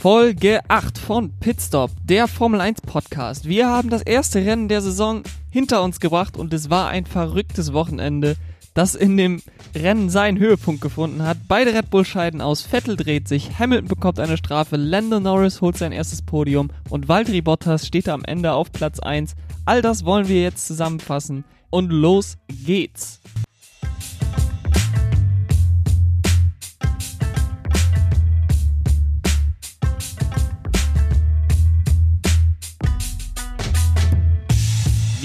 Folge 0.00 0.60
8 0.68 0.96
von 0.96 1.32
Pitstop, 1.40 1.90
der 2.04 2.28
Formel 2.28 2.60
1 2.60 2.82
Podcast. 2.82 3.48
Wir 3.48 3.66
haben 3.66 3.90
das 3.90 4.02
erste 4.02 4.38
Rennen 4.38 4.68
der 4.68 4.80
Saison 4.80 5.24
hinter 5.50 5.82
uns 5.82 5.98
gebracht 5.98 6.36
und 6.36 6.54
es 6.54 6.70
war 6.70 6.86
ein 6.86 7.04
verrücktes 7.04 7.72
Wochenende, 7.72 8.36
das 8.74 8.94
in 8.94 9.16
dem 9.16 9.42
Rennen 9.74 10.08
seinen 10.08 10.38
Höhepunkt 10.38 10.82
gefunden 10.82 11.24
hat. 11.24 11.38
Beide 11.48 11.74
Red 11.74 11.90
Bull 11.90 12.04
scheiden 12.04 12.40
aus, 12.40 12.62
Vettel 12.62 12.94
dreht 12.96 13.26
sich, 13.26 13.58
Hamilton 13.58 13.88
bekommt 13.88 14.20
eine 14.20 14.36
Strafe, 14.36 14.76
Lando 14.76 15.18
Norris 15.18 15.60
holt 15.60 15.76
sein 15.76 15.90
erstes 15.90 16.22
Podium 16.22 16.70
und 16.90 17.08
Valtteri 17.08 17.40
Bottas 17.40 17.84
steht 17.84 18.08
am 18.08 18.24
Ende 18.24 18.52
auf 18.52 18.70
Platz 18.70 19.00
1. 19.00 19.34
All 19.64 19.82
das 19.82 20.04
wollen 20.04 20.28
wir 20.28 20.40
jetzt 20.40 20.68
zusammenfassen 20.68 21.44
und 21.70 21.90
los 21.90 22.38
geht's. 22.46 23.20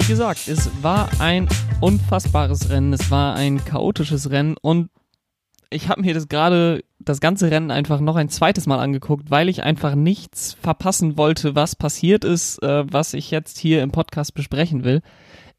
Wie 0.04 0.08
gesagt, 0.08 0.50
es 0.50 0.70
war 0.84 1.10
ein 1.20 1.48
unfassbares 1.80 2.70
Rennen, 2.70 2.92
es 2.92 3.10
war 3.10 3.36
ein 3.36 3.64
chaotisches 3.64 4.32
Rennen 4.32 4.58
und 4.62 4.90
ich 5.70 5.88
habe 5.88 6.02
mir 6.02 6.14
das 6.14 6.28
gerade 6.28 6.84
das 7.00 7.22
ganze 7.22 7.50
Rennen 7.50 7.72
einfach 7.72 8.02
noch 8.02 8.18
ein 8.18 8.28
zweites 8.28 8.66
Mal 8.66 8.80
angeguckt, 8.80 9.32
weil 9.32 9.48
ich 9.48 9.64
einfach 9.64 9.96
nichts 9.96 10.58
verpassen 10.62 11.18
wollte, 11.18 11.56
was 11.56 11.78
passiert 11.78 12.26
ist, 12.26 12.62
äh, 12.62 12.84
was 12.92 13.14
ich 13.14 13.32
jetzt 13.32 13.58
hier 13.58 13.82
im 13.82 13.92
Podcast 13.92 14.34
besprechen 14.34 14.84
will. 14.84 15.02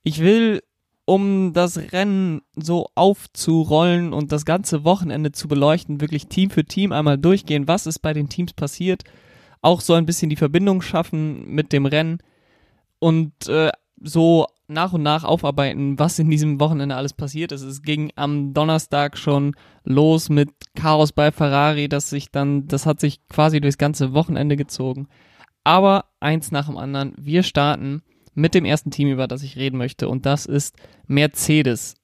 Ich 0.02 0.20
will, 0.20 0.62
um 1.06 1.54
das 1.54 1.78
Rennen 1.92 2.42
so 2.54 2.88
aufzurollen 2.94 4.12
und 4.12 4.30
das 4.30 4.44
ganze 4.44 4.84
Wochenende 4.84 5.32
zu 5.32 5.48
beleuchten, 5.48 6.02
wirklich 6.02 6.26
Team 6.26 6.50
für 6.50 6.66
Team 6.66 6.92
einmal 6.92 7.16
durchgehen, 7.16 7.66
was 7.66 7.86
ist 7.86 8.00
bei 8.00 8.12
den 8.12 8.28
Teams 8.28 8.52
passiert, 8.52 9.04
auch 9.62 9.80
so 9.80 9.94
ein 9.94 10.04
bisschen 10.04 10.28
die 10.28 10.36
Verbindung 10.36 10.82
schaffen 10.82 11.48
mit 11.48 11.72
dem 11.72 11.86
Rennen 11.86 12.18
und 12.98 13.48
äh, 13.48 13.70
so 14.04 14.46
nach 14.68 14.92
und 14.92 15.02
nach 15.02 15.24
aufarbeiten, 15.24 15.98
was 15.98 16.18
in 16.18 16.30
diesem 16.30 16.60
Wochenende 16.60 16.94
alles 16.94 17.12
passiert 17.12 17.52
ist. 17.52 17.62
Es 17.62 17.82
ging 17.82 18.12
am 18.16 18.54
Donnerstag 18.54 19.18
schon 19.18 19.54
los 19.84 20.28
mit 20.28 20.50
Chaos 20.74 21.12
bei 21.12 21.32
Ferrari, 21.32 21.88
das 21.88 22.10
sich 22.10 22.30
dann, 22.30 22.66
das 22.68 22.86
hat 22.86 23.00
sich 23.00 23.26
quasi 23.28 23.60
durchs 23.60 23.78
ganze 23.78 24.14
Wochenende 24.14 24.56
gezogen. 24.56 25.08
Aber 25.64 26.06
eins 26.20 26.50
nach 26.50 26.66
dem 26.66 26.76
anderen, 26.76 27.14
wir 27.18 27.42
starten 27.42 28.02
mit 28.34 28.54
dem 28.54 28.64
ersten 28.64 28.90
Team, 28.90 29.08
über 29.08 29.26
das 29.26 29.42
ich 29.42 29.56
reden 29.56 29.78
möchte, 29.78 30.08
und 30.08 30.26
das 30.26 30.46
ist 30.46 30.76
Mercedes. 31.06 31.94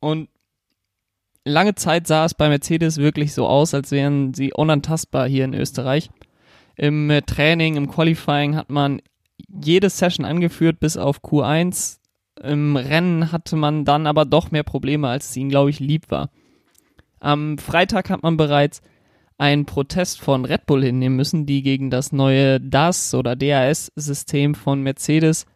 Und 0.00 0.28
lange 1.44 1.74
Zeit 1.74 2.06
sah 2.06 2.24
es 2.24 2.34
bei 2.34 2.48
Mercedes 2.48 2.98
wirklich 2.98 3.32
so 3.32 3.46
aus, 3.46 3.74
als 3.74 3.90
wären 3.90 4.34
sie 4.34 4.52
unantastbar 4.52 5.28
hier 5.28 5.44
in 5.44 5.54
Österreich. 5.54 6.10
Im 6.76 7.10
Training, 7.26 7.76
im 7.76 7.90
Qualifying 7.90 8.54
hat 8.54 8.70
man 8.70 9.00
jede 9.48 9.90
Session 9.90 10.24
angeführt 10.24 10.80
bis 10.80 10.96
auf 10.96 11.22
Q1. 11.22 11.98
Im 12.42 12.76
Rennen 12.76 13.32
hatte 13.32 13.56
man 13.56 13.84
dann 13.84 14.06
aber 14.06 14.24
doch 14.24 14.50
mehr 14.50 14.62
Probleme, 14.62 15.08
als 15.08 15.30
es 15.30 15.36
ihnen, 15.36 15.50
glaube 15.50 15.70
ich, 15.70 15.80
lieb 15.80 16.10
war. 16.10 16.30
Am 17.20 17.58
Freitag 17.58 18.10
hat 18.10 18.22
man 18.22 18.36
bereits 18.36 18.80
einen 19.38 19.66
Protest 19.66 20.20
von 20.20 20.44
Red 20.44 20.66
Bull 20.66 20.84
hinnehmen 20.84 21.16
müssen, 21.16 21.46
die 21.46 21.62
gegen 21.62 21.90
das 21.90 22.12
neue 22.12 22.60
DAS 22.60 23.14
oder 23.14 23.36
DAS-System 23.36 24.54
von 24.54 24.82
Mercedes 24.82 25.46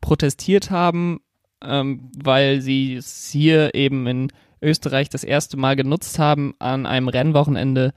protestiert 0.00 0.70
haben, 0.70 1.20
ähm, 1.62 2.10
weil 2.16 2.60
sie 2.60 2.94
es 2.94 3.28
hier 3.30 3.74
eben 3.74 4.06
in 4.06 4.32
Österreich 4.62 5.08
das 5.08 5.24
erste 5.24 5.56
Mal 5.56 5.76
genutzt 5.76 6.18
haben 6.18 6.54
an 6.58 6.86
einem 6.86 7.08
Rennwochenende 7.08 7.92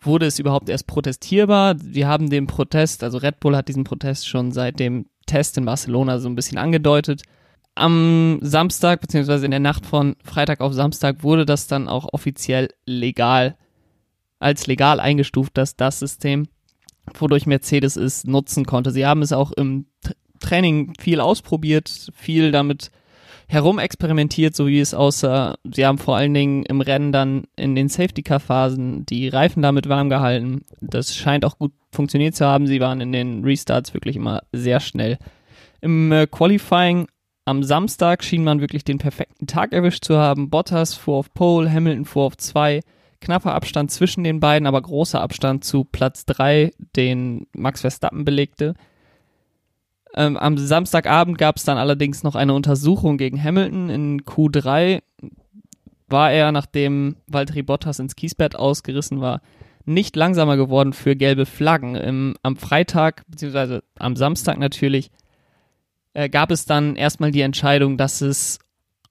wurde 0.00 0.26
es 0.26 0.38
überhaupt 0.38 0.68
erst 0.68 0.86
protestierbar. 0.86 1.76
Wir 1.82 2.08
haben 2.08 2.30
den 2.30 2.46
Protest, 2.46 3.02
also 3.02 3.18
Red 3.18 3.40
Bull 3.40 3.56
hat 3.56 3.68
diesen 3.68 3.84
Protest 3.84 4.28
schon 4.28 4.52
seit 4.52 4.78
dem 4.78 5.06
Test 5.26 5.58
in 5.58 5.64
Barcelona 5.64 6.18
so 6.18 6.28
ein 6.28 6.34
bisschen 6.34 6.58
angedeutet. 6.58 7.22
Am 7.74 8.38
Samstag, 8.42 9.00
beziehungsweise 9.00 9.44
in 9.44 9.50
der 9.50 9.60
Nacht 9.60 9.86
von 9.86 10.16
Freitag 10.24 10.60
auf 10.60 10.72
Samstag, 10.72 11.22
wurde 11.22 11.46
das 11.46 11.66
dann 11.68 11.88
auch 11.88 12.08
offiziell 12.12 12.68
legal, 12.86 13.56
als 14.40 14.66
legal 14.66 15.00
eingestuft, 15.00 15.56
dass 15.56 15.76
das 15.76 15.98
System, 15.98 16.48
wodurch 17.14 17.46
Mercedes 17.46 17.96
es 17.96 18.24
nutzen 18.24 18.66
konnte. 18.66 18.90
Sie 18.90 19.06
haben 19.06 19.22
es 19.22 19.32
auch 19.32 19.52
im 19.52 19.86
Training 20.40 20.94
viel 20.98 21.20
ausprobiert, 21.20 22.10
viel 22.14 22.50
damit 22.50 22.90
herumexperimentiert, 23.48 24.54
so 24.54 24.66
wie 24.66 24.78
es 24.78 24.94
aussah. 24.94 25.56
Sie 25.64 25.84
haben 25.84 25.98
vor 25.98 26.16
allen 26.16 26.34
Dingen 26.34 26.64
im 26.64 26.80
Rennen 26.80 27.12
dann 27.12 27.44
in 27.56 27.74
den 27.74 27.88
Safety-Car-Phasen 27.88 29.06
die 29.06 29.28
Reifen 29.28 29.62
damit 29.62 29.88
warm 29.88 30.10
gehalten. 30.10 30.64
Das 30.80 31.16
scheint 31.16 31.44
auch 31.44 31.58
gut 31.58 31.72
funktioniert 31.90 32.36
zu 32.36 32.46
haben. 32.46 32.66
Sie 32.66 32.80
waren 32.80 33.00
in 33.00 33.12
den 33.12 33.42
Restarts 33.44 33.94
wirklich 33.94 34.16
immer 34.16 34.42
sehr 34.52 34.80
schnell. 34.80 35.18
Im 35.80 36.12
äh, 36.12 36.26
Qualifying 36.26 37.08
am 37.46 37.62
Samstag 37.62 38.22
schien 38.22 38.44
man 38.44 38.60
wirklich 38.60 38.84
den 38.84 38.98
perfekten 38.98 39.46
Tag 39.46 39.72
erwischt 39.72 40.04
zu 40.04 40.18
haben. 40.18 40.50
Bottas 40.50 40.92
fuhr 40.92 41.16
auf 41.16 41.32
Pole, 41.32 41.72
Hamilton 41.72 42.04
fuhr 42.04 42.24
auf 42.24 42.36
2. 42.36 42.80
Knapper 43.20 43.54
Abstand 43.54 43.90
zwischen 43.90 44.22
den 44.22 44.38
beiden, 44.38 44.66
aber 44.66 44.82
großer 44.82 45.20
Abstand 45.20 45.64
zu 45.64 45.84
Platz 45.84 46.26
3, 46.26 46.72
den 46.94 47.46
Max 47.54 47.80
Verstappen 47.80 48.26
belegte. 48.26 48.74
Ähm, 50.14 50.36
am 50.36 50.56
Samstagabend 50.56 51.38
gab 51.38 51.56
es 51.56 51.64
dann 51.64 51.78
allerdings 51.78 52.22
noch 52.22 52.34
eine 52.34 52.54
Untersuchung 52.54 53.18
gegen 53.18 53.42
Hamilton. 53.42 53.90
In 53.90 54.22
Q3 54.22 55.02
war 56.08 56.32
er, 56.32 56.52
nachdem 56.52 57.16
Valtteri 57.26 57.62
Bottas 57.62 57.98
ins 57.98 58.16
Kiesbett 58.16 58.56
ausgerissen 58.56 59.20
war, 59.20 59.40
nicht 59.84 60.16
langsamer 60.16 60.56
geworden 60.56 60.92
für 60.92 61.16
gelbe 61.16 61.46
Flaggen. 61.46 61.94
Im, 61.94 62.36
am 62.42 62.56
Freitag, 62.56 63.24
beziehungsweise 63.28 63.82
am 63.98 64.16
Samstag 64.16 64.58
natürlich, 64.58 65.10
äh, 66.14 66.28
gab 66.28 66.50
es 66.50 66.64
dann 66.66 66.96
erstmal 66.96 67.30
die 67.30 67.40
Entscheidung, 67.40 67.96
dass 67.96 68.20
es 68.20 68.58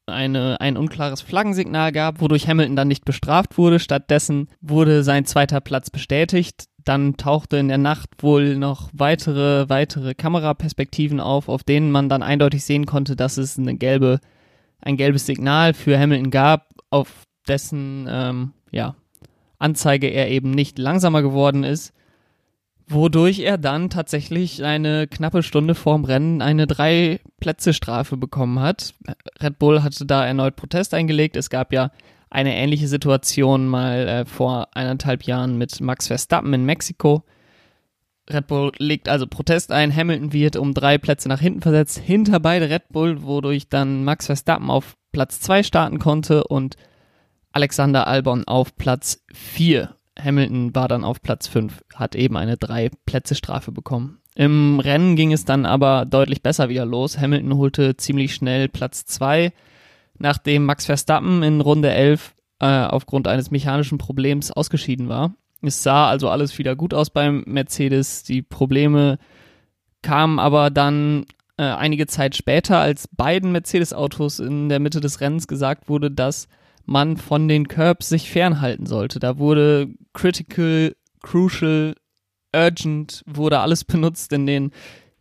eine, 0.05 0.61
ein 0.61 0.77
unklares 0.77 1.21
Flaggensignal 1.21 1.91
gab, 1.91 2.21
wodurch 2.21 2.47
Hamilton 2.47 2.75
dann 2.75 2.87
nicht 2.87 3.05
bestraft 3.05 3.57
wurde. 3.57 3.79
Stattdessen 3.79 4.47
wurde 4.61 5.03
sein 5.03 5.25
zweiter 5.25 5.61
Platz 5.61 5.89
bestätigt. 5.89 6.65
Dann 6.87 7.17
tauchte 7.17 7.57
in 7.57 7.67
der 7.67 7.77
Nacht 7.77 8.09
wohl 8.19 8.55
noch 8.55 8.89
weitere, 8.93 9.67
weitere 9.67 10.13
Kameraperspektiven 10.13 11.19
auf, 11.19 11.49
auf 11.49 11.63
denen 11.63 11.91
man 11.91 12.07
dann 12.07 12.23
eindeutig 12.23 12.63
sehen 12.63 12.85
konnte, 12.85 13.17
dass 13.17 13.35
es 13.37 13.57
eine 13.57 13.75
gelbe, 13.75 14.21
ein 14.81 14.95
gelbes 14.95 15.25
Signal 15.25 15.73
für 15.73 15.99
Hamilton 15.99 16.31
gab, 16.31 16.69
auf 16.89 17.23
dessen 17.47 18.07
ähm, 18.09 18.53
ja, 18.71 18.95
Anzeige 19.59 20.07
er 20.07 20.29
eben 20.29 20.51
nicht 20.51 20.79
langsamer 20.79 21.21
geworden 21.21 21.65
ist, 21.65 21.93
wodurch 22.87 23.39
er 23.39 23.57
dann 23.57 23.89
tatsächlich 23.89 24.63
eine 24.63 25.07
knappe 25.07 25.43
Stunde 25.43 25.75
vorm 25.75 26.05
Rennen 26.05 26.41
eine 26.41 26.67
drei 26.67 27.19
Plätze 27.41 27.73
Strafe 27.73 28.15
bekommen 28.15 28.59
hat. 28.59 28.93
Red 29.41 29.59
Bull 29.59 29.83
hatte 29.83 30.05
da 30.05 30.25
erneut 30.25 30.55
Protest 30.55 30.93
eingelegt. 30.93 31.35
Es 31.35 31.49
gab 31.49 31.73
ja 31.73 31.91
eine 32.29 32.55
ähnliche 32.55 32.87
Situation 32.87 33.67
mal 33.67 34.07
äh, 34.07 34.25
vor 34.25 34.69
eineinhalb 34.73 35.23
Jahren 35.23 35.57
mit 35.57 35.79
Max 35.81 36.07
Verstappen 36.07 36.53
in 36.53 36.65
Mexiko. 36.65 37.23
Red 38.29 38.47
Bull 38.47 38.71
legt 38.77 39.07
also 39.07 39.25
Protest 39.25 39.71
ein, 39.71 39.95
Hamilton 39.95 40.33
wird 40.33 40.57
um 40.57 40.73
drei 40.73 40.97
Plätze 40.97 41.29
nach 41.29 41.39
hinten 41.39 41.61
versetzt, 41.61 41.99
hinter 41.99 42.39
beide 42.41 42.69
Red 42.69 42.89
Bull, 42.89 43.23
wodurch 43.23 43.69
dann 43.69 44.03
Max 44.03 44.25
Verstappen 44.25 44.69
auf 44.69 44.97
Platz 45.13 45.39
zwei 45.39 45.63
starten 45.63 45.99
konnte 45.99 46.43
und 46.43 46.75
Alexander 47.53 48.07
Albon 48.07 48.45
auf 48.45 48.75
Platz 48.75 49.23
vier. 49.33 49.95
Hamilton 50.19 50.75
war 50.75 50.87
dann 50.87 51.03
auf 51.03 51.21
Platz 51.21 51.47
fünf, 51.47 51.83
hat 51.95 52.15
eben 52.15 52.35
eine 52.35 52.57
drei 52.57 52.89
Plätze 53.05 53.35
Strafe 53.35 53.71
bekommen. 53.71 54.19
Im 54.35 54.79
Rennen 54.79 55.15
ging 55.15 55.31
es 55.31 55.45
dann 55.45 55.65
aber 55.65 56.05
deutlich 56.05 56.43
besser 56.43 56.69
wieder 56.69 56.85
los. 56.85 57.17
Hamilton 57.17 57.55
holte 57.55 57.97
ziemlich 57.97 58.35
schnell 58.35 58.67
Platz 58.67 59.05
zwei 59.05 59.53
nachdem 60.19 60.65
Max 60.65 60.85
Verstappen 60.85 61.43
in 61.43 61.61
Runde 61.61 61.91
11 61.91 62.35
äh, 62.59 62.65
aufgrund 62.65 63.27
eines 63.27 63.51
mechanischen 63.51 63.97
Problems 63.97 64.51
ausgeschieden 64.51 65.09
war. 65.09 65.33
Es 65.61 65.83
sah 65.83 66.07
also 66.09 66.29
alles 66.29 66.57
wieder 66.57 66.75
gut 66.75 66.93
aus 66.93 67.09
beim 67.09 67.43
Mercedes. 67.47 68.23
Die 68.23 68.41
Probleme 68.41 69.17
kamen 70.01 70.39
aber 70.39 70.69
dann 70.69 71.25
äh, 71.57 71.63
einige 71.63 72.07
Zeit 72.07 72.35
später, 72.35 72.79
als 72.79 73.07
beiden 73.07 73.51
Mercedes-Autos 73.51 74.39
in 74.39 74.69
der 74.69 74.79
Mitte 74.79 75.01
des 75.01 75.21
Rennens 75.21 75.47
gesagt 75.47 75.89
wurde, 75.89 76.11
dass 76.11 76.47
man 76.85 77.17
von 77.17 77.47
den 77.47 77.67
Curbs 77.67 78.09
sich 78.09 78.29
fernhalten 78.29 78.85
sollte. 78.85 79.19
Da 79.19 79.39
wurde 79.39 79.89
critical, 80.13 80.95
crucial, 81.21 81.95
urgent, 82.55 83.23
wurde 83.25 83.59
alles 83.59 83.83
benutzt 83.85 84.31
in 84.33 84.45
den, 84.45 84.71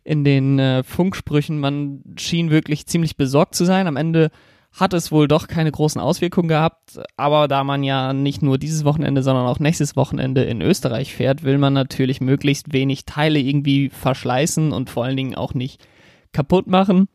in 0.03 0.23
den 0.23 0.59
äh, 0.59 0.83
Funksprüchen. 0.83 1.59
Man 1.59 2.03
schien 2.17 2.51
wirklich 2.51 2.85
ziemlich 2.87 3.17
besorgt 3.17 3.55
zu 3.55 3.65
sein. 3.65 3.87
Am 3.87 3.97
Ende 3.97 4.29
hat 4.77 4.93
es 4.93 5.11
wohl 5.11 5.27
doch 5.27 5.47
keine 5.47 5.71
großen 5.71 5.99
Auswirkungen 5.99 6.47
gehabt. 6.47 6.99
Aber 7.17 7.47
da 7.47 7.63
man 7.63 7.83
ja 7.83 8.13
nicht 8.13 8.43
nur 8.43 8.59
dieses 8.59 8.85
Wochenende, 8.85 9.23
sondern 9.23 9.47
auch 9.47 9.59
nächstes 9.59 9.95
Wochenende 9.95 10.43
in 10.43 10.61
Österreich 10.61 11.15
fährt, 11.15 11.43
will 11.43 11.57
man 11.57 11.73
natürlich 11.73 12.21
möglichst 12.21 12.71
wenig 12.71 13.05
Teile 13.05 13.39
irgendwie 13.39 13.89
verschleißen 13.89 14.71
und 14.71 14.91
vor 14.91 15.03
allen 15.03 15.17
Dingen 15.17 15.35
auch 15.35 15.55
nicht 15.55 15.83
kaputt 16.31 16.67
machen. 16.67 17.09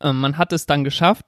Ähm, 0.00 0.18
man 0.20 0.38
hat 0.38 0.52
es 0.54 0.64
dann 0.64 0.82
geschafft, 0.82 1.26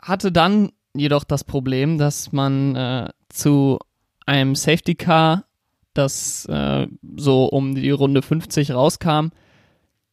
hatte 0.00 0.30
dann 0.30 0.70
jedoch 0.94 1.24
das 1.24 1.42
Problem, 1.42 1.98
dass 1.98 2.30
man 2.30 2.76
äh, 2.76 3.08
zu 3.30 3.78
einem 4.26 4.54
Safety 4.54 4.94
Car 4.94 5.44
das 5.92 6.46
äh, 6.46 6.86
so 7.16 7.46
um 7.46 7.74
die 7.74 7.90
Runde 7.90 8.22
50 8.22 8.70
rauskam, 8.70 9.30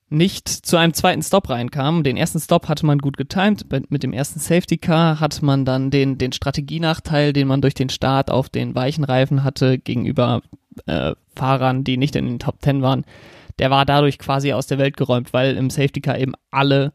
nicht 0.09 0.47
zu 0.47 0.77
einem 0.77 0.93
zweiten 0.93 1.21
Stop 1.21 1.49
reinkam. 1.49 2.03
Den 2.03 2.15
ersten 2.15 2.39
Stop 2.39 2.69
hatte 2.69 2.85
man 2.85 2.99
gut 2.99 3.17
getimt. 3.17 3.65
Mit 3.89 4.03
dem 4.03 4.13
ersten 4.13 4.39
Safety 4.39 4.77
Car 4.77 5.19
hat 5.19 5.41
man 5.41 5.65
dann 5.65 5.91
den, 5.91 6.17
den 6.17 6.31
Strategienachteil, 6.31 7.33
den 7.33 7.47
man 7.47 7.61
durch 7.61 7.73
den 7.73 7.89
Start 7.89 8.31
auf 8.31 8.49
den 8.49 8.73
weichen 8.73 9.03
Reifen 9.03 9.43
hatte, 9.43 9.77
gegenüber 9.77 10.41
äh, 10.85 11.13
Fahrern, 11.35 11.83
die 11.83 11.97
nicht 11.97 12.15
in 12.15 12.25
den 12.25 12.39
Top 12.39 12.61
10 12.61 12.81
waren. 12.81 13.05
Der 13.59 13.69
war 13.69 13.85
dadurch 13.85 14.17
quasi 14.17 14.53
aus 14.53 14.67
der 14.67 14.77
Welt 14.77 14.95
geräumt, 14.95 15.33
weil 15.33 15.57
im 15.57 15.69
Safety 15.69 15.99
Car 15.99 16.17
eben 16.17 16.33
alle 16.51 16.93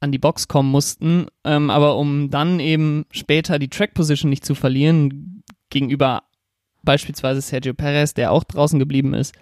an 0.00 0.10
die 0.10 0.18
Box 0.18 0.48
kommen 0.48 0.70
mussten. 0.70 1.26
Ähm, 1.44 1.70
aber 1.70 1.96
um 1.96 2.30
dann 2.30 2.58
eben 2.58 3.06
später 3.10 3.58
die 3.60 3.68
Track 3.68 3.94
Position 3.94 4.30
nicht 4.30 4.44
zu 4.44 4.54
verlieren, 4.54 5.42
gegenüber 5.70 6.24
beispielsweise 6.82 7.40
Sergio 7.40 7.74
Perez, 7.74 8.14
der 8.14 8.32
auch 8.32 8.44
draußen 8.44 8.78
geblieben 8.78 9.14
ist, 9.14 9.34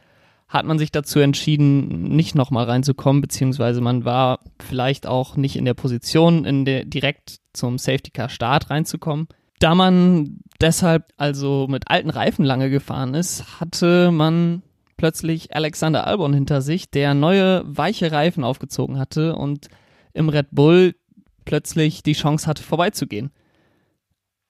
hat 0.52 0.66
man 0.66 0.78
sich 0.78 0.92
dazu 0.92 1.18
entschieden, 1.18 2.14
nicht 2.14 2.34
nochmal 2.34 2.66
reinzukommen, 2.66 3.22
beziehungsweise 3.22 3.80
man 3.80 4.04
war 4.04 4.40
vielleicht 4.60 5.06
auch 5.06 5.36
nicht 5.36 5.56
in 5.56 5.64
der 5.64 5.72
Position, 5.72 6.44
in 6.44 6.66
der 6.66 6.84
direkt 6.84 7.38
zum 7.54 7.78
Safety 7.78 8.10
Car 8.10 8.28
Start 8.28 8.68
reinzukommen. 8.68 9.28
Da 9.60 9.74
man 9.74 10.40
deshalb 10.60 11.10
also 11.16 11.68
mit 11.70 11.84
alten 11.88 12.10
Reifen 12.10 12.44
lange 12.44 12.68
gefahren 12.68 13.14
ist, 13.14 13.60
hatte 13.60 14.10
man 14.10 14.62
plötzlich 14.98 15.56
Alexander 15.56 16.06
Albon 16.06 16.34
hinter 16.34 16.60
sich, 16.60 16.90
der 16.90 17.14
neue 17.14 17.62
weiche 17.64 18.12
Reifen 18.12 18.44
aufgezogen 18.44 18.98
hatte 18.98 19.34
und 19.36 19.68
im 20.12 20.28
Red 20.28 20.48
Bull 20.50 20.94
plötzlich 21.46 22.02
die 22.02 22.12
Chance 22.12 22.46
hatte, 22.46 22.62
vorbeizugehen. 22.62 23.30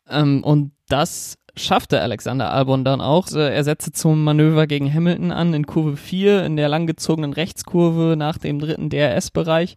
Ähm, 0.08 0.42
und 0.42 0.72
das 0.88 1.38
schaffte 1.56 2.00
Alexander 2.00 2.52
Albon 2.52 2.84
dann 2.84 3.00
auch. 3.00 3.30
Äh, 3.32 3.54
er 3.54 3.64
setzte 3.64 3.92
zum 3.92 4.24
Manöver 4.24 4.66
gegen 4.66 4.92
Hamilton 4.92 5.32
an 5.32 5.54
in 5.54 5.66
Kurve 5.66 5.96
4 5.96 6.44
in 6.44 6.56
der 6.56 6.68
langgezogenen 6.68 7.32
Rechtskurve 7.32 8.16
nach 8.16 8.38
dem 8.38 8.58
dritten 8.58 8.90
DRS-Bereich. 8.90 9.76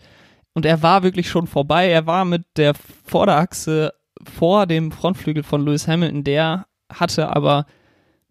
Und 0.53 0.65
er 0.65 0.81
war 0.81 1.03
wirklich 1.03 1.29
schon 1.29 1.47
vorbei. 1.47 1.89
Er 1.89 2.07
war 2.07 2.25
mit 2.25 2.43
der 2.55 2.73
Vorderachse 2.73 3.93
vor 4.23 4.65
dem 4.65 4.91
Frontflügel 4.91 5.43
von 5.43 5.65
Lewis 5.65 5.87
Hamilton. 5.87 6.23
Der 6.23 6.65
hatte 6.91 7.35
aber 7.35 7.65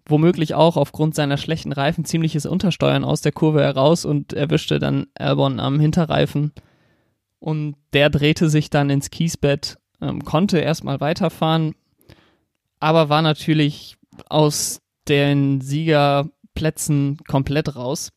womöglich 0.07 0.55
auch 0.55 0.77
aufgrund 0.77 1.15
seiner 1.15 1.37
schlechten 1.37 1.73
Reifen 1.73 2.05
ziemliches 2.05 2.47
Untersteuern 2.47 3.05
aus 3.05 3.21
der 3.21 3.33
Kurve 3.33 3.63
heraus 3.63 4.05
und 4.05 4.33
erwischte 4.33 4.79
dann 4.79 5.07
Albon 5.15 5.61
am 5.61 5.81
Hinterreifen. 5.81 6.53
Und 7.41 7.77
der 7.93 8.11
drehte 8.11 8.49
sich 8.49 8.71
dann 8.71 8.91
ins 8.91 9.11
Kiesbett, 9.11 9.77
ähm, 10.01 10.25
konnte 10.25 10.59
erstmal 10.59 11.01
weiterfahren, 11.01 11.75
aber 12.85 13.09
war 13.09 13.23
natürlich 13.23 13.97
aus 14.29 14.83
den 15.09 15.63
Siegerplätzen 15.63 17.17
komplett 17.27 17.77
raus. 17.77 18.13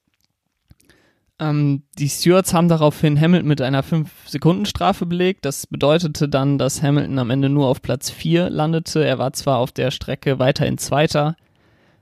Ähm, 1.40 1.84
die 1.98 2.10
Stewards 2.10 2.54
haben 2.54 2.68
daraufhin 2.68 3.18
Hamilton 3.18 3.48
mit 3.48 3.62
einer 3.62 3.81
5-Sekunden-Strafe 3.81 5.06
belegt. 5.06 5.46
Das 5.46 5.68
bedeutete 5.68 6.28
dann, 6.28 6.58
dass 6.58 6.84
Hamilton 6.84 7.18
am 7.18 7.30
Ende 7.30 7.48
nur 7.48 7.68
auf 7.68 7.81
Platz 7.81 8.10
4 8.10 8.50
landete. 8.50 9.06
Er 9.06 9.18
war 9.18 9.31
zwar 9.31 9.60
auf 9.60 9.72
der 9.72 9.90
Strecke 9.90 10.38
weiterhin 10.38 10.78
Zweiter, 10.78 11.38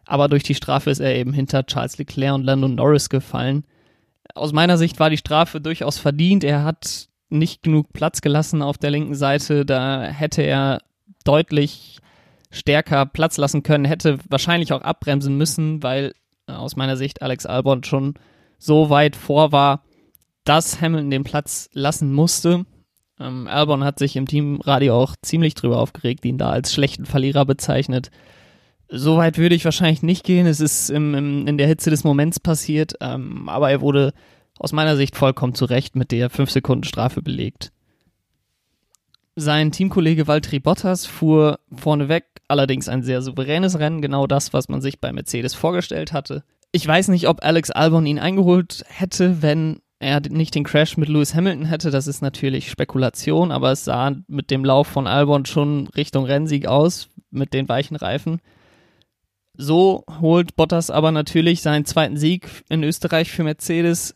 aber 0.08 0.28
durch 0.28 0.42
die 0.42 0.56
Strafe 0.56 0.90
ist 0.90 1.02
er 1.02 1.14
eben 1.16 1.34
hinter 1.34 1.68
Charles 1.68 2.00
Leclerc 2.00 2.34
und 2.34 2.46
Lando 2.46 2.68
Norris 2.68 3.10
gefallen. 3.10 3.64
Aus 4.34 4.54
meiner 4.54 4.80
Sicht 4.80 5.00
war 5.00 5.12
die 5.12 5.18
Strafe 5.18 5.62
durchaus 5.62 6.00
verdient. 6.00 6.44
Er 6.44 6.64
hat 6.64 7.10
nicht 7.30 7.62
genug 7.62 7.94
Platz 7.94 8.22
gelassen 8.22 8.64
auf 8.64 8.80
der 8.80 8.90
linken 8.90 9.14
Seite. 9.14 9.68
Da 9.68 10.02
hätte 10.02 10.42
er 10.42 10.80
deutlich 11.26 12.00
stärker 12.56 13.06
Platz 13.06 13.38
lassen 13.38 13.63
können, 13.63 13.86
hätte 13.86 14.19
wahrscheinlich 14.30 14.74
auch 14.74 14.81
abbremsen 14.81 15.38
müssen, 15.38 15.84
weil 15.84 16.13
äh, 16.48 16.54
aus 16.54 16.75
meiner 16.75 16.98
Sicht 16.98 17.22
Alex 17.22 17.46
Albon 17.46 17.84
schon 17.84 18.16
so 18.57 18.90
weit 18.90 19.16
vor 19.16 19.52
war, 19.52 19.84
dass 20.44 20.81
Hamilton 20.81 21.12
den 21.12 21.24
Platz 21.24 21.69
lassen 21.74 22.13
musste. 22.13 22.66
Ähm, 23.19 23.48
Albon 23.48 23.84
hat 23.84 24.00
sich 24.00 24.16
im 24.16 24.28
Teamradio 24.28 24.96
auch 24.96 25.16
ziemlich 25.22 25.56
drüber 25.56 25.80
aufgeregt, 25.80 26.25
ihn 26.25 26.38
da 26.38 26.50
als 26.50 26.74
schlechten 26.74 27.06
Verlierer 27.06 27.46
bezeichnet. 27.46 28.10
So 28.88 29.18
weit 29.18 29.38
würde 29.38 29.56
ich 29.56 29.66
wahrscheinlich 29.66 30.04
nicht 30.04 30.24
gehen. 30.24 30.46
Es 30.46 30.60
ist 30.60 30.90
im, 30.90 31.16
im, 31.16 31.48
in 31.48 31.58
der 31.58 31.68
Hitze 31.68 31.90
des 31.90 32.04
Moments 32.04 32.40
passiert, 32.40 32.94
ähm, 33.01 33.50
aber 33.50 33.72
er 33.72 33.81
wurde 33.81 34.13
aus 34.60 34.72
meiner 34.72 34.96
Sicht 34.96 35.16
vollkommen 35.16 35.56
zu 35.56 35.66
Recht 35.66 35.96
mit 35.96 36.12
der 36.12 36.30
5 36.30 36.50
Sekunden 36.51 36.84
Strafe 36.84 37.22
belegt. 37.22 37.72
Sein 39.38 39.72
Teamkollege 39.72 40.28
Valtteri 40.28 40.60
Bottas 40.60 41.06
fuhr 41.06 41.60
vorneweg 41.74 42.24
allerdings 42.48 42.88
ein 42.88 43.04
sehr 43.04 43.22
souveränes 43.22 43.80
Rennen, 43.80 44.02
genau 44.02 44.28
das, 44.28 44.54
was 44.54 44.70
man 44.70 44.82
sich 44.82 45.02
bei 45.02 45.12
Mercedes 45.12 45.54
vorgestellt 45.54 46.14
hatte. 46.14 46.44
Ich 46.72 46.88
weiß 46.88 47.10
nicht, 47.10 47.28
ob 47.28 47.44
Alex 47.44 47.70
Albon 47.70 48.06
ihn 48.06 48.20
eingeholt 48.20 48.86
hätte, 48.88 49.42
wenn 49.42 49.82
er 50.00 50.22
nicht 50.22 50.56
den 50.56 50.64
Crash 50.64 50.96
mit 50.96 51.10
Lewis 51.10 51.36
Hamilton 51.36 51.66
hätte. 51.66 51.92
Das 51.92 52.08
ist 52.08 52.22
natürlich 52.22 52.70
Spekulation, 52.70 53.52
aber 53.52 53.72
es 53.72 53.84
sah 53.84 54.16
mit 54.28 54.52
dem 54.52 54.64
Lauf 54.64 54.88
von 54.88 55.08
Albon 55.08 55.46
schon 55.46 55.88
Richtung 55.88 56.26
Rennsieg 56.26 56.68
aus, 56.68 57.10
mit 57.30 57.54
den 57.54 57.68
weichen 57.68 57.98
Reifen. 57.98 58.40
So 59.58 60.06
holt 60.22 60.56
Bottas 60.56 60.90
aber 60.90 61.12
natürlich 61.12 61.62
seinen 61.62 61.86
zweiten 61.86 62.18
Sieg 62.18 62.50
in 62.70 62.84
Österreich 62.84 63.32
für 63.32 63.44
Mercedes. 63.44 64.14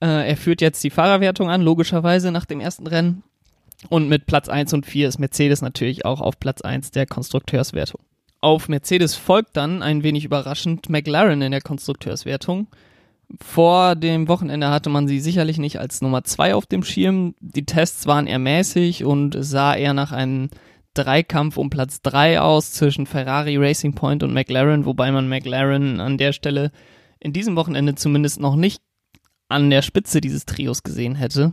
Äh, 0.00 0.28
er 0.28 0.36
führt 0.36 0.60
jetzt 0.60 0.84
die 0.84 0.90
Fahrerwertung 0.90 1.50
an, 1.50 1.62
logischerweise 1.62 2.32
nach 2.32 2.44
dem 2.44 2.60
ersten 2.60 2.86
Rennen. 2.86 3.22
Und 3.88 4.08
mit 4.08 4.26
Platz 4.26 4.48
1 4.48 4.72
und 4.72 4.86
4 4.86 5.08
ist 5.08 5.18
Mercedes 5.18 5.60
natürlich 5.62 6.04
auch 6.04 6.20
auf 6.20 6.38
Platz 6.38 6.62
1 6.62 6.92
der 6.92 7.06
Konstrukteurswertung. 7.06 8.00
Auf 8.40 8.68
Mercedes 8.68 9.14
folgt 9.14 9.56
dann 9.56 9.82
ein 9.82 10.02
wenig 10.02 10.24
überraschend 10.24 10.88
McLaren 10.88 11.42
in 11.42 11.52
der 11.52 11.60
Konstrukteurswertung. 11.60 12.68
Vor 13.40 13.94
dem 13.96 14.28
Wochenende 14.28 14.68
hatte 14.68 14.90
man 14.90 15.08
sie 15.08 15.20
sicherlich 15.20 15.58
nicht 15.58 15.78
als 15.78 16.02
Nummer 16.02 16.24
2 16.24 16.54
auf 16.54 16.66
dem 16.66 16.82
Schirm. 16.82 17.34
Die 17.40 17.64
Tests 17.64 18.06
waren 18.06 18.26
eher 18.26 18.38
mäßig 18.38 19.04
und 19.04 19.36
sah 19.38 19.74
eher 19.74 19.94
nach 19.94 20.12
einem 20.12 20.50
Dreikampf 20.94 21.56
um 21.56 21.70
Platz 21.70 22.02
3 22.02 22.40
aus 22.40 22.72
zwischen 22.72 23.06
Ferrari, 23.06 23.56
Racing 23.56 23.94
Point 23.94 24.22
und 24.22 24.34
McLaren, 24.34 24.84
wobei 24.84 25.10
man 25.10 25.28
McLaren 25.28 26.00
an 26.00 26.18
der 26.18 26.32
Stelle 26.32 26.70
in 27.20 27.32
diesem 27.32 27.56
Wochenende 27.56 27.94
zumindest 27.94 28.40
noch 28.40 28.56
nicht 28.56 28.82
an 29.48 29.70
der 29.70 29.82
Spitze 29.82 30.20
dieses 30.20 30.44
Trios 30.44 30.82
gesehen 30.82 31.14
hätte. 31.14 31.52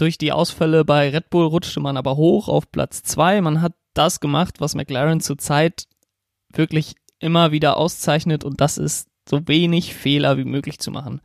Durch 0.00 0.16
die 0.16 0.32
Ausfälle 0.32 0.86
bei 0.86 1.10
Red 1.10 1.28
Bull 1.28 1.44
rutschte 1.44 1.78
man 1.78 1.98
aber 1.98 2.16
hoch 2.16 2.48
auf 2.48 2.72
Platz 2.72 3.02
2. 3.02 3.42
Man 3.42 3.60
hat 3.60 3.74
das 3.92 4.18
gemacht, 4.18 4.54
was 4.58 4.74
McLaren 4.74 5.20
zurzeit 5.20 5.84
wirklich 6.50 6.94
immer 7.18 7.52
wieder 7.52 7.76
auszeichnet 7.76 8.42
und 8.42 8.62
das 8.62 8.78
ist 8.78 9.10
so 9.28 9.46
wenig 9.46 9.94
Fehler 9.94 10.38
wie 10.38 10.46
möglich 10.46 10.78
zu 10.78 10.90
machen. 10.90 11.20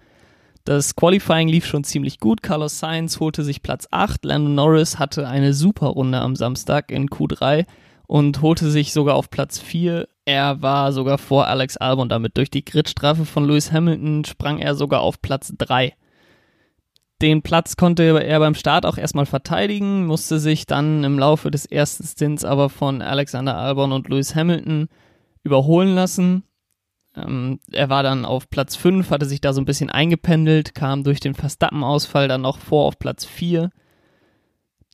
Das 0.65 0.93
Qualifying 0.97 1.47
lief 1.47 1.65
schon 1.65 1.85
ziemlich 1.85 2.19
gut. 2.19 2.43
Carlos 2.43 2.77
Sainz 2.77 3.21
holte 3.21 3.45
sich 3.45 3.61
Platz 3.61 3.87
8. 3.91 4.25
Lando 4.25 4.49
Norris 4.49 4.99
hatte 4.99 5.25
eine 5.25 5.53
super 5.53 5.87
Runde 5.87 6.19
am 6.19 6.35
Samstag 6.35 6.91
in 6.91 7.07
Q3 7.07 7.65
und 8.07 8.41
holte 8.41 8.69
sich 8.69 8.91
sogar 8.91 9.15
auf 9.15 9.29
Platz 9.29 9.57
4. 9.57 10.05
Er 10.25 10.61
war 10.61 10.91
sogar 10.91 11.17
vor 11.17 11.47
Alex 11.47 11.77
Albon 11.77 12.09
damit. 12.09 12.35
Durch 12.35 12.51
die 12.51 12.65
Gridstrafe 12.65 13.23
von 13.23 13.45
Lewis 13.45 13.71
Hamilton 13.71 14.25
sprang 14.25 14.59
er 14.59 14.75
sogar 14.75 14.99
auf 14.99 15.21
Platz 15.21 15.53
3. 15.57 15.93
Den 17.21 17.41
Platz 17.41 17.77
konnte 17.77 18.03
er 18.03 18.39
beim 18.39 18.55
Start 18.55 18.85
auch 18.85 18.97
erstmal 18.97 19.25
verteidigen, 19.25 20.05
musste 20.05 20.39
sich 20.39 20.65
dann 20.65 21.03
im 21.05 21.17
Laufe 21.17 21.49
des 21.49 21.65
ersten 21.65 22.03
Stints 22.03 22.43
aber 22.43 22.69
von 22.69 23.01
Alexander 23.01 23.55
Albon 23.57 23.93
und 23.93 24.09
Lewis 24.09 24.35
Hamilton 24.35 24.89
überholen 25.43 25.95
lassen. 25.95 26.43
Ähm, 27.15 27.59
er 27.71 27.89
war 27.89 28.03
dann 28.03 28.25
auf 28.25 28.49
Platz 28.49 28.75
5, 28.75 29.09
hatte 29.11 29.25
sich 29.25 29.39
da 29.39 29.53
so 29.53 29.61
ein 29.61 29.65
bisschen 29.65 29.89
eingependelt, 29.89 30.75
kam 30.75 31.05
durch 31.05 31.21
den 31.21 31.35
Verstappen-Ausfall 31.35 32.27
dann 32.27 32.41
noch 32.41 32.59
vor 32.59 32.85
auf 32.85 32.99
Platz 32.99 33.23
4. 33.23 33.69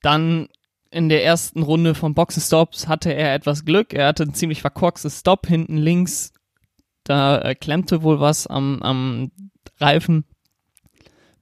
Dann 0.04 0.48
in 0.92 1.10
der 1.10 1.24
ersten 1.24 1.64
Runde 1.64 1.96
von 1.96 2.14
Boxenstops 2.14 2.88
hatte 2.88 3.12
er 3.12 3.34
etwas 3.34 3.66
Glück. 3.66 3.94
Er 3.94 4.08
hatte 4.08 4.24
ein 4.24 4.36
ziemlich 4.36 4.62
verkorkstes 4.62 5.22
Stop 5.22 5.48
hinten 5.48 5.78
links. 5.78 6.34
Da 7.04 7.40
äh, 7.40 7.56
klemmte 7.56 8.04
wohl 8.04 8.20
was 8.20 8.46
am, 8.46 8.84
am 8.84 9.32
Reifen 9.80 10.26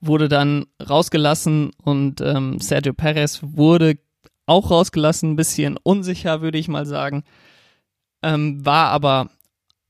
wurde 0.00 0.28
dann 0.28 0.66
rausgelassen 0.88 1.72
und 1.82 2.20
ähm, 2.20 2.58
Sergio 2.60 2.94
Perez 2.94 3.40
wurde 3.42 3.98
auch 4.46 4.70
rausgelassen, 4.70 5.32
ein 5.32 5.36
bisschen 5.36 5.78
unsicher, 5.82 6.40
würde 6.40 6.58
ich 6.58 6.68
mal 6.68 6.86
sagen. 6.86 7.22
Ähm, 8.22 8.64
war 8.64 8.88
aber 8.88 9.30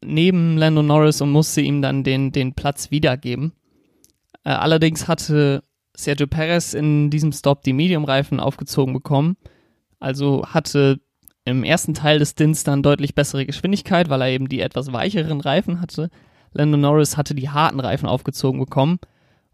neben 0.05 0.57
Lando 0.57 0.83
Norris 0.83 1.21
und 1.21 1.31
musste 1.31 1.61
ihm 1.61 1.83
dann 1.83 2.05
den, 2.05 2.33
den 2.33 2.55
Platz 2.55 2.90
wiedergeben. 2.90 3.52
Äh, 4.45 4.50
allerdings 4.50 5.09
hatte 5.09 5.62
Sergio 5.97 6.26
Perez 6.26 6.75
in 6.75 7.11
diesem 7.11 7.33
Stop 7.33 7.62
die 7.62 7.73
Medium-Reifen 7.73 8.40
aufgezogen 8.40 8.93
bekommen. 8.93 9.37
Also 9.99 10.45
hatte 10.47 11.00
im 11.45 11.64
ersten 11.64 11.95
Teil 11.95 12.19
des 12.19 12.31
Stints 12.31 12.64
dann 12.64 12.83
deutlich 12.83 13.14
bessere 13.14 13.47
Geschwindigkeit, 13.47 14.09
weil 14.09 14.21
er 14.23 14.29
eben 14.29 14.49
die 14.49 14.61
etwas 14.61 14.93
weicheren 14.93 15.40
Reifen 15.40 15.81
hatte. 15.81 16.11
Lando 16.52 16.76
Norris 16.76 17.17
hatte 17.17 17.35
die 17.35 17.49
harten 17.49 17.81
Reifen 17.81 18.09
aufgezogen 18.09 18.61
bekommen 18.61 18.99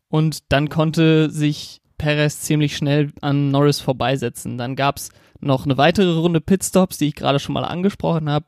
und 0.09 0.53
dann 0.53 0.69
konnte 0.69 1.31
sich 1.31 1.81
Perez 1.99 2.41
ziemlich 2.41 2.77
schnell 2.77 3.13
an 3.21 3.51
Norris 3.51 3.81
vorbeisetzen. 3.81 4.59
Dann 4.59 4.77
gab 4.77 4.99
es 4.99 5.11
noch 5.41 5.65
eine 5.65 5.77
weitere 5.77 6.13
Runde 6.13 6.41
Pitstops, 6.41 6.99
die 6.99 7.09
ich 7.09 7.15
gerade 7.15 7.39
schon 7.39 7.55
mal 7.55 7.65
angesprochen 7.65 8.29
habe. 8.31 8.47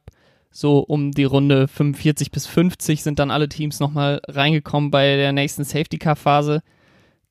so 0.51 0.79
um 0.79 1.13
die 1.13 1.25
Runde 1.25 1.69
45 1.69 2.31
bis 2.31 2.47
50 2.47 3.03
sind 3.03 3.19
dann 3.19 3.31
alle 3.31 3.49
Teams 3.49 3.81
nochmal 3.81 4.21
reingekommen 4.27 4.91
bei 4.91 5.17
der 5.17 5.33
nächsten 5.33 5.65
Safety 5.65 5.99
Car 5.99 6.17
Phase. 6.17 6.63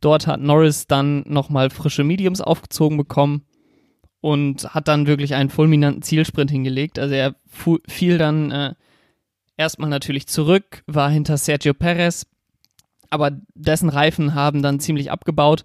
Dort 0.02 0.28
hat 0.28 0.40
Norris 0.40 0.86
dann 0.88 1.24
nochmal 1.28 1.72
frische 1.72 2.04
Mediums 2.04 2.42
aufgezogen 2.42 2.98
bekommen 2.98 3.44
und 4.22 4.74
hat 4.74 4.88
dann 4.88 5.08
wirklich 5.08 5.34
einen 5.34 5.50
fulminanten 5.50 6.04
Zielsprint 6.04 6.52
hingelegt. 6.52 7.00
Also 7.00 7.16
er 7.16 7.36
fiel 7.88 8.18
dann 8.18 8.52
äh, 8.52 8.74
erstmal 9.58 9.90
natürlich 9.90 10.28
zurück, 10.28 10.84
war 10.86 11.10
hinter 11.10 11.38
Sergio 11.38 11.74
Perez, 11.74 12.28
aber 13.10 13.32
dessen 13.56 13.90
Reifen 13.90 14.34
haben 14.34 14.62
dann 14.62 14.80
ziemlich 14.80 15.12
abgebaut 15.12 15.64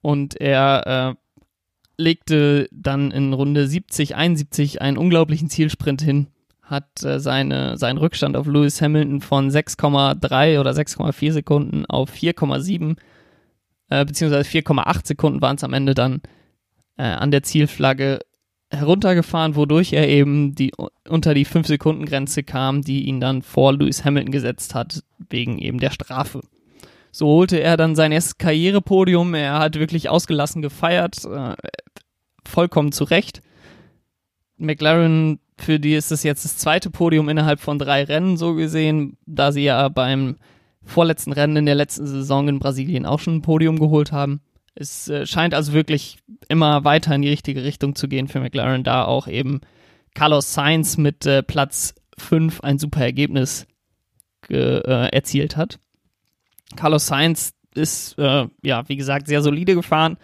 und 0.00 0.40
er 0.40 1.16
äh, 1.16 2.02
legte 2.02 2.68
dann 2.72 3.10
in 3.10 3.32
Runde 3.32 3.66
70, 3.66 4.16
71 4.16 4.82
einen 4.82 4.98
unglaublichen 4.98 5.48
Zielsprint 5.48 6.02
hin, 6.02 6.28
hat 6.62 7.02
äh, 7.02 7.20
seine, 7.20 7.78
seinen 7.78 7.98
Rückstand 7.98 8.36
auf 8.36 8.46
Lewis 8.46 8.80
Hamilton 8.80 9.20
von 9.20 9.50
6,3 9.50 10.60
oder 10.60 10.72
6,4 10.72 11.32
Sekunden 11.32 11.86
auf 11.86 12.12
4,7 12.12 12.96
äh, 13.90 14.04
beziehungsweise 14.04 14.48
4,8 14.48 15.06
Sekunden 15.06 15.42
waren 15.42 15.56
es 15.56 15.64
am 15.64 15.72
Ende 15.72 15.94
dann 15.94 16.22
äh, 16.96 17.02
an 17.04 17.30
der 17.30 17.42
Zielflagge 17.42 18.20
heruntergefahren, 18.70 19.56
wodurch 19.56 19.92
er 19.92 20.08
eben 20.08 20.54
die, 20.54 20.72
unter 21.08 21.34
die 21.34 21.46
5-Sekunden-Grenze 21.46 22.42
kam, 22.42 22.82
die 22.82 23.04
ihn 23.04 23.20
dann 23.20 23.42
vor 23.42 23.72
Lewis 23.72 24.04
Hamilton 24.04 24.32
gesetzt 24.32 24.74
hat, 24.74 25.04
wegen 25.30 25.58
eben 25.58 25.78
der 25.78 25.90
Strafe. 25.90 26.40
So 27.14 27.28
holte 27.28 27.60
er 27.60 27.76
dann 27.76 27.94
sein 27.94 28.10
erstes 28.10 28.38
Karrierepodium. 28.38 29.34
Er 29.34 29.60
hat 29.60 29.78
wirklich 29.78 30.08
ausgelassen 30.08 30.62
gefeiert, 30.62 31.24
äh, 31.24 31.54
vollkommen 32.44 32.90
zu 32.90 33.04
Recht. 33.04 33.40
McLaren, 34.56 35.38
für 35.56 35.78
die 35.78 35.94
ist 35.94 36.10
es 36.10 36.24
jetzt 36.24 36.44
das 36.44 36.58
zweite 36.58 36.90
Podium 36.90 37.28
innerhalb 37.28 37.60
von 37.60 37.78
drei 37.78 38.02
Rennen 38.02 38.36
so 38.36 38.54
gesehen, 38.54 39.16
da 39.26 39.52
sie 39.52 39.62
ja 39.62 39.88
beim 39.90 40.38
vorletzten 40.82 41.30
Rennen 41.30 41.58
in 41.58 41.66
der 41.66 41.76
letzten 41.76 42.04
Saison 42.04 42.48
in 42.48 42.58
Brasilien 42.58 43.06
auch 43.06 43.20
schon 43.20 43.36
ein 43.36 43.42
Podium 43.42 43.78
geholt 43.78 44.10
haben. 44.10 44.40
Es 44.74 45.08
äh, 45.08 45.24
scheint 45.24 45.54
also 45.54 45.72
wirklich 45.72 46.18
immer 46.48 46.82
weiter 46.82 47.14
in 47.14 47.22
die 47.22 47.28
richtige 47.28 47.62
Richtung 47.62 47.94
zu 47.94 48.08
gehen 48.08 48.26
für 48.26 48.40
McLaren, 48.40 48.82
da 48.82 49.04
auch 49.04 49.28
eben 49.28 49.60
Carlos 50.14 50.52
Sainz 50.52 50.96
mit 50.96 51.24
äh, 51.26 51.44
Platz 51.44 51.94
5 52.18 52.62
ein 52.62 52.80
super 52.80 53.02
Ergebnis 53.02 53.68
äh, 54.50 55.10
erzielt 55.12 55.56
hat. 55.56 55.78
Carlos 56.76 57.06
Sainz 57.06 57.52
ist, 57.74 58.18
äh, 58.18 58.46
ja, 58.62 58.88
wie 58.88 58.96
gesagt, 58.96 59.26
sehr 59.26 59.42
solide 59.42 59.74
gefahren. 59.74 60.16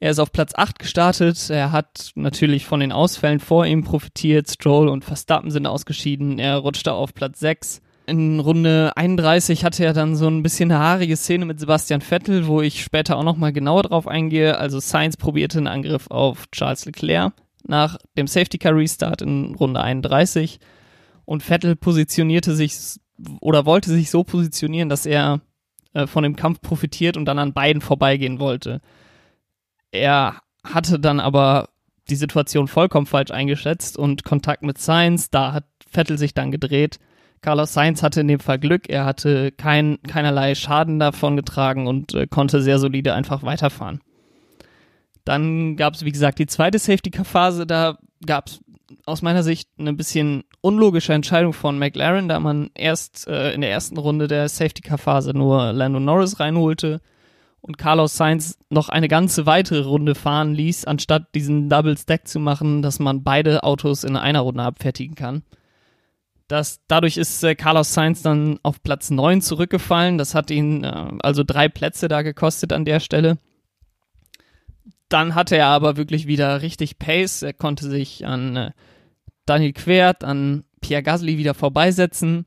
Er 0.00 0.12
ist 0.12 0.20
auf 0.20 0.32
Platz 0.32 0.52
8 0.54 0.78
gestartet. 0.78 1.50
Er 1.50 1.72
hat 1.72 2.12
natürlich 2.14 2.66
von 2.66 2.80
den 2.80 2.92
Ausfällen 2.92 3.40
vor 3.40 3.66
ihm 3.66 3.82
profitiert. 3.82 4.48
Stroll 4.48 4.88
und 4.88 5.04
Verstappen 5.04 5.50
sind 5.50 5.66
ausgeschieden. 5.66 6.38
Er 6.38 6.56
rutschte 6.56 6.92
auf 6.92 7.14
Platz 7.14 7.40
6. 7.40 7.82
In 8.06 8.40
Runde 8.40 8.92
31 8.96 9.64
hatte 9.64 9.84
er 9.84 9.92
dann 9.92 10.16
so 10.16 10.28
ein 10.28 10.42
bisschen 10.42 10.70
eine 10.70 10.80
haarige 10.80 11.16
Szene 11.16 11.44
mit 11.44 11.60
Sebastian 11.60 12.00
Vettel, 12.00 12.46
wo 12.46 12.62
ich 12.62 12.82
später 12.82 13.16
auch 13.16 13.24
nochmal 13.24 13.52
genauer 13.52 13.82
drauf 13.82 14.06
eingehe. 14.06 14.56
Also 14.56 14.78
Sainz 14.78 15.16
probierte 15.16 15.58
einen 15.58 15.66
Angriff 15.66 16.06
auf 16.10 16.46
Charles 16.52 16.86
Leclerc 16.86 17.34
nach 17.66 17.98
dem 18.16 18.26
Safety 18.26 18.56
Car 18.56 18.74
Restart 18.74 19.20
in 19.20 19.54
Runde 19.56 19.80
31 19.80 20.58
und 21.26 21.42
Vettel 21.42 21.76
positionierte 21.76 22.54
sich 22.54 22.76
oder 23.40 23.66
wollte 23.66 23.90
sich 23.90 24.10
so 24.10 24.24
positionieren, 24.24 24.88
dass 24.88 25.04
er 25.04 25.40
äh, 25.94 26.06
von 26.06 26.22
dem 26.22 26.36
Kampf 26.36 26.60
profitiert 26.60 27.16
und 27.16 27.24
dann 27.24 27.38
an 27.38 27.52
beiden 27.52 27.82
vorbeigehen 27.82 28.40
wollte. 28.40 28.80
Er 29.90 30.40
hatte 30.64 30.98
dann 30.98 31.20
aber 31.20 31.68
die 32.10 32.16
Situation 32.16 32.68
vollkommen 32.68 33.06
falsch 33.06 33.30
eingeschätzt 33.30 33.98
und 33.98 34.24
Kontakt 34.24 34.62
mit 34.62 34.78
Sainz, 34.78 35.30
da 35.30 35.52
hat 35.52 35.64
Vettel 35.90 36.18
sich 36.18 36.34
dann 36.34 36.50
gedreht. 36.50 36.98
Carlos 37.40 37.72
Sainz 37.72 38.02
hatte 38.02 38.20
in 38.20 38.28
dem 38.28 38.40
Fall 38.40 38.58
Glück, 38.58 38.88
er 38.88 39.04
hatte 39.04 39.52
kein, 39.52 39.98
keinerlei 40.02 40.54
Schaden 40.54 40.98
davon 40.98 41.36
getragen 41.36 41.86
und 41.86 42.14
äh, 42.14 42.26
konnte 42.26 42.62
sehr 42.62 42.78
solide 42.78 43.14
einfach 43.14 43.42
weiterfahren. 43.42 44.00
Dann 45.24 45.76
gab 45.76 45.94
es, 45.94 46.04
wie 46.04 46.12
gesagt, 46.12 46.38
die 46.38 46.46
zweite 46.46 46.78
Safety-Car-Phase, 46.78 47.66
da 47.66 47.98
gab 48.24 48.48
es 48.48 48.60
aus 49.08 49.22
meiner 49.22 49.42
Sicht 49.42 49.68
eine 49.78 49.92
bisschen 49.94 50.44
unlogische 50.60 51.12
Entscheidung 51.12 51.52
von 51.52 51.78
McLaren, 51.78 52.28
da 52.28 52.38
man 52.38 52.70
erst 52.74 53.26
äh, 53.26 53.52
in 53.52 53.62
der 53.62 53.70
ersten 53.70 53.98
Runde 53.98 54.28
der 54.28 54.48
Safety-Car-Phase 54.48 55.32
nur 55.32 55.72
Lando 55.72 55.98
Norris 55.98 56.38
reinholte 56.38 57.00
und 57.60 57.78
Carlos 57.78 58.16
Sainz 58.16 58.58
noch 58.70 58.88
eine 58.88 59.08
ganze 59.08 59.46
weitere 59.46 59.82
Runde 59.82 60.14
fahren 60.14 60.54
ließ, 60.54 60.84
anstatt 60.84 61.34
diesen 61.34 61.68
Double 61.68 61.96
Stack 61.96 62.28
zu 62.28 62.38
machen, 62.38 62.82
dass 62.82 62.98
man 62.98 63.24
beide 63.24 63.64
Autos 63.64 64.04
in 64.04 64.16
einer 64.16 64.40
Runde 64.40 64.62
abfertigen 64.62 65.14
kann. 65.14 65.42
Das, 66.46 66.80
dadurch 66.88 67.18
ist 67.18 67.42
äh, 67.44 67.54
Carlos 67.54 67.92
Sainz 67.92 68.22
dann 68.22 68.58
auf 68.62 68.82
Platz 68.82 69.10
9 69.10 69.42
zurückgefallen. 69.42 70.16
Das 70.16 70.34
hat 70.34 70.50
ihn 70.50 70.82
äh, 70.82 71.10
also 71.20 71.44
drei 71.44 71.68
Plätze 71.68 72.08
da 72.08 72.22
gekostet 72.22 72.72
an 72.72 72.86
der 72.86 73.00
Stelle. 73.00 73.38
Dann 75.10 75.34
hatte 75.34 75.56
er 75.56 75.66
aber 75.66 75.96
wirklich 75.96 76.26
wieder 76.26 76.62
richtig 76.62 76.98
Pace. 76.98 77.42
Er 77.42 77.52
konnte 77.52 77.88
sich 77.88 78.26
an 78.26 78.56
äh, 78.56 78.70
Daniel 79.48 79.72
Quert, 79.72 80.24
an 80.24 80.64
Pierre 80.80 81.02
Gasly 81.02 81.38
wieder 81.38 81.54
vorbeisetzen. 81.54 82.46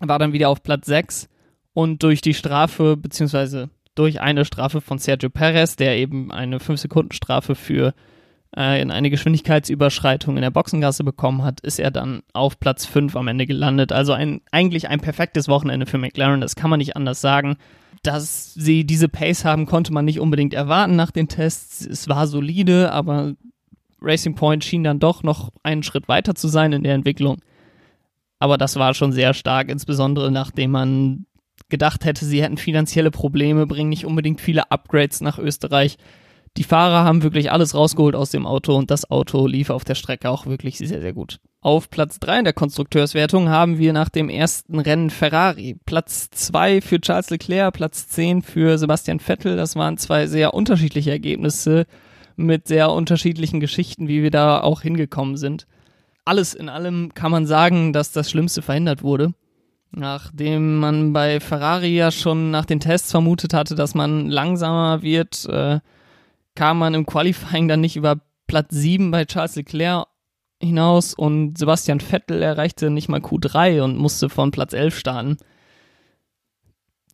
War 0.00 0.18
dann 0.18 0.32
wieder 0.32 0.48
auf 0.48 0.62
Platz 0.62 0.86
6 0.86 1.28
und 1.74 2.02
durch 2.02 2.20
die 2.20 2.34
Strafe, 2.34 2.96
beziehungsweise 2.96 3.70
durch 3.94 4.20
eine 4.20 4.44
Strafe 4.44 4.80
von 4.80 4.98
Sergio 4.98 5.28
Perez, 5.28 5.76
der 5.76 5.96
eben 5.96 6.30
eine 6.30 6.58
5-Sekunden-Strafe 6.58 7.54
für 7.54 7.94
äh, 8.56 8.80
in 8.80 8.90
eine 8.90 9.10
Geschwindigkeitsüberschreitung 9.10 10.36
in 10.36 10.42
der 10.42 10.50
Boxengasse 10.50 11.04
bekommen 11.04 11.42
hat, 11.42 11.60
ist 11.60 11.80
er 11.80 11.90
dann 11.90 12.22
auf 12.32 12.60
Platz 12.60 12.86
5 12.86 13.16
am 13.16 13.28
Ende 13.28 13.46
gelandet. 13.46 13.92
Also 13.92 14.12
ein, 14.12 14.40
eigentlich 14.52 14.88
ein 14.88 15.00
perfektes 15.00 15.48
Wochenende 15.48 15.86
für 15.86 15.98
McLaren, 15.98 16.40
das 16.40 16.56
kann 16.56 16.70
man 16.70 16.78
nicht 16.78 16.96
anders 16.96 17.20
sagen. 17.20 17.56
Dass 18.04 18.54
sie 18.54 18.84
diese 18.84 19.08
Pace 19.08 19.44
haben, 19.44 19.66
konnte 19.66 19.92
man 19.92 20.04
nicht 20.04 20.20
unbedingt 20.20 20.54
erwarten 20.54 20.94
nach 20.94 21.10
den 21.10 21.26
Tests. 21.26 21.84
Es 21.84 22.08
war 22.08 22.28
solide, 22.28 22.92
aber 22.92 23.34
Racing 24.00 24.34
Point 24.34 24.64
schien 24.64 24.84
dann 24.84 24.98
doch 24.98 25.22
noch 25.22 25.50
einen 25.62 25.82
Schritt 25.82 26.08
weiter 26.08 26.34
zu 26.34 26.48
sein 26.48 26.72
in 26.72 26.82
der 26.82 26.94
Entwicklung. 26.94 27.38
Aber 28.38 28.56
das 28.58 28.76
war 28.76 28.94
schon 28.94 29.12
sehr 29.12 29.34
stark, 29.34 29.68
insbesondere 29.68 30.30
nachdem 30.30 30.70
man 30.70 31.26
gedacht 31.68 32.04
hätte, 32.04 32.24
sie 32.24 32.42
hätten 32.42 32.56
finanzielle 32.56 33.10
Probleme, 33.10 33.66
bringen 33.66 33.90
nicht 33.90 34.06
unbedingt 34.06 34.40
viele 34.40 34.70
Upgrades 34.70 35.20
nach 35.20 35.38
Österreich. 35.38 35.98
Die 36.56 36.64
Fahrer 36.64 37.04
haben 37.04 37.22
wirklich 37.22 37.52
alles 37.52 37.74
rausgeholt 37.74 38.16
aus 38.16 38.30
dem 38.30 38.46
Auto 38.46 38.74
und 38.74 38.90
das 38.90 39.10
Auto 39.10 39.46
lief 39.46 39.70
auf 39.70 39.84
der 39.84 39.94
Strecke 39.94 40.30
auch 40.30 40.46
wirklich 40.46 40.78
sehr, 40.78 41.00
sehr 41.00 41.12
gut. 41.12 41.38
Auf 41.60 41.90
Platz 41.90 42.20
3 42.20 42.38
in 42.38 42.44
der 42.44 42.52
Konstrukteurswertung 42.52 43.48
haben 43.48 43.78
wir 43.78 43.92
nach 43.92 44.08
dem 44.08 44.28
ersten 44.28 44.78
Rennen 44.78 45.10
Ferrari. 45.10 45.76
Platz 45.84 46.30
2 46.30 46.80
für 46.80 47.00
Charles 47.00 47.30
Leclerc, 47.30 47.74
Platz 47.74 48.08
10 48.08 48.42
für 48.42 48.78
Sebastian 48.78 49.20
Vettel. 49.20 49.56
Das 49.56 49.76
waren 49.76 49.98
zwei 49.98 50.26
sehr 50.26 50.54
unterschiedliche 50.54 51.10
Ergebnisse 51.10 51.86
mit 52.38 52.68
sehr 52.68 52.92
unterschiedlichen 52.92 53.58
Geschichten, 53.58 54.06
wie 54.06 54.22
wir 54.22 54.30
da 54.30 54.60
auch 54.60 54.82
hingekommen 54.82 55.36
sind. 55.36 55.66
Alles 56.24 56.54
in 56.54 56.68
allem 56.68 57.12
kann 57.12 57.32
man 57.32 57.46
sagen, 57.46 57.92
dass 57.92 58.12
das 58.12 58.30
Schlimmste 58.30 58.62
verhindert 58.62 59.02
wurde. 59.02 59.34
Nachdem 59.90 60.78
man 60.78 61.12
bei 61.12 61.40
Ferrari 61.40 61.96
ja 61.96 62.10
schon 62.10 62.50
nach 62.50 62.64
den 62.64 62.80
Tests 62.80 63.10
vermutet 63.10 63.54
hatte, 63.54 63.74
dass 63.74 63.94
man 63.94 64.28
langsamer 64.28 65.02
wird, 65.02 65.46
äh, 65.46 65.80
kam 66.54 66.78
man 66.78 66.94
im 66.94 67.06
Qualifying 67.06 67.66
dann 67.66 67.80
nicht 67.80 67.96
über 67.96 68.20
Platz 68.46 68.68
7 68.70 69.10
bei 69.10 69.24
Charles 69.24 69.56
Leclerc 69.56 70.06
hinaus 70.62 71.14
und 71.14 71.58
Sebastian 71.58 72.00
Vettel 72.00 72.42
erreichte 72.42 72.90
nicht 72.90 73.08
mal 73.08 73.20
Q3 73.20 73.82
und 73.82 73.96
musste 73.96 74.28
von 74.28 74.50
Platz 74.50 74.72
11 74.74 74.96
starten. 74.96 75.36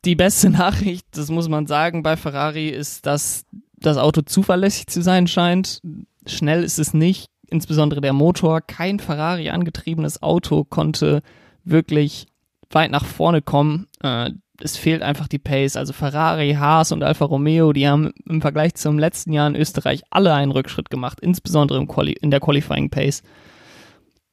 Die 0.05 0.17
beste 0.17 0.51
Nachricht, 0.51 1.07
das 1.13 1.31
muss 1.31 1.49
man 1.49 1.67
sagen, 1.67 2.03
bei 2.03 2.17
Ferrari 2.17 2.69
ist, 2.69 3.07
dass 3.07 3.47
das 3.87 3.97
Auto 3.99 4.23
zuverlässig 4.23 4.87
zu 4.87 5.03
sein 5.03 5.27
scheint. 5.27 5.81
Schnell 6.27 6.63
ist 6.63 6.79
es 6.79 6.95
nicht, 6.95 7.29
insbesondere 7.49 8.01
der 8.01 8.13
Motor. 8.13 8.61
Kein 8.61 8.99
Ferrari 8.99 9.51
angetriebenes 9.51 10.23
Auto 10.23 10.65
konnte 10.65 11.23
wirklich 11.65 12.27
weit 12.71 12.91
nach 12.91 13.05
vorne 13.05 13.43
kommen. 13.43 13.87
Äh, 14.03 14.31
es 14.61 14.77
fehlt 14.77 15.03
einfach 15.03 15.29
die 15.29 15.39
Pace. 15.39 15.77
Also 15.77 15.93
Ferrari, 15.93 16.55
Haas 16.59 16.93
und 16.93 17.03
Alfa 17.03 17.25
Romeo, 17.25 17.73
die 17.73 17.89
haben 17.89 18.13
im 18.27 18.41
Vergleich 18.41 18.75
zum 18.75 18.99
letzten 18.99 19.33
Jahr 19.33 19.49
in 19.49 19.57
Österreich 19.57 20.03
alle 20.11 20.33
einen 20.33 20.53
Rückschritt 20.53 20.91
gemacht, 20.91 21.21
insbesondere 21.21 21.85
in 22.21 22.31
der 22.31 22.41
Qualifying 22.41 22.91
Pace. 22.91 23.23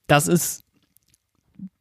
Das 0.07 0.27
ist 0.27 0.63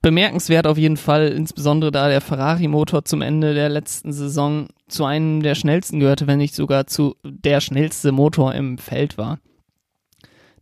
bemerkenswert 0.03 0.67
auf 0.67 0.79
jeden 0.79 0.97
Fall, 0.97 1.29
insbesondere 1.29 1.91
da 1.91 2.09
der 2.09 2.21
Ferrari-Motor 2.21 3.05
zum 3.05 3.23
Ende 3.23 3.55
der 3.55 3.69
letzten 3.69 4.13
Saison 4.13 4.69
zu 4.89 5.05
einem 5.05 5.43
der 5.43 5.55
schnellsten 5.55 6.01
gehörte, 6.01 6.27
wenn 6.27 6.39
nicht 6.39 6.55
sogar 6.55 6.87
zu 6.87 7.17
der 7.25 7.61
schnellste 7.61 8.13
Motor 8.13 8.55
im 8.55 8.79
Feld 8.79 9.19
war. 9.19 9.39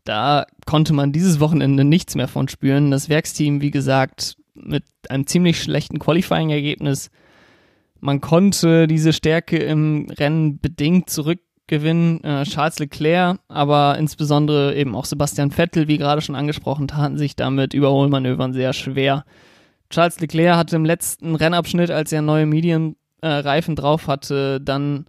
Da 0.04 0.46
konnte 0.66 0.92
man 0.92 1.12
dieses 1.12 1.40
Wochenende 1.40 1.84
nichts 1.84 2.14
mehr 2.14 2.28
von 2.28 2.48
spüren. 2.48 2.90
Das 2.90 3.08
Werksteam, 3.08 3.60
wie 3.60 3.70
gesagt, 3.70 4.36
mit 4.54 4.84
einem 5.08 5.26
ziemlich 5.26 5.62
schlechten 5.62 5.98
Qualifying-Ergebnis. 5.98 7.10
Man 8.00 8.20
konnte 8.20 8.86
diese 8.86 9.12
Stärke 9.12 9.58
im 9.58 10.08
Rennen 10.10 10.60
bedingt 10.60 11.10
zurück 11.10 11.40
gewinnen 11.68 12.24
äh, 12.24 12.42
Charles 12.44 12.78
Leclerc, 12.80 13.38
aber 13.46 13.96
insbesondere 13.98 14.74
eben 14.74 14.96
auch 14.96 15.04
Sebastian 15.04 15.52
Vettel, 15.52 15.86
wie 15.86 15.98
gerade 15.98 16.20
schon 16.20 16.34
angesprochen, 16.34 16.88
taten 16.88 17.16
sich 17.16 17.36
damit 17.36 17.74
Überholmanövern 17.74 18.52
sehr 18.52 18.72
schwer. 18.72 19.24
Charles 19.90 20.18
Leclerc 20.18 20.56
hatte 20.56 20.76
im 20.76 20.84
letzten 20.84 21.34
Rennabschnitt, 21.34 21.90
als 21.90 22.12
er 22.12 22.22
neue 22.22 22.46
Medienreifen 22.46 23.74
äh, 23.74 23.80
drauf 23.80 24.08
hatte, 24.08 24.60
dann 24.60 25.06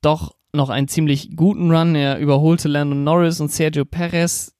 doch 0.00 0.34
noch 0.52 0.68
einen 0.68 0.88
ziemlich 0.88 1.34
guten 1.34 1.70
Run. 1.74 1.94
Er 1.94 2.18
überholte 2.18 2.68
Landon 2.68 3.04
Norris 3.04 3.40
und 3.40 3.50
Sergio 3.50 3.84
Perez, 3.84 4.54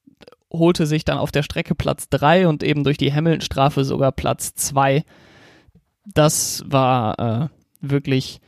holte 0.50 0.86
sich 0.86 1.04
dann 1.04 1.18
auf 1.18 1.32
der 1.32 1.42
Strecke 1.42 1.74
Platz 1.74 2.08
3 2.08 2.48
und 2.48 2.62
eben 2.62 2.84
durch 2.84 2.96
die 2.96 3.12
Hamilton-Strafe 3.12 3.84
sogar 3.84 4.12
Platz 4.12 4.54
2. 4.54 5.04
Das 6.06 6.64
war 6.66 7.18
äh, 7.18 7.48
wirklich 7.80 8.40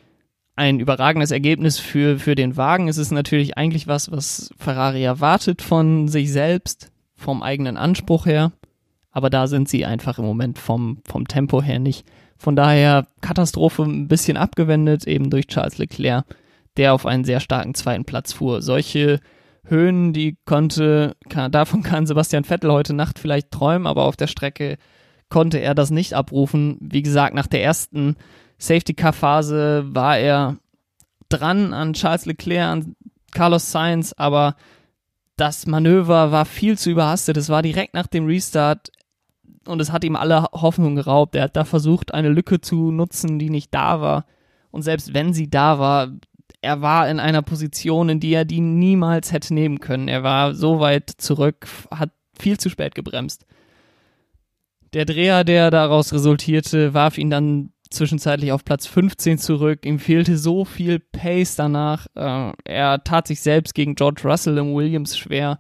ein 0.57 0.79
überragendes 0.81 1.31
Ergebnis 1.31 1.79
für, 1.79 2.19
für 2.19 2.35
den 2.35 2.57
Wagen. 2.57 2.89
Es 2.89 2.99
ist 2.99 3.11
natürlich 3.11 3.59
eigentlich 3.59 3.87
was, 3.87 4.11
was 4.11 4.51
Ferrari 4.57 5.03
erwartet 5.03 5.63
von 5.63 6.09
sich 6.09 6.31
selbst, 6.31 6.93
vom 7.17 7.43
eigenen 7.43 7.77
Anspruch 7.77 8.27
her. 8.27 8.53
Aber 9.11 9.31
da 9.31 9.47
sind 9.47 9.69
sie 9.69 9.85
einfach 9.85 10.19
im 10.19 10.25
Moment 10.25 10.59
vom, 10.59 10.99
vom 11.05 11.27
Tempo 11.27 11.63
her 11.63 11.79
nicht. 11.79 12.07
Von 12.37 12.57
daher 12.57 13.07
Katastrophe 13.21 13.83
ein 13.83 14.09
bisschen 14.09 14.37
abgewendet, 14.37 15.07
eben 15.07 15.31
durch 15.31 15.47
Charles 15.47 15.79
Leclerc, 15.79 16.25
der 16.77 16.95
auf 16.95 17.07
einen 17.07 17.25
sehr 17.25 17.41
starken 17.41 17.75
zweiten 17.75 18.05
Platz 18.05 18.33
fuhr. 18.33 18.61
Solche 18.61 19.21
Höhen, 19.65 20.13
die 20.13 20.37
konnte, 20.45 21.17
kann, 21.29 21.51
davon 21.51 21.83
kann 21.83 22.07
Sebastian 22.07 22.45
Vettel 22.45 22.73
heute 22.73 22.93
Nacht 22.93 23.19
vielleicht 23.19 23.51
träumen, 23.51 23.87
aber 23.87 24.05
auf 24.05 24.17
der 24.17 24.27
Strecke 24.27 24.77
konnte 25.31 25.59
er 25.59 25.75
das 25.75 25.91
nicht 25.91 26.15
abrufen. 26.15 26.77
Wie 26.81 27.03
gesagt, 27.03 27.35
nach 27.35 27.47
der 27.47 27.63
ersten 27.63 28.17
Safety-Car-Phase 28.59 29.95
war 29.95 30.19
er 30.19 30.57
dran 31.29 31.73
an 31.73 31.93
Charles 31.95 32.27
Leclerc, 32.27 32.69
an 32.69 32.97
Carlos 33.33 33.71
Sainz, 33.71 34.13
aber 34.17 34.57
das 35.37 35.67
Manöver 35.67 36.31
war 36.31 36.45
viel 36.45 36.79
zu 36.79 36.91
überhastet. 36.91 37.37
Es 37.37 37.49
war 37.49 37.63
direkt 37.63 37.95
nach 37.95 38.07
dem 38.07 38.27
Restart 38.27 38.93
und 39.67 39.81
es 39.81 39.91
hat 39.91 40.05
ihm 40.05 40.17
alle 40.17 40.45
Hoffnung 40.53 40.95
geraubt. 40.95 41.35
Er 41.35 41.45
hat 41.45 41.57
da 41.57 41.65
versucht, 41.65 42.15
eine 42.15 42.29
Lücke 42.29 42.61
zu 42.61 42.91
nutzen, 42.91 43.39
die 43.39 43.51
nicht 43.51 43.75
da 43.75 44.01
war. 44.01 44.27
Und 44.71 44.83
selbst 44.83 45.15
wenn 45.15 45.33
sie 45.33 45.51
da 45.51 45.79
war, 45.79 46.13
er 46.61 46.81
war 46.81 47.09
in 47.09 47.21
einer 47.21 47.43
Position, 47.43 48.09
in 48.09 48.21
die 48.21 48.33
er 48.33 48.45
die 48.45 48.61
niemals 48.61 49.33
hätte 49.33 49.55
nehmen 49.55 49.81
können. 49.81 50.09
Er 50.09 50.23
war 50.23 50.55
so 50.55 50.81
weit 50.81 51.11
zurück, 51.11 51.67
hat 51.91 52.11
viel 52.39 52.59
zu 52.59 52.71
spät 52.71 52.95
gebremst. 52.95 53.47
Der 54.93 55.05
Dreher, 55.05 55.45
der 55.45 55.71
daraus 55.71 56.13
resultierte, 56.13 56.95
warf 56.95 57.19
ihn 57.19 57.31
dann 57.31 57.74
zwischenzeitlich 57.91 58.53
auf 58.53 58.65
Platz 58.65 58.87
15 58.87 59.39
zurück. 59.39 59.87
Ihm 59.87 59.99
fehlte 59.99 60.37
so 60.37 60.65
viel 60.65 60.99
Pace 60.99 61.57
danach. 61.57 62.07
Äh, 62.15 62.53
er 62.65 63.05
tat 63.05 63.27
sich 63.27 63.41
selbst 63.41 63.75
gegen 63.75 63.95
George 63.95 64.23
Russell 64.25 64.59
im 64.59 64.75
Williams 64.75 65.17
schwer, 65.17 65.59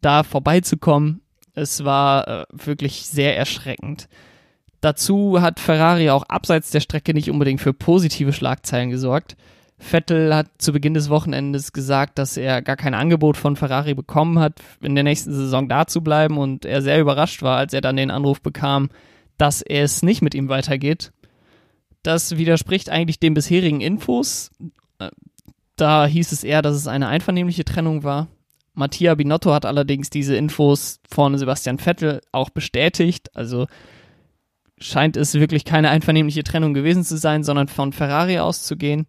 da 0.00 0.22
vorbeizukommen. 0.22 1.22
Es 1.54 1.84
war 1.84 2.28
äh, 2.28 2.44
wirklich 2.52 3.06
sehr 3.06 3.36
erschreckend. 3.36 4.08
Dazu 4.80 5.40
hat 5.40 5.60
Ferrari 5.60 6.10
auch 6.10 6.22
abseits 6.24 6.70
der 6.70 6.80
Strecke 6.80 7.12
nicht 7.12 7.30
unbedingt 7.30 7.60
für 7.60 7.74
positive 7.74 8.32
Schlagzeilen 8.32 8.90
gesorgt. 8.90 9.36
Vettel 9.78 10.34
hat 10.34 10.46
zu 10.58 10.72
Beginn 10.72 10.94
des 10.94 11.08
Wochenendes 11.08 11.72
gesagt, 11.72 12.18
dass 12.18 12.36
er 12.36 12.62
gar 12.62 12.76
kein 12.76 12.94
Angebot 12.94 13.36
von 13.36 13.56
Ferrari 13.56 13.94
bekommen 13.94 14.38
hat, 14.38 14.60
in 14.80 14.94
der 14.94 15.04
nächsten 15.04 15.32
Saison 15.32 15.68
da 15.68 15.86
zu 15.86 16.02
bleiben 16.02 16.38
und 16.38 16.64
er 16.64 16.82
sehr 16.82 17.00
überrascht 17.00 17.42
war, 17.42 17.56
als 17.56 17.72
er 17.72 17.80
dann 17.80 17.96
den 17.96 18.10
Anruf 18.10 18.42
bekam, 18.42 18.90
dass 19.38 19.62
es 19.62 20.02
nicht 20.02 20.20
mit 20.20 20.34
ihm 20.34 20.48
weitergeht. 20.48 21.12
Das 22.02 22.36
widerspricht 22.36 22.88
eigentlich 22.88 23.20
den 23.20 23.34
bisherigen 23.34 23.80
Infos. 23.80 24.50
Da 25.76 26.06
hieß 26.06 26.32
es 26.32 26.44
eher, 26.44 26.62
dass 26.62 26.76
es 26.76 26.86
eine 26.86 27.08
einvernehmliche 27.08 27.64
Trennung 27.64 28.04
war. 28.04 28.28
Mattia 28.74 29.14
Binotto 29.14 29.52
hat 29.52 29.66
allerdings 29.66 30.10
diese 30.10 30.36
Infos 30.36 31.00
von 31.10 31.36
Sebastian 31.36 31.78
Vettel 31.78 32.20
auch 32.32 32.50
bestätigt. 32.50 33.34
Also 33.34 33.66
scheint 34.78 35.16
es 35.16 35.34
wirklich 35.34 35.64
keine 35.64 35.90
einvernehmliche 35.90 36.44
Trennung 36.44 36.74
gewesen 36.74 37.04
zu 37.04 37.18
sein, 37.18 37.44
sondern 37.44 37.68
von 37.68 37.92
Ferrari 37.92 38.38
auszugehen. 38.38 39.06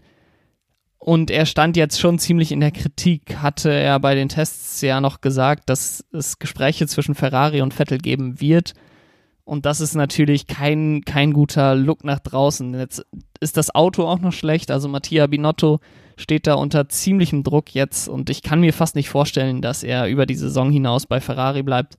Und 0.98 1.32
er 1.32 1.46
stand 1.46 1.78
jetzt 1.78 2.00
schon 2.00 2.20
ziemlich 2.20 2.52
in 2.52 2.60
der 2.60 2.72
Kritik, 2.72 3.38
hatte 3.38 3.72
er 3.72 4.00
bei 4.00 4.14
den 4.14 4.30
Tests 4.30 4.82
ja 4.82 5.02
noch 5.02 5.22
gesagt, 5.22 5.70
dass 5.70 6.06
es 6.12 6.38
Gespräche 6.38 6.86
zwischen 6.86 7.16
Ferrari 7.16 7.62
und 7.62 7.74
Vettel 7.74 7.98
geben 7.98 8.40
wird. 8.40 8.74
Und 9.44 9.66
das 9.66 9.82
ist 9.82 9.96
natürlich 9.96 10.48
kein, 10.48 11.04
kein 11.04 11.34
guter 11.34 11.76
Look 11.76 12.04
nach 12.04 12.20
draußen. 12.20 12.74
Jetzt 12.74 13.06
ist 13.40 13.58
das 13.58 13.74
Auto 13.74 14.06
auch 14.08 14.20
noch 14.20 14.34
schlecht. 14.34 14.72
Also 14.72 14.88
Mattia 14.88 15.28
Binotto 15.28 15.80
steht 16.18 16.48
da 16.48 16.54
unter 16.54 16.90
ziemlichem 16.90 17.44
Druck 17.44 17.74
jetzt. 17.74 18.08
Und 18.08 18.30
ich 18.30 18.44
kann 18.44 18.62
mir 18.62 18.74
fast 18.74 18.96
nicht 18.96 19.10
vorstellen, 19.10 19.62
dass 19.62 19.84
er 19.84 20.08
über 20.08 20.26
die 20.26 20.36
Saison 20.36 20.72
hinaus 20.72 21.06
bei 21.06 21.20
Ferrari 21.20 21.64
bleibt, 21.64 21.98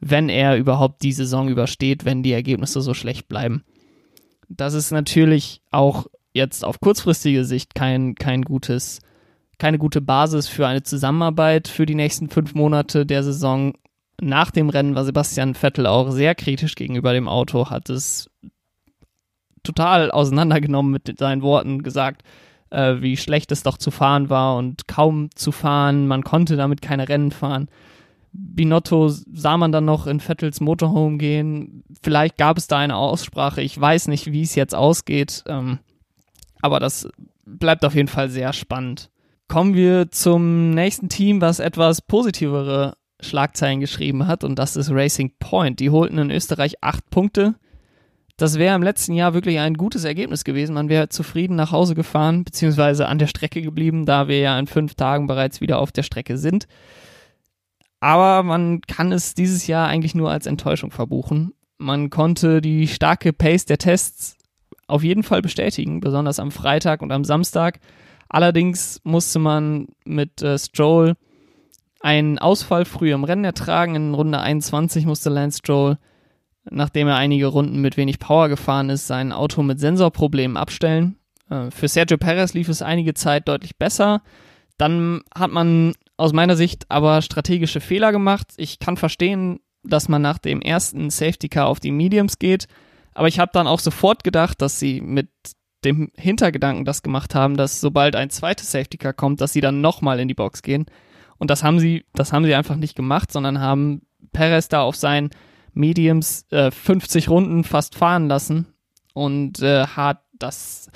wenn 0.00 0.28
er 0.28 0.56
überhaupt 0.56 1.02
die 1.02 1.12
Saison 1.12 1.48
übersteht, 1.48 2.04
wenn 2.04 2.22
die 2.22 2.32
Ergebnisse 2.32 2.80
so 2.82 2.92
schlecht 2.94 3.28
bleiben. 3.28 3.64
Das 4.48 4.74
ist 4.74 4.90
natürlich 4.90 5.62
auch 5.70 6.06
jetzt 6.34 6.64
auf 6.64 6.80
kurzfristige 6.80 7.44
Sicht 7.44 7.74
kein, 7.74 8.14
kein 8.14 8.42
gutes, 8.42 9.00
keine 9.58 9.78
gute 9.78 10.00
Basis 10.00 10.48
für 10.48 10.66
eine 10.66 10.82
Zusammenarbeit 10.82 11.68
für 11.68 11.86
die 11.86 11.94
nächsten 11.94 12.28
fünf 12.28 12.54
Monate 12.54 13.06
der 13.06 13.22
Saison. 13.22 13.74
Nach 14.20 14.50
dem 14.50 14.68
Rennen 14.68 14.94
war 14.94 15.04
Sebastian 15.04 15.54
Vettel 15.54 15.86
auch 15.86 16.10
sehr 16.10 16.34
kritisch 16.34 16.74
gegenüber 16.74 17.12
dem 17.12 17.28
Auto, 17.28 17.70
hat 17.70 17.90
es 17.90 18.30
total 19.62 20.10
auseinandergenommen 20.10 20.92
mit 20.92 21.18
seinen 21.18 21.42
Worten, 21.42 21.82
gesagt, 21.82 22.22
äh, 22.70 22.96
wie 23.00 23.16
schlecht 23.16 23.52
es 23.52 23.62
doch 23.62 23.78
zu 23.78 23.90
fahren 23.90 24.30
war 24.30 24.56
und 24.56 24.88
kaum 24.88 25.30
zu 25.34 25.52
fahren, 25.52 26.06
man 26.06 26.24
konnte 26.24 26.56
damit 26.56 26.82
keine 26.82 27.08
Rennen 27.08 27.30
fahren. 27.30 27.68
Binotto 28.32 29.08
sah 29.08 29.58
man 29.58 29.72
dann 29.72 29.84
noch 29.84 30.06
in 30.06 30.20
Vettels 30.20 30.60
Motorhome 30.60 31.18
gehen. 31.18 31.84
Vielleicht 32.02 32.38
gab 32.38 32.56
es 32.56 32.66
da 32.66 32.78
eine 32.78 32.96
Aussprache. 32.96 33.60
Ich 33.60 33.78
weiß 33.78 34.08
nicht, 34.08 34.32
wie 34.32 34.42
es 34.42 34.54
jetzt 34.54 34.74
ausgeht. 34.74 35.44
Ähm, 35.46 35.80
aber 36.62 36.80
das 36.80 37.08
bleibt 37.44 37.84
auf 37.84 37.94
jeden 37.94 38.08
Fall 38.08 38.30
sehr 38.30 38.54
spannend. 38.54 39.10
Kommen 39.48 39.74
wir 39.74 40.10
zum 40.10 40.70
nächsten 40.70 41.10
Team, 41.10 41.42
was 41.42 41.58
etwas 41.58 42.00
positivere 42.00 42.94
Schlagzeilen 43.22 43.80
geschrieben 43.80 44.26
hat, 44.26 44.44
und 44.44 44.58
das 44.58 44.76
ist 44.76 44.90
Racing 44.90 45.32
Point. 45.38 45.80
Die 45.80 45.90
holten 45.90 46.18
in 46.18 46.30
Österreich 46.30 46.82
acht 46.82 47.08
Punkte. 47.10 47.54
Das 48.36 48.58
wäre 48.58 48.74
im 48.74 48.82
letzten 48.82 49.12
Jahr 49.12 49.34
wirklich 49.34 49.58
ein 49.58 49.74
gutes 49.74 50.04
Ergebnis 50.04 50.44
gewesen. 50.44 50.74
Man 50.74 50.88
wäre 50.88 51.08
zufrieden 51.08 51.54
nach 51.54 51.70
Hause 51.70 51.94
gefahren, 51.94 52.44
beziehungsweise 52.44 53.06
an 53.06 53.18
der 53.18 53.26
Strecke 53.26 53.62
geblieben, 53.62 54.06
da 54.06 54.26
wir 54.26 54.40
ja 54.40 54.58
in 54.58 54.66
fünf 54.66 54.94
Tagen 54.94 55.26
bereits 55.26 55.60
wieder 55.60 55.78
auf 55.78 55.92
der 55.92 56.02
Strecke 56.02 56.38
sind. 56.38 56.66
Aber 58.00 58.42
man 58.42 58.80
kann 58.80 59.12
es 59.12 59.34
dieses 59.34 59.66
Jahr 59.68 59.86
eigentlich 59.86 60.14
nur 60.14 60.30
als 60.30 60.46
Enttäuschung 60.46 60.90
verbuchen. 60.90 61.52
Man 61.78 62.10
konnte 62.10 62.60
die 62.60 62.88
starke 62.88 63.32
Pace 63.32 63.66
der 63.66 63.78
Tests 63.78 64.36
auf 64.88 65.04
jeden 65.04 65.22
Fall 65.22 65.40
bestätigen, 65.40 66.00
besonders 66.00 66.40
am 66.40 66.50
Freitag 66.50 67.02
und 67.02 67.12
am 67.12 67.24
Samstag. 67.24 67.78
Allerdings 68.28 69.00
musste 69.04 69.38
man 69.38 69.86
mit 70.04 70.42
äh, 70.42 70.58
Stroll 70.58 71.14
einen 72.02 72.38
Ausfall 72.38 72.84
früh 72.84 73.12
im 73.12 73.24
Rennen 73.24 73.44
ertragen. 73.44 73.94
In 73.94 74.14
Runde 74.14 74.40
21 74.40 75.06
musste 75.06 75.30
Lance 75.30 75.58
Stroll, 75.58 75.98
nachdem 76.70 77.08
er 77.08 77.16
einige 77.16 77.46
Runden 77.46 77.80
mit 77.80 77.96
wenig 77.96 78.18
Power 78.18 78.48
gefahren 78.48 78.90
ist, 78.90 79.06
sein 79.06 79.32
Auto 79.32 79.62
mit 79.62 79.80
Sensorproblemen 79.80 80.56
abstellen. 80.56 81.16
Äh, 81.50 81.70
für 81.70 81.88
Sergio 81.88 82.18
Perez 82.18 82.54
lief 82.54 82.68
es 82.68 82.82
einige 82.82 83.14
Zeit 83.14 83.48
deutlich 83.48 83.76
besser. 83.76 84.22
Dann 84.78 85.22
hat 85.34 85.50
man 85.50 85.94
aus 86.16 86.32
meiner 86.32 86.56
Sicht 86.56 86.86
aber 86.88 87.22
strategische 87.22 87.80
Fehler 87.80 88.12
gemacht. 88.12 88.48
Ich 88.56 88.78
kann 88.78 88.96
verstehen, 88.96 89.60
dass 89.84 90.08
man 90.08 90.22
nach 90.22 90.38
dem 90.38 90.60
ersten 90.60 91.10
Safety 91.10 91.48
Car 91.48 91.66
auf 91.66 91.80
die 91.80 91.90
Mediums 91.90 92.38
geht 92.38 92.66
aber 93.14 93.28
ich 93.28 93.38
habe 93.38 93.50
dann 93.52 93.66
auch 93.66 93.80
sofort 93.80 94.24
gedacht, 94.24 94.62
dass 94.62 94.78
sie 94.78 95.00
mit 95.00 95.28
dem 95.84 96.10
Hintergedanken 96.16 96.84
das 96.84 97.02
gemacht 97.02 97.34
haben, 97.34 97.56
dass 97.56 97.80
sobald 97.80 98.16
ein 98.16 98.30
zweites 98.30 98.70
Safety 98.70 98.98
Car 98.98 99.12
kommt, 99.12 99.40
dass 99.40 99.52
sie 99.52 99.60
dann 99.60 99.80
nochmal 99.80 100.20
in 100.20 100.28
die 100.28 100.34
Box 100.34 100.62
gehen. 100.62 100.86
Und 101.42 101.50
das 101.50 101.64
haben 101.64 101.80
sie, 101.80 102.04
das 102.14 102.32
haben 102.32 102.44
sie 102.44 102.54
einfach 102.54 102.76
nicht 102.76 102.94
gemacht, 102.94 103.32
sondern 103.32 103.58
haben 103.58 104.02
Perez 104.32 104.68
da 104.68 104.82
auf 104.82 104.94
seinen 104.94 105.30
Mediums 105.74 106.46
äh, 106.52 106.70
50 106.70 107.28
Runden 107.28 107.64
fast 107.64 107.96
fahren 107.96 108.28
lassen 108.28 108.68
und 109.12 109.60
äh, 109.60 109.88
hat 109.88 110.22
das 110.38 110.88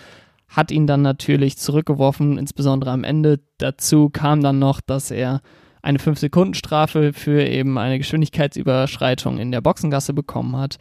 hat 0.46 0.70
ihn 0.70 0.86
dann 0.86 1.02
natürlich 1.02 1.58
zurückgeworfen, 1.58 2.38
insbesondere 2.38 2.92
am 2.92 3.02
Ende. 3.02 3.40
Dazu 3.58 4.08
kam 4.08 4.40
dann 4.40 4.60
noch, 4.60 4.80
dass 4.80 5.10
er 5.10 5.40
eine 5.82 5.98
5-Sekunden-Strafe 5.98 7.12
für 7.12 7.42
eben 7.42 7.76
eine 7.76 7.98
Geschwindigkeitsüberschreitung 7.98 9.38
in 9.38 9.50
der 9.50 9.62
Boxengasse 9.62 10.12
bekommen 10.12 10.56
hat 10.56 10.78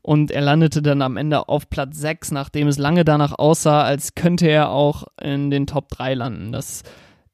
und 0.00 0.30
er 0.30 0.40
landete 0.40 0.80
dann 0.80 1.02
am 1.02 1.18
Ende 1.18 1.50
auf 1.50 1.68
Platz 1.68 1.98
6, 1.98 2.30
nachdem 2.30 2.66
es 2.66 2.78
lange 2.78 3.04
danach 3.04 3.38
aussah, 3.38 3.82
als 3.82 4.14
könnte 4.14 4.48
er 4.48 4.70
auch 4.70 5.04
in 5.20 5.50
den 5.50 5.66
Top 5.66 5.90
3 5.90 6.14
landen. 6.14 6.52
Das 6.52 6.82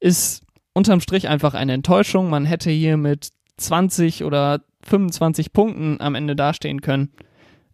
ist 0.01 0.43
unterm 0.79 1.01
Strich 1.01 1.29
einfach 1.29 1.53
eine 1.53 1.75
Enttäuschung. 1.75 2.31
Man 2.31 2.47
hätte 2.47 2.71
hier 2.71 2.97
mit 2.97 3.29
20 3.59 4.25
oder 4.25 4.62
25 4.85 5.53
Punkten 5.53 6.01
am 6.01 6.14
Ende 6.14 6.35
dastehen 6.35 6.81
können. 6.81 7.11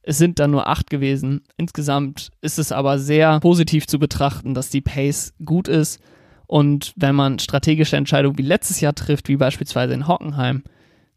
Es 0.03 0.19
sind 0.19 0.38
dann 0.38 0.51
nur 0.51 0.67
8 0.67 0.90
gewesen. 0.90 1.43
Insgesamt 1.57 2.31
ist 2.40 2.59
es 2.59 2.73
aber 2.73 2.99
sehr 2.99 3.40
positiv 3.40 3.87
zu 3.87 3.99
betrachten, 3.99 4.55
dass 4.55 4.71
die 4.71 4.81
Pace 4.81 5.35
gut 5.45 5.69
ist 5.69 6.01
Und 6.47 6.93
wenn 6.97 7.14
man 7.14 7.38
strategische 7.38 7.97
Entscheidungen 7.97 8.38
wie 8.38 8.43
letztes 8.43 8.81
Jahr 8.81 8.95
trifft, 8.95 9.29
wie 9.29 9.37
beispielsweise 9.37 9.95
in 9.95 10.07
Hockenheim, 10.07 10.62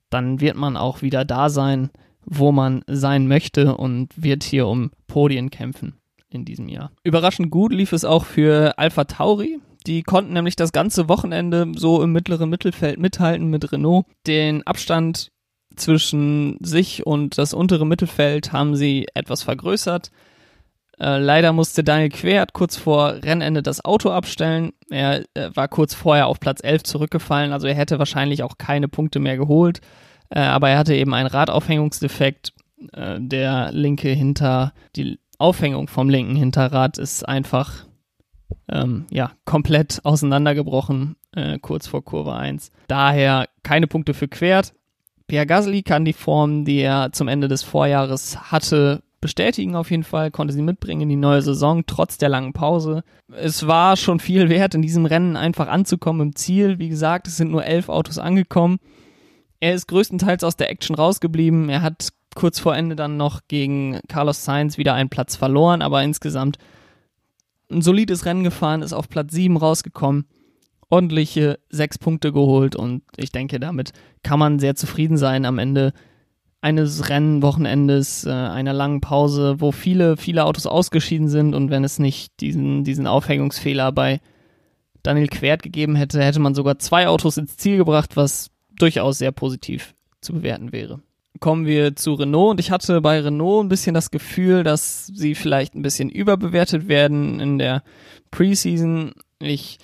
dann 0.10 0.40
wird 0.40 0.56
man 0.56 0.78
auch 0.78 1.02
wieder 1.02 1.26
da 1.26 1.50
sein, 1.50 1.90
wo 2.26 2.52
man 2.52 2.84
sein 2.88 3.28
möchte 3.28 3.76
und 3.76 4.10
wird 4.16 4.44
hier 4.44 4.68
um 4.68 4.92
Podien 5.08 5.50
kämpfen 5.50 5.96
in 6.30 6.46
diesem 6.46 6.68
Jahr. 6.68 6.92
Überraschend 7.04 7.52
gut 7.52 7.72
lief 7.74 7.94
es 7.94 8.06
auch 8.06 8.26
für 8.26 8.78
Alpha 8.78 9.06
Tauri. 9.06 9.60
Die 9.88 10.04
konnten 10.04 10.34
nämlich 10.34 10.58
das 10.58 10.74
ganze 10.74 11.08
Wochenende 11.08 11.72
so 11.76 12.04
im 12.04 12.12
mittleren 12.12 12.50
Mittelfeld 12.50 13.00
mithalten 13.00 13.48
mit 13.48 13.72
Renault. 13.72 14.06
Den 14.28 14.68
Abstand 14.68 15.32
zwischen 15.78 16.58
sich 16.60 17.06
und 17.06 17.38
das 17.38 17.54
untere 17.54 17.86
Mittelfeld 17.86 18.52
haben 18.52 18.76
sie 18.76 19.08
etwas 19.14 19.44
vergrößert. 19.44 20.12
Äh, 21.00 21.20
leider 21.20 21.54
musste 21.54 21.86
Daniel 21.86 22.10
Quert 22.10 22.52
kurz 22.52 22.76
vor 22.76 23.14
Rennende 23.24 23.64
das 23.64 23.86
Auto 23.86 24.10
abstellen. 24.10 24.74
Er 24.90 25.24
äh, 25.36 25.52
war 25.54 25.70
kurz 25.70 25.94
vorher 25.94 26.28
auf 26.28 26.42
Platz 26.42 26.60
11 26.64 26.84
zurückgefallen, 26.84 27.54
also 27.54 27.68
er 27.68 27.76
hätte 27.76 28.00
wahrscheinlich 28.00 28.44
auch 28.44 28.58
keine 28.58 28.90
Punkte 28.90 29.20
mehr 29.20 29.38
geholt. 29.38 29.80
Äh, 30.30 30.40
aber 30.40 30.70
er 30.70 30.80
hatte 30.80 30.96
eben 30.96 31.14
einen 31.14 31.30
Radaufhängungsdefekt. 31.30 32.52
Äh, 32.92 33.20
der 33.22 33.72
linke 33.72 34.10
Hinter, 34.10 34.74
die 34.98 35.20
Aufhängung 35.38 35.88
vom 35.88 36.10
linken 36.10 36.36
Hinterrad 36.36 36.98
ist 36.98 37.26
einfach 37.28 37.87
ähm, 38.70 39.06
ja, 39.10 39.32
komplett 39.46 40.02
auseinandergebrochen, 40.04 41.16
äh, 41.34 41.60
kurz 41.60 41.88
vor 41.88 42.04
Kurve 42.04 42.36
1. 42.36 42.72
Daher 42.88 43.48
keine 43.64 43.88
Punkte 43.88 44.14
für 44.14 44.28
Quert. 44.28 44.74
Pierre 45.28 45.46
Gasly 45.46 45.84
kann 45.84 46.06
die 46.06 46.14
Form, 46.14 46.64
die 46.64 46.80
er 46.80 47.12
zum 47.12 47.28
Ende 47.28 47.48
des 47.48 47.64
Vorjahres 47.64 48.52
hatte, 48.52 49.04
bestätigen 49.20 49.76
auf 49.76 49.92
jeden 49.92 50.04
Fall, 50.04 50.32
konnte 50.32 50.54
sie 50.54 50.62
mitbringen 50.62 51.02
in 51.02 51.10
die 51.10 51.16
neue 51.16 51.42
Saison, 51.42 51.84
trotz 51.86 52.18
der 52.18 52.30
langen 52.30 52.54
Pause. 52.54 53.04
Es 53.36 53.68
war 53.68 53.98
schon 53.98 54.20
viel 54.20 54.50
wert, 54.50 54.76
in 54.76 54.82
diesem 54.82 55.06
Rennen 55.06 55.36
einfach 55.36 55.68
anzukommen 55.68 56.30
im 56.30 56.36
Ziel. 56.36 56.80
Wie 56.80 56.90
gesagt, 56.90 57.28
es 57.28 57.38
sind 57.38 57.52
nur 57.52 57.66
elf 57.66 57.90
Autos 57.90 58.20
angekommen. 58.20 58.78
Er 59.60 59.74
ist 59.74 59.88
größtenteils 59.88 60.44
aus 60.44 60.56
der 60.56 60.70
Action 60.70 60.96
rausgeblieben. 60.96 61.68
Er 61.70 61.82
hat 61.82 62.10
kurz 62.36 62.60
vor 62.60 62.76
Ende 62.76 62.96
dann 62.96 63.18
noch 63.18 63.42
gegen 63.48 64.00
Carlos 64.08 64.46
Sainz 64.46 64.78
wieder 64.78 64.94
einen 64.94 65.10
Platz 65.10 65.36
verloren, 65.36 65.82
aber 65.82 66.04
insgesamt 66.04 66.60
ein 67.70 67.82
solides 67.82 68.26
Rennen 68.26 68.44
gefahren, 68.44 68.82
ist 68.82 68.94
auf 68.94 69.10
Platz 69.10 69.34
7 69.34 69.58
rausgekommen 69.58 70.26
ordentliche 70.90 71.60
sechs 71.70 71.98
Punkte 71.98 72.32
geholt 72.32 72.76
und 72.76 73.04
ich 73.18 73.32
denke, 73.32 73.60
damit 73.60 73.92
kann 74.24 74.40
man 74.40 74.60
sehr 74.60 74.76
zufrieden 74.76 75.18
sein 75.18 75.46
am 75.46 75.60
Ende 75.60 75.94
eines 76.62 77.10
Rennwochenendes, 77.10 78.26
äh, 78.26 78.32
einer 78.32 78.74
langen 78.74 79.02
Pause, 79.02 79.60
wo 79.60 79.72
viele, 79.72 80.18
viele 80.18 80.46
Autos 80.46 80.66
ausgeschieden 80.66 81.30
sind 81.30 81.54
und 81.54 81.70
wenn 81.70 81.84
es 81.84 82.00
nicht 82.00 82.40
diesen, 82.40 82.84
diesen 82.84 83.06
Aufhängungsfehler 83.06 83.92
bei 83.92 84.20
Daniel 85.04 85.28
Quert 85.28 85.62
gegeben 85.62 85.96
hätte, 85.96 86.24
hätte 86.24 86.40
man 86.40 86.56
sogar 86.56 86.80
zwei 86.80 87.08
Autos 87.08 87.38
ins 87.38 87.58
Ziel 87.58 87.78
gebracht, 87.78 88.16
was 88.16 88.50
durchaus 88.78 89.20
sehr 89.20 89.32
positiv 89.32 89.94
zu 90.22 90.34
bewerten 90.34 90.72
wäre. 90.72 91.02
Kommen 91.40 91.66
wir 91.66 91.96
zu 91.96 92.14
Renault 92.14 92.52
und 92.52 92.60
ich 92.60 92.72
hatte 92.72 93.02
bei 93.02 93.20
Renault 93.20 93.66
ein 93.66 93.70
bisschen 93.70 93.94
das 93.94 94.12
Gefühl, 94.12 94.64
dass 94.64 95.08
sie 95.08 95.36
vielleicht 95.36 95.76
ein 95.76 95.82
bisschen 95.82 96.10
überbewertet 96.10 96.88
werden 96.88 97.40
in 97.40 97.58
der 97.58 97.84
Preseason. 98.32 99.14
Ich 99.40 99.78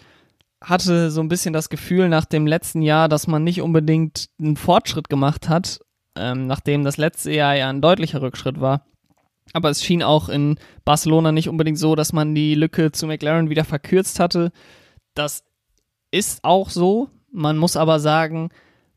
hatte 0.62 1.12
so 1.12 1.22
ein 1.22 1.28
bisschen 1.28 1.54
das 1.54 1.70
Gefühl 1.70 2.10
nach 2.10 2.26
dem 2.26 2.48
letzten 2.48 2.82
Jahr, 2.82 3.10
dass 3.10 3.28
man 3.28 3.44
nicht 3.44 3.62
unbedingt 3.62 4.30
einen 4.40 4.56
Fortschritt 4.56 5.10
gemacht 5.10 5.50
hat, 5.50 5.80
ähm, 6.16 6.48
nachdem 6.48 6.84
das 6.84 6.98
letzte 6.98 7.32
Jahr 7.32 7.56
ja 7.56 7.70
ein 7.70 7.82
deutlicher 7.82 8.22
Rückschritt 8.22 8.62
war. 8.62 8.86
Aber 9.52 9.70
es 9.70 9.84
schien 9.84 10.02
auch 10.02 10.30
in 10.30 10.58
Barcelona 10.86 11.32
nicht 11.32 11.50
unbedingt 11.50 11.78
so, 11.78 11.96
dass 11.96 12.14
man 12.14 12.34
die 12.34 12.56
Lücke 12.56 12.92
zu 12.92 13.08
McLaren 13.08 13.50
wieder 13.50 13.66
verkürzt 13.66 14.20
hatte. 14.20 14.52
Das 15.14 15.44
ist 16.12 16.44
auch 16.44 16.70
so. 16.70 17.10
Man 17.32 17.58
muss 17.58 17.76
aber 17.76 18.00
sagen, 18.00 18.50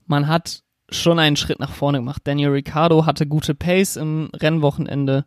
man 0.06 0.28
hat 0.28 0.62
schon 0.90 1.18
einen 1.18 1.36
Schritt 1.36 1.58
nach 1.58 1.72
vorne 1.72 1.98
gemacht. 1.98 2.22
Daniel 2.24 2.50
Ricciardo 2.50 3.06
hatte 3.06 3.26
gute 3.26 3.54
Pace 3.54 3.96
im 3.96 4.30
Rennwochenende. 4.34 5.24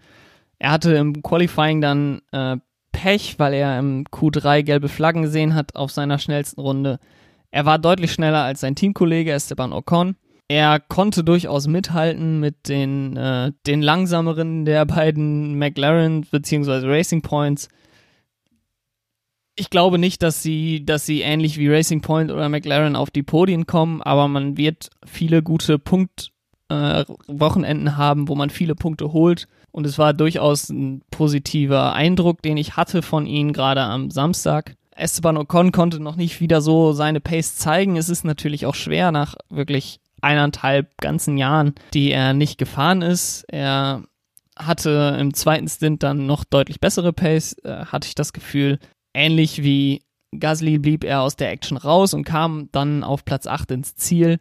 Er 0.58 0.72
hatte 0.72 0.94
im 0.94 1.22
Qualifying 1.22 1.82
dann 1.82 2.22
äh, 2.32 2.58
Pech, 2.92 3.36
weil 3.38 3.54
er 3.54 3.80
im 3.80 4.06
Q3 4.06 4.64
gelbe 4.64 4.90
Flaggen 4.90 5.24
gesehen 5.24 5.56
hat 5.56 5.76
auf 5.76 5.92
seiner 5.92 6.20
schnellsten 6.20 6.62
Runde. 6.62 7.00
Er 7.52 7.66
war 7.66 7.80
deutlich 7.80 8.12
schneller 8.12 8.44
als 8.44 8.62
sein 8.62 8.76
Teamkollege 8.76 9.32
Esteban 9.32 9.74
Ocon. 9.74 10.16
Er 10.48 10.80
konnte 10.80 11.24
durchaus 11.24 11.68
mithalten 11.68 12.40
mit 12.40 12.68
den, 12.68 13.16
äh, 13.16 13.52
den 13.68 13.82
langsameren 13.82 14.66
der 14.66 14.86
beiden 14.86 15.58
McLaren 15.58 16.22
bzw. 16.22 16.88
Racing 16.88 17.22
Points. 17.22 17.70
Ich 19.60 19.70
glaube 19.70 20.00
nicht, 20.00 20.24
dass 20.24 20.42
sie, 20.42 20.86
dass 20.86 21.06
sie 21.06 21.20
ähnlich 21.20 21.58
wie 21.58 21.68
Racing 21.68 22.00
Point 22.00 22.32
oder 22.32 22.48
McLaren 22.48 22.96
auf 22.96 23.12
die 23.12 23.24
Podien 23.24 23.68
kommen, 23.68 24.02
aber 24.02 24.30
man 24.30 24.56
wird 24.56 24.90
viele 25.06 25.44
gute 25.44 25.78
Punktwochenenden 25.78 27.88
äh, 27.88 27.92
haben, 27.92 28.30
wo 28.30 28.36
man 28.36 28.52
viele 28.52 28.74
Punkte 28.74 29.12
holt. 29.12 29.50
Und 29.72 29.86
es 29.86 29.98
war 29.98 30.14
durchaus 30.14 30.70
ein 30.70 31.02
positiver 31.12 31.92
Eindruck, 31.92 32.42
den 32.42 32.56
ich 32.56 32.78
hatte 32.78 33.02
von 33.02 33.26
ihnen 33.26 33.52
gerade 33.52 33.82
am 33.82 34.12
Samstag. 34.12 34.78
Esteban 34.96 35.36
Ocon 35.36 35.74
konnte 35.74 36.00
noch 36.00 36.16
nicht 36.16 36.40
wieder 36.40 36.62
so 36.62 36.94
seine 36.94 37.20
Pace 37.20 37.58
zeigen. 37.58 37.98
Es 37.98 38.08
ist 38.08 38.24
natürlich 38.24 38.66
auch 38.66 38.76
schwer 38.76 39.12
nach 39.12 39.36
wirklich 39.50 40.00
eineinhalb 40.22 40.96
ganzen 41.02 41.38
Jahren, 41.38 41.76
die 41.94 42.12
er 42.12 42.34
nicht 42.34 42.58
gefahren 42.58 43.02
ist. 43.02 43.44
Er 43.50 44.04
hatte 44.56 45.18
im 45.20 45.34
zweiten 45.34 45.68
Stint 45.68 46.02
dann 46.04 46.28
noch 46.28 46.46
deutlich 46.46 46.80
bessere 46.80 47.12
Pace, 47.12 47.58
äh, 47.66 47.88
hatte 47.88 48.08
ich 48.08 48.16
das 48.16 48.32
Gefühl. 48.32 48.80
Ähnlich 49.14 49.64
wie 49.64 50.02
Gasly 50.38 50.78
blieb 50.78 51.04
er 51.04 51.22
aus 51.22 51.36
der 51.36 51.52
Action 51.52 51.78
raus 51.78 52.14
und 52.14 52.24
kam 52.24 52.70
dann 52.72 53.04
auf 53.04 53.26
Platz 53.26 53.48
8 53.48 53.72
ins 53.72 53.96
Ziel, 53.96 54.40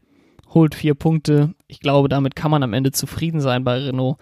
holt 0.49 0.75
vier 0.75 0.95
Punkte. 0.95 1.55
Ich 1.67 1.81
glaube, 1.81 2.09
damit 2.09 2.37
kann 2.37 2.51
man 2.51 2.63
am 2.63 2.75
Ende 2.75 2.93
zufrieden 2.93 3.41
sein 3.41 3.65
bei 3.65 3.79
Renault 3.79 4.19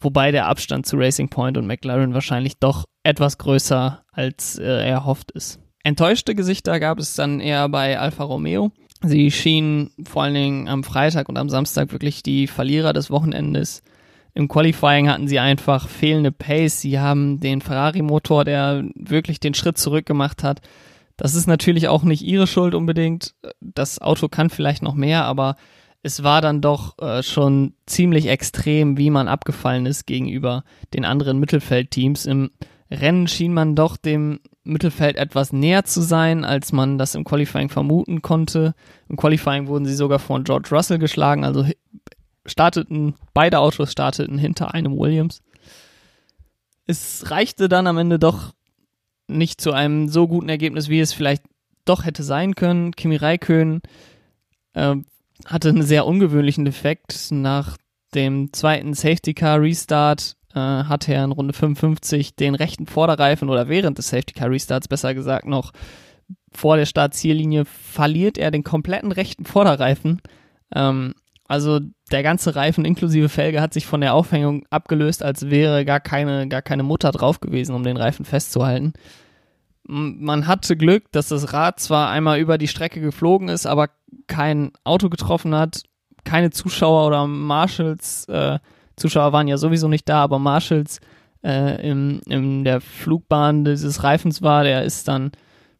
wobei 0.00 0.32
der 0.32 0.46
Abstand 0.46 0.86
zu 0.86 0.96
Racing 0.96 1.28
Point 1.28 1.56
und 1.56 1.66
McLaren 1.66 2.14
wahrscheinlich 2.14 2.58
doch 2.58 2.86
etwas 3.02 3.38
größer 3.38 4.02
als 4.12 4.58
äh, 4.58 4.88
erhofft 4.88 5.30
ist. 5.30 5.60
Enttäuschte 5.84 6.34
Gesichter 6.34 6.80
gab 6.80 6.98
es 6.98 7.14
dann 7.14 7.40
eher 7.40 7.68
bei 7.68 7.98
Alfa 7.98 8.24
Romeo. 8.24 8.72
Sie 9.02 9.30
schienen 9.30 9.90
vor 10.06 10.24
allen 10.24 10.34
Dingen 10.34 10.68
am 10.68 10.84
Freitag 10.84 11.28
und 11.28 11.38
am 11.38 11.48
Samstag 11.48 11.92
wirklich 11.92 12.22
die 12.22 12.46
Verlierer 12.46 12.92
des 12.92 13.10
Wochenendes. 13.10 13.82
Im 14.34 14.48
Qualifying 14.48 15.08
hatten 15.08 15.28
sie 15.28 15.38
einfach 15.38 15.88
fehlende 15.88 16.32
Pace. 16.32 16.80
Sie 16.80 16.98
haben 16.98 17.40
den 17.40 17.60
Ferrari-Motor, 17.60 18.44
der 18.44 18.84
wirklich 18.94 19.40
den 19.40 19.54
Schritt 19.54 19.78
zurück 19.78 20.06
gemacht 20.06 20.42
hat. 20.42 20.60
Das 21.16 21.34
ist 21.34 21.46
natürlich 21.46 21.88
auch 21.88 22.02
nicht 22.02 22.22
ihre 22.22 22.46
Schuld 22.46 22.74
unbedingt. 22.74 23.34
Das 23.60 24.00
Auto 24.00 24.28
kann 24.28 24.48
vielleicht 24.48 24.82
noch 24.82 24.94
mehr, 24.94 25.24
aber 25.24 25.56
es 26.02 26.22
war 26.22 26.40
dann 26.40 26.60
doch 26.60 26.98
äh, 26.98 27.22
schon 27.22 27.74
ziemlich 27.86 28.26
extrem, 28.28 28.96
wie 28.96 29.10
man 29.10 29.28
abgefallen 29.28 29.84
ist 29.84 30.06
gegenüber 30.06 30.64
den 30.94 31.04
anderen 31.04 31.38
Mittelfeldteams. 31.38 32.24
Im 32.24 32.50
Rennen 32.90 33.28
schien 33.28 33.52
man 33.52 33.76
doch 33.76 33.96
dem 33.96 34.40
Mittelfeld 34.64 35.16
etwas 35.16 35.52
näher 35.52 35.84
zu 35.84 36.00
sein, 36.00 36.44
als 36.44 36.72
man 36.72 36.98
das 36.98 37.14
im 37.14 37.24
Qualifying 37.24 37.68
vermuten 37.68 38.22
konnte. 38.22 38.74
Im 39.08 39.16
Qualifying 39.16 39.66
wurden 39.66 39.84
sie 39.84 39.94
sogar 39.94 40.18
von 40.18 40.44
George 40.44 40.68
Russell 40.72 40.98
geschlagen, 40.98 41.44
also 41.44 41.66
starteten, 42.46 43.14
beide 43.34 43.58
Autos 43.58 43.92
starteten 43.92 44.38
hinter 44.38 44.74
einem 44.74 44.98
Williams. 44.98 45.42
Es 46.86 47.30
reichte 47.30 47.68
dann 47.68 47.86
am 47.86 47.98
Ende 47.98 48.18
doch 48.18 48.52
nicht 49.28 49.60
zu 49.60 49.72
einem 49.72 50.08
so 50.08 50.26
guten 50.26 50.48
Ergebnis, 50.48 50.88
wie 50.88 51.00
es 51.00 51.12
vielleicht 51.12 51.44
doch 51.84 52.04
hätte 52.04 52.22
sein 52.22 52.54
können. 52.54 52.92
Kimi 52.92 53.16
Räikkönen 53.16 53.80
äh, 54.74 54.96
hatte 55.46 55.68
einen 55.68 55.82
sehr 55.82 56.06
ungewöhnlichen 56.06 56.64
Defekt. 56.64 57.28
Nach 57.30 57.76
dem 58.14 58.52
zweiten 58.52 58.94
Safety 58.94 59.34
Car 59.34 59.60
Restart 59.60 60.36
äh, 60.52 60.58
hatte 60.58 61.14
er 61.14 61.24
in 61.24 61.32
Runde 61.32 61.52
55 61.52 62.34
den 62.34 62.54
rechten 62.54 62.86
Vorderreifen 62.86 63.48
oder 63.48 63.68
während 63.68 63.98
des 63.98 64.08
Safety 64.08 64.34
Car 64.34 64.50
Restarts 64.50 64.88
besser 64.88 65.14
gesagt 65.14 65.46
noch 65.46 65.72
vor 66.52 66.76
der 66.76 66.86
Startziellinie 66.86 67.64
verliert 67.64 68.38
er 68.38 68.50
den 68.50 68.64
kompletten 68.64 69.12
rechten 69.12 69.44
Vorderreifen. 69.44 70.20
Ähm, 70.74 71.14
also 71.50 71.80
der 72.12 72.22
ganze 72.22 72.54
Reifen 72.54 72.84
inklusive 72.84 73.28
Felge 73.28 73.60
hat 73.60 73.74
sich 73.74 73.84
von 73.84 74.00
der 74.00 74.14
Aufhängung 74.14 74.64
abgelöst, 74.70 75.24
als 75.24 75.50
wäre 75.50 75.84
gar 75.84 75.98
keine, 75.98 76.46
gar 76.46 76.62
keine 76.62 76.84
Mutter 76.84 77.10
drauf 77.10 77.40
gewesen, 77.40 77.74
um 77.74 77.82
den 77.82 77.96
Reifen 77.96 78.24
festzuhalten. 78.24 78.92
Man 79.82 80.46
hatte 80.46 80.76
Glück, 80.76 81.10
dass 81.10 81.26
das 81.26 81.52
Rad 81.52 81.80
zwar 81.80 82.08
einmal 82.08 82.38
über 82.38 82.56
die 82.56 82.68
Strecke 82.68 83.00
geflogen 83.00 83.48
ist, 83.48 83.66
aber 83.66 83.88
kein 84.28 84.70
Auto 84.84 85.08
getroffen 85.08 85.52
hat, 85.52 85.82
keine 86.22 86.50
Zuschauer 86.50 87.08
oder 87.08 87.26
Marshalls, 87.26 88.26
äh, 88.28 88.60
Zuschauer 88.94 89.32
waren 89.32 89.48
ja 89.48 89.56
sowieso 89.56 89.88
nicht 89.88 90.08
da, 90.08 90.22
aber 90.22 90.38
Marshalls 90.38 91.00
äh, 91.42 91.84
im, 91.84 92.20
in 92.26 92.62
der 92.62 92.80
Flugbahn 92.80 93.64
dieses 93.64 94.04
Reifens 94.04 94.40
war, 94.40 94.62
der 94.62 94.84
ist 94.84 95.08
dann 95.08 95.32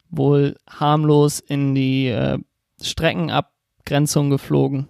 wohl 0.09 0.57
harmlos 0.69 1.39
in 1.39 1.75
die 1.75 2.07
äh, 2.07 2.39
Streckenabgrenzung 2.81 4.29
geflogen. 4.29 4.89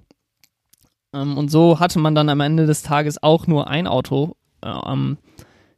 Ähm, 1.14 1.38
und 1.38 1.50
so 1.50 1.80
hatte 1.80 2.00
man 2.00 2.16
dann 2.16 2.30
am 2.30 2.40
Ende 2.40 2.66
des 2.66 2.84
Tages 2.84 3.22
auch 3.22 3.48
nur 3.48 3.68
ein 3.68 3.88
Auto 3.88 4.36
äh, 4.62 4.68
am 4.68 5.18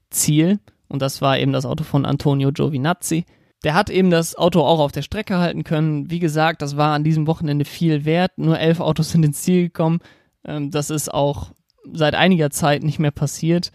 Ziel 0.10 0.60
und 0.94 1.02
das 1.02 1.22
war 1.22 1.40
eben 1.40 1.54
das 1.54 1.66
Auto 1.66 1.84
von 1.84 2.06
Antonio 2.06 2.52
Giovinazzi. 2.52 3.26
der 3.64 3.74
hat 3.74 3.90
eben 3.90 4.12
das 4.12 4.36
Auto 4.36 4.62
auch 4.62 4.80
auf 4.80 4.92
der 4.92 5.02
Strecke 5.02 5.38
halten 5.38 5.64
können. 5.64 6.12
Wie 6.12 6.20
gesagt, 6.20 6.62
das 6.62 6.76
war 6.78 6.94
an 6.94 7.06
diesem 7.06 7.28
Wochenende 7.28 7.64
viel 7.66 8.04
wert. 8.04 8.34
Nur 8.36 8.60
elf 8.60 8.82
Autos 8.82 9.12
sind 9.12 9.24
ins 9.26 9.42
Ziel 9.42 9.64
gekommen. 9.64 10.00
Ähm, 10.46 10.70
das 10.70 10.90
ist 10.90 11.12
auch 11.12 11.52
seit 11.92 12.14
einiger 12.14 12.50
Zeit 12.50 12.84
nicht 12.84 13.00
mehr 13.00 13.12
passiert. 13.12 13.72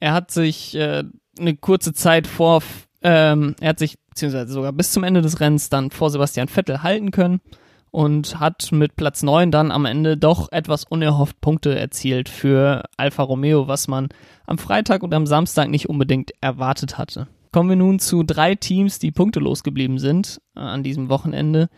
Er 0.00 0.12
hat 0.14 0.30
sich 0.30 0.74
äh, 0.74 1.04
eine 1.38 1.56
kurze 1.56 1.92
Zeit 1.92 2.26
vor, 2.26 2.62
ähm, 3.02 3.54
er 3.60 3.70
hat 3.70 3.78
sich 3.78 3.98
beziehungsweise 4.08 4.52
sogar 4.52 4.72
bis 4.72 4.90
zum 4.90 5.04
Ende 5.04 5.22
des 5.22 5.38
Rennens 5.38 5.68
dann 5.68 5.90
vor 5.90 6.10
Sebastian 6.10 6.48
Vettel 6.48 6.82
halten 6.82 7.10
können 7.10 7.40
und 7.90 8.38
hat 8.38 8.70
mit 8.72 8.96
Platz 8.96 9.22
9 9.22 9.50
dann 9.50 9.70
am 9.70 9.84
Ende 9.84 10.16
doch 10.16 10.50
etwas 10.52 10.84
unerhofft 10.84 11.40
Punkte 11.40 11.78
erzielt 11.78 12.28
für 12.28 12.84
Alfa 12.96 13.22
Romeo, 13.22 13.68
was 13.68 13.88
man 13.88 14.08
am 14.46 14.58
Freitag 14.58 15.02
und 15.02 15.12
am 15.14 15.26
Samstag 15.26 15.68
nicht 15.68 15.88
unbedingt 15.88 16.32
erwartet 16.40 16.98
hatte. 16.98 17.26
Kommen 17.52 17.68
wir 17.68 17.76
nun 17.76 17.98
zu 17.98 18.22
drei 18.22 18.54
Teams, 18.54 19.00
die 19.00 19.10
punktelos 19.10 19.64
geblieben 19.64 19.98
sind 19.98 20.40
äh, 20.56 20.60
an 20.60 20.82
diesem 20.84 21.08
Wochenende 21.08 21.68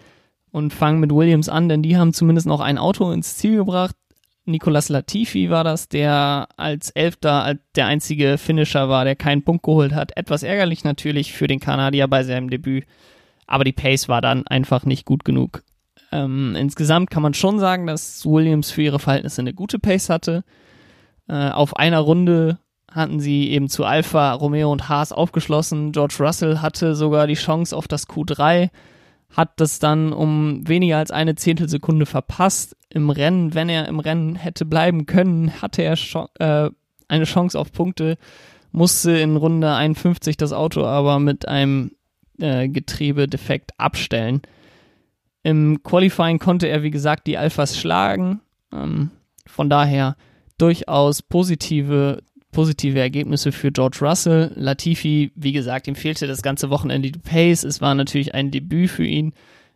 und 0.50 0.74
fangen 0.74 1.00
mit 1.00 1.12
Williams 1.12 1.48
an, 1.48 1.68
denn 1.68 1.82
die 1.82 1.96
haben 1.96 2.12
zumindest 2.12 2.46
noch 2.46 2.60
ein 2.60 2.76
Auto 2.76 3.10
ins 3.10 3.36
Ziel 3.36 3.56
gebracht. 3.56 3.96
Nicolas 4.44 4.88
Latifi 4.88 5.50
war 5.50 5.64
das, 5.64 5.88
der 5.88 6.48
als 6.56 6.90
Elfter 6.90 7.54
der 7.76 7.86
einzige 7.86 8.36
Finisher 8.38 8.88
war, 8.88 9.04
der 9.04 9.16
keinen 9.16 9.44
Punkt 9.44 9.62
geholt 9.62 9.94
hat. 9.94 10.16
Etwas 10.16 10.42
ärgerlich 10.42 10.84
natürlich 10.84 11.32
für 11.32 11.46
den 11.46 11.60
Kanadier 11.60 12.08
bei 12.08 12.22
seinem 12.24 12.50
Debüt, 12.50 12.84
aber 13.46 13.64
die 13.64 13.72
Pace 13.72 14.08
war 14.08 14.20
dann 14.20 14.46
einfach 14.46 14.84
nicht 14.84 15.06
gut 15.06 15.24
genug. 15.24 15.62
Ähm, 16.12 16.54
insgesamt 16.56 17.10
kann 17.10 17.22
man 17.22 17.34
schon 17.34 17.58
sagen, 17.58 17.86
dass 17.86 18.26
Williams 18.26 18.70
für 18.70 18.82
ihre 18.82 18.98
Verhältnisse 18.98 19.40
eine 19.40 19.54
gute 19.54 19.78
Pace 19.78 20.10
hatte. 20.10 20.44
Äh, 21.26 21.50
auf 21.50 21.76
einer 21.76 22.00
Runde 22.00 22.58
hatten 22.90 23.20
sie 23.20 23.50
eben 23.50 23.68
zu 23.68 23.84
Alpha, 23.84 24.32
Romeo 24.34 24.70
und 24.70 24.88
Haas 24.90 25.12
aufgeschlossen. 25.12 25.92
George 25.92 26.16
Russell 26.20 26.58
hatte 26.58 26.94
sogar 26.94 27.26
die 27.26 27.34
Chance 27.34 27.74
auf 27.74 27.88
das 27.88 28.06
Q3, 28.06 28.68
hat 29.34 29.52
das 29.56 29.78
dann 29.78 30.12
um 30.12 30.68
weniger 30.68 30.98
als 30.98 31.10
eine 31.10 31.34
Zehntelsekunde 31.34 32.04
verpasst. 32.04 32.76
Im 32.90 33.08
Rennen, 33.08 33.54
wenn 33.54 33.70
er 33.70 33.88
im 33.88 33.98
Rennen 33.98 34.36
hätte 34.36 34.66
bleiben 34.66 35.06
können, 35.06 35.62
hatte 35.62 35.82
er 35.82 35.96
äh, 36.38 36.70
eine 37.08 37.24
Chance 37.24 37.58
auf 37.58 37.72
Punkte, 37.72 38.18
musste 38.70 39.12
in 39.12 39.36
Runde 39.36 39.72
51 39.72 40.36
das 40.36 40.52
Auto 40.52 40.84
aber 40.84 41.18
mit 41.18 41.48
einem 41.48 41.92
äh, 42.38 42.68
Getriebedefekt 42.68 43.72
abstellen. 43.78 44.42
Im 45.42 45.82
Qualifying 45.82 46.38
konnte 46.38 46.68
er, 46.68 46.82
wie 46.82 46.90
gesagt, 46.90 47.26
die 47.26 47.38
Alphas 47.38 47.78
schlagen. 47.78 48.40
Ähm, 48.72 49.10
von 49.46 49.68
daher 49.68 50.16
durchaus 50.58 51.22
positive, 51.22 52.22
positive 52.52 52.98
Ergebnisse 52.98 53.50
für 53.50 53.72
George 53.72 53.98
Russell. 54.00 54.52
Latifi, 54.54 55.32
wie 55.34 55.52
gesagt, 55.52 55.88
ihm 55.88 55.96
fehlte 55.96 56.26
das 56.26 56.42
ganze 56.42 56.70
Wochenende 56.70 57.10
die 57.10 57.18
Pace. 57.18 57.64
Es 57.64 57.80
war 57.80 57.94
natürlich 57.94 58.34
ein 58.34 58.50
Debüt 58.50 58.90
für 58.90 59.04
ihn. 59.04 59.32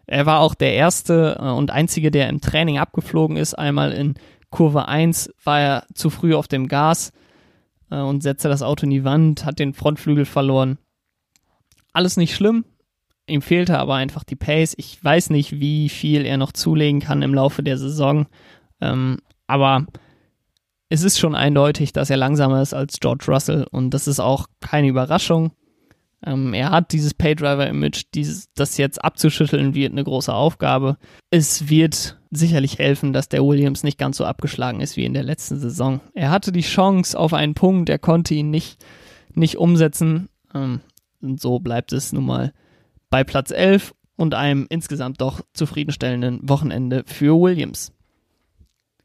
Er 0.07 0.25
war 0.25 0.41
auch 0.41 0.55
der 0.55 0.75
erste 0.75 1.39
äh, 1.41 1.51
und 1.51 1.71
einzige, 1.71 2.11
der 2.11 2.29
im 2.29 2.41
Training 2.41 2.79
abgeflogen 2.79 3.37
ist. 3.37 3.55
Einmal 3.55 3.93
in 3.93 4.15
Kurve 4.51 4.87
1 4.87 5.35
war 5.43 5.61
er 5.61 5.87
zu 5.95 6.11
früh 6.11 6.35
auf 6.35 6.47
dem 6.47 6.69
Gas 6.69 7.13
äh, 7.91 7.99
und 7.99 8.23
setzte 8.23 8.49
das 8.49 8.63
Auto 8.63 8.85
in 8.85 8.91
die 8.91 9.05
Wand, 9.05 9.45
hat 9.45 9.59
den 9.59 9.75
Frontflügel 9.75 10.25
verloren. 10.25 10.79
Alles 11.93 12.17
nicht 12.17 12.35
schlimm. 12.35 12.65
Ihm 13.27 13.43
fehlte 13.43 13.79
aber 13.79 13.95
einfach 13.95 14.25
die 14.25 14.37
Pace. 14.37 14.75
Ich 14.77 15.03
weiß 15.03 15.31
nicht, 15.31 15.61
wie 15.61 15.89
viel 15.89 16.25
er 16.25 16.37
noch 16.37 16.53
zulegen 16.53 17.01
kann 17.01 17.23
im 17.23 17.35
Laufe 17.35 17.63
der 17.63 17.77
Saison. 17.77 18.27
Ähm, 18.81 19.19
aber 19.47 19.87
es 20.89 21.03
ist 21.03 21.19
schon 21.19 21.35
eindeutig, 21.35 21.93
dass 21.93 22.11
er 22.11 22.17
langsamer 22.17 22.63
ist 22.63 22.75
als 22.75 23.01
George 23.01 23.25
Russell 23.29 23.67
und 23.71 23.91
das 23.91 24.07
ist 24.07 24.21
auch 24.21 24.47
keine 24.61 24.89
Überraschung. 24.89 25.53
Ähm, 26.25 26.55
er 26.55 26.71
hat 26.71 26.93
dieses 26.93 27.15
Paydriver-Image, 27.15 28.05
das 28.55 28.77
jetzt 28.77 29.05
abzuschütteln 29.05 29.75
wird 29.75 29.93
eine 29.93 30.05
große 30.05 30.33
Aufgabe. 30.33 30.97
Es 31.31 31.69
wird 31.69 32.19
sicherlich 32.31 32.79
helfen, 32.79 33.13
dass 33.13 33.29
der 33.29 33.45
Williams 33.45 33.83
nicht 33.83 33.99
ganz 33.99 34.17
so 34.17 34.25
abgeschlagen 34.25 34.81
ist 34.81 34.97
wie 34.97 35.05
in 35.05 35.15
der 35.15 35.23
letzten 35.23 35.59
Saison. 35.59 36.01
Er 36.15 36.31
hatte 36.31 36.53
die 36.53 36.63
Chance 36.63 37.19
auf 37.19 37.33
einen 37.35 37.55
Punkt, 37.55 37.89
er 37.89 37.99
konnte 37.99 38.35
ihn 38.35 38.51
nicht, 38.51 38.85
nicht 39.35 39.57
umsetzen. 39.57 40.29
Ähm, 40.55 40.81
und 41.21 41.41
so 41.41 41.59
bleibt 41.59 41.93
es 41.93 42.13
nun 42.13 42.27
mal 42.27 42.53
bei 43.11 43.25
Platz 43.25 43.51
11 43.51 43.95
und 44.17 44.35
einem 44.35 44.67
insgesamt 44.69 45.21
doch 45.21 45.41
zufriedenstellenden 45.53 46.49
Wochenende 46.49 47.05
für 47.07 47.39
Williams. 47.39 47.93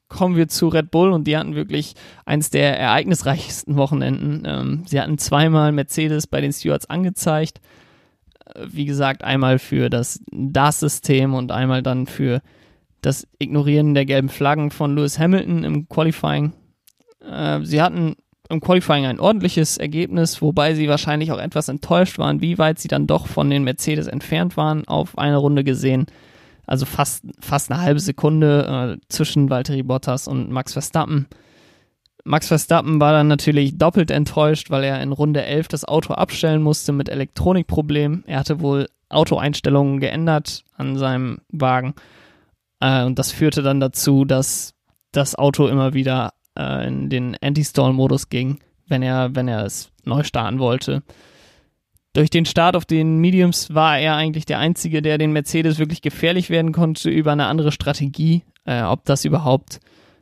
Kommen 0.07 0.35
wir 0.35 0.47
zu 0.47 0.67
Red 0.67 0.91
Bull 0.91 1.11
und 1.11 1.25
die 1.25 1.37
hatten 1.37 1.55
wirklich 1.55 1.93
eines 2.25 2.49
der 2.49 2.77
ereignisreichsten 2.77 3.77
Wochenenden. 3.77 4.43
Ähm, 4.45 4.83
sie 4.85 4.99
hatten 4.99 5.17
zweimal 5.17 5.71
Mercedes 5.71 6.27
bei 6.27 6.41
den 6.41 6.51
Stewards 6.51 6.89
angezeigt. 6.89 7.61
Äh, 8.45 8.65
wie 8.69 8.85
gesagt, 8.85 9.23
einmal 9.23 9.59
für 9.59 9.89
das 9.89 10.21
DAS-System 10.31 11.33
und 11.33 11.51
einmal 11.51 11.81
dann 11.81 12.07
für 12.07 12.41
das 13.01 13.27
Ignorieren 13.39 13.93
der 13.93 14.05
gelben 14.05 14.29
Flaggen 14.29 14.69
von 14.69 14.95
Lewis 14.95 15.17
Hamilton 15.17 15.63
im 15.63 15.87
Qualifying. 15.87 16.53
Äh, 17.21 17.61
sie 17.63 17.81
hatten 17.81 18.15
im 18.51 18.61
Qualifying 18.61 19.05
ein 19.05 19.19
ordentliches 19.19 19.77
Ergebnis, 19.77 20.41
wobei 20.41 20.75
sie 20.75 20.87
wahrscheinlich 20.87 21.31
auch 21.31 21.39
etwas 21.39 21.69
enttäuscht 21.69 22.19
waren, 22.19 22.41
wie 22.41 22.57
weit 22.57 22.79
sie 22.79 22.87
dann 22.87 23.07
doch 23.07 23.27
von 23.27 23.49
den 23.49 23.63
Mercedes 23.63 24.07
entfernt 24.07 24.57
waren, 24.57 24.87
auf 24.87 25.17
eine 25.17 25.37
Runde 25.37 25.63
gesehen. 25.63 26.05
Also 26.67 26.85
fast, 26.85 27.23
fast 27.39 27.71
eine 27.71 27.81
halbe 27.81 27.99
Sekunde 27.99 28.97
äh, 28.99 29.05
zwischen 29.09 29.49
Valtteri 29.49 29.83
Bottas 29.83 30.27
und 30.27 30.51
Max 30.51 30.73
Verstappen. 30.73 31.27
Max 32.23 32.47
Verstappen 32.47 32.99
war 32.99 33.13
dann 33.13 33.27
natürlich 33.27 33.77
doppelt 33.77 34.11
enttäuscht, 34.11 34.69
weil 34.69 34.83
er 34.83 35.01
in 35.01 35.11
Runde 35.11 35.43
11 35.43 35.69
das 35.69 35.85
Auto 35.85 36.13
abstellen 36.13 36.61
musste 36.61 36.91
mit 36.91 37.09
Elektronikproblemen. 37.09 38.23
Er 38.27 38.39
hatte 38.39 38.59
wohl 38.59 38.87
Autoeinstellungen 39.09 39.99
geändert 39.99 40.63
an 40.77 40.97
seinem 40.97 41.39
Wagen. 41.49 41.95
Äh, 42.79 43.05
und 43.05 43.17
das 43.17 43.31
führte 43.31 43.63
dann 43.63 43.79
dazu, 43.79 44.25
dass 44.25 44.73
das 45.11 45.35
Auto 45.35 45.67
immer 45.67 45.93
wieder 45.93 46.31
äh, 46.62 46.88
in 46.88 47.10
den 47.10 47.36
Anti-Stall-Modus 47.41 48.30
ging, 48.30 48.60
wenn 48.88 49.02
er, 49.02 49.36
wenn 49.36 49.47
er 49.47 49.65
es 49.65 49.91
neu 50.04 50.24
starten 50.24 50.60
wollte. 50.60 51.04
Durch 52.13 52.30
den 52.30 52.45
Start 52.45 52.76
auf 52.76 52.86
den 52.86 53.19
Mediums 53.19 53.74
war 53.74 53.97
er 53.97 54.15
eigentlich 54.15 54.45
der 54.45 54.60
Einzige, 54.60 55.02
der 55.02 55.17
den 55.17 55.32
Mercedes 55.32 55.80
wirklich 55.80 56.02
gefährlich 56.02 56.50
werden 56.50 56.74
konnte 56.74 57.10
über 57.10 57.32
eine 57.32 57.45
andere 57.45 57.71
Strategie. 57.71 58.43
Äh, 58.65 58.84
ob 58.84 59.06
das 59.06 59.26
überhaupt 59.26 59.80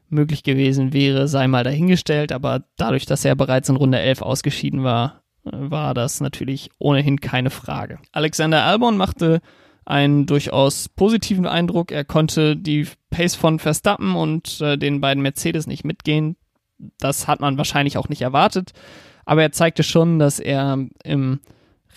möglich 0.08 0.44
gewesen 0.44 0.94
wäre, 0.94 1.28
sei 1.28 1.48
mal 1.48 1.64
dahingestellt, 1.64 2.32
aber 2.32 2.64
dadurch, 2.78 3.06
dass 3.06 3.26
er 3.26 3.36
bereits 3.36 3.70
in 3.70 3.76
Runde 3.76 4.00
11 4.00 4.22
ausgeschieden 4.22 4.84
war, 4.84 5.22
äh, 5.46 5.52
war 5.52 5.94
das 5.94 6.22
natürlich 6.22 6.70
ohnehin 6.78 7.20
keine 7.20 7.50
Frage. 7.50 8.00
Alexander 8.12 8.64
Albon 8.64 8.98
machte 8.98 9.42
einen 9.90 10.28
durchaus 10.28 10.88
positiven 10.88 11.48
Eindruck. 11.48 11.92
Er 11.92 12.06
konnte 12.06 12.56
die 12.56 12.88
Pace 13.10 13.36
von 13.36 13.60
Verstappen 13.60 14.16
und 14.16 14.62
äh, 14.62 14.78
den 14.78 15.02
beiden 15.02 15.24
Mercedes 15.24 15.68
nicht 15.68 15.84
mitgehen. 15.84 16.36
Das 17.00 17.28
hat 17.28 17.40
man 17.40 17.58
wahrscheinlich 17.58 17.98
auch 17.98 18.08
nicht 18.08 18.22
erwartet. 18.22 18.72
Aber 19.26 19.42
er 19.42 19.52
zeigte 19.52 19.84
schon, 19.84 20.20
dass 20.20 20.40
er 20.40 20.78
im 21.04 21.40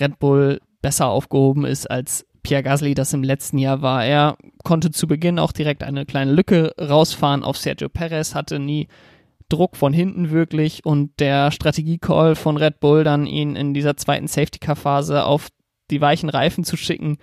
Red 0.01 0.19
Bull 0.19 0.61
besser 0.81 1.09
aufgehoben 1.09 1.65
ist 1.65 1.91
als 1.91 2.27
Pierre 2.43 2.63
Gasly 2.63 2.95
das 2.95 3.13
im 3.13 3.23
letzten 3.23 3.59
Jahr 3.59 3.83
war. 3.83 4.05
Er 4.05 4.37
konnte 4.65 4.91
zu 4.91 5.07
Beginn 5.07 5.39
auch 5.39 5.53
direkt 5.53 5.85
eine 5.85 6.07
kleine 6.07 6.33
Lücke 6.33 6.75
rausfahren 6.81 7.45
auf 7.45 7.57
Sergio 7.57 7.89
Perez, 7.89 8.35
hatte 8.35 8.59
nie 8.59 8.89
Druck 9.49 9.77
von 9.77 9.93
hinten 9.93 10.31
wirklich 10.31 10.85
und 10.85 11.21
der 11.21 11.51
Strategie-Call 11.51 12.37
von 12.37 12.57
Red 12.57 12.81
Bull 12.81 13.05
dann 13.05 13.27
ihn 13.27 13.55
in 13.55 13.75
dieser 13.75 13.97
zweiten 13.99 14.27
Safety-Car-Phase 14.27 15.25
auf 15.25 15.49
die 15.91 16.01
weichen 16.01 16.31
Reifen 16.31 16.65
zu 16.65 16.77
schicken, 16.77 17.19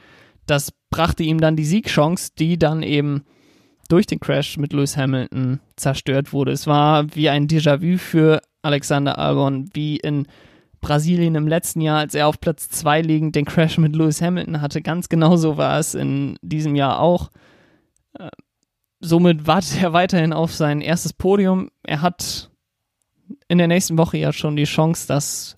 das 0.50 0.74
brachte 0.90 1.24
ihm 1.24 1.40
dann 1.40 1.56
die 1.56 1.66
Siegchance, 1.66 2.32
die 2.38 2.58
dann 2.58 2.84
eben 2.84 3.24
durch 3.88 4.06
den 4.06 4.20
Crash 4.20 4.58
mit 4.58 4.74
Lewis 4.74 4.98
Hamilton 4.98 5.60
zerstört 5.76 6.32
wurde. 6.32 6.52
Es 6.52 6.68
war 6.68 7.16
wie 7.16 7.30
ein 7.30 7.48
Déjà-vu 7.48 7.98
für 7.98 8.42
Alexander 8.62 9.18
Albon, 9.18 9.70
wie 9.74 9.98
in 9.98 10.28
Brasilien 10.82 11.36
im 11.36 11.48
letzten 11.48 11.82
Jahr, 11.82 12.00
als 12.00 12.16
er 12.16 12.28
auf 12.28 12.40
Platz 12.40 12.70
2 12.70 13.02
liegend 13.02 13.36
den 13.36 13.46
Crash 13.46 13.78
mit 13.78 13.96
Lewis 13.96 14.22
Hamilton 14.22 14.62
hatte. 14.62 14.82
Ganz 14.82 15.10
genauso 15.10 15.58
war 15.58 15.80
es 15.80 15.96
in 15.96 16.38
diesem 16.42 16.76
Jahr 16.76 17.00
auch. 17.00 17.32
Äh, 18.18 18.30
somit 19.00 19.48
wartet 19.48 19.82
er 19.82 19.94
weiterhin 19.94 20.34
auf 20.34 20.54
sein 20.54 20.82
erstes 20.82 21.14
Podium. 21.14 21.70
Er 21.84 22.02
hat 22.02 22.50
in 23.48 23.58
der 23.58 23.68
nächsten 23.68 23.98
Woche 23.98 24.18
ja 24.18 24.32
schon 24.32 24.56
die 24.56 24.64
Chance, 24.64 25.08
das 25.08 25.56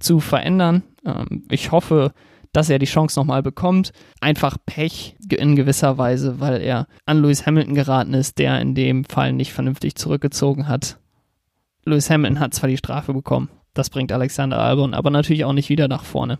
zu 0.00 0.20
verändern. 0.20 0.82
Ähm, 1.04 1.44
ich 1.50 1.70
hoffe, 1.70 2.12
dass 2.54 2.70
er 2.70 2.78
die 2.78 2.86
Chance 2.86 3.18
nochmal 3.20 3.42
bekommt. 3.42 3.92
Einfach 4.20 4.56
Pech 4.64 5.16
in 5.28 5.56
gewisser 5.56 5.98
Weise, 5.98 6.40
weil 6.40 6.62
er 6.62 6.86
an 7.04 7.20
Lewis 7.20 7.44
Hamilton 7.44 7.74
geraten 7.74 8.14
ist, 8.14 8.38
der 8.38 8.60
in 8.60 8.74
dem 8.74 9.04
Fall 9.04 9.34
nicht 9.34 9.52
vernünftig 9.52 9.96
zurückgezogen 9.96 10.68
hat. 10.68 10.98
Lewis 11.84 12.08
Hamilton 12.08 12.40
hat 12.40 12.54
zwar 12.54 12.70
die 12.70 12.78
Strafe 12.78 13.12
bekommen, 13.12 13.50
das 13.74 13.90
bringt 13.90 14.12
Alexander 14.12 14.58
Albon 14.58 14.94
aber 14.94 15.10
natürlich 15.10 15.44
auch 15.44 15.52
nicht 15.52 15.68
wieder 15.68 15.88
nach 15.88 16.04
vorne. 16.04 16.38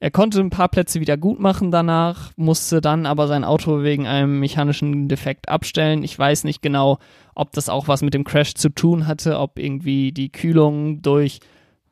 Er 0.00 0.10
konnte 0.12 0.40
ein 0.40 0.50
paar 0.50 0.68
Plätze 0.68 1.00
wieder 1.00 1.16
gut 1.16 1.40
machen 1.40 1.72
danach, 1.72 2.30
musste 2.36 2.80
dann 2.80 3.04
aber 3.04 3.26
sein 3.26 3.44
Auto 3.44 3.82
wegen 3.82 4.06
einem 4.06 4.38
mechanischen 4.38 5.08
Defekt 5.08 5.48
abstellen. 5.48 6.04
Ich 6.04 6.16
weiß 6.16 6.44
nicht 6.44 6.62
genau, 6.62 6.98
ob 7.34 7.52
das 7.52 7.68
auch 7.68 7.88
was 7.88 8.02
mit 8.02 8.14
dem 8.14 8.22
Crash 8.24 8.54
zu 8.54 8.68
tun 8.68 9.08
hatte, 9.08 9.38
ob 9.38 9.58
irgendwie 9.58 10.12
die 10.12 10.30
Kühlung 10.30 11.02
durch 11.02 11.40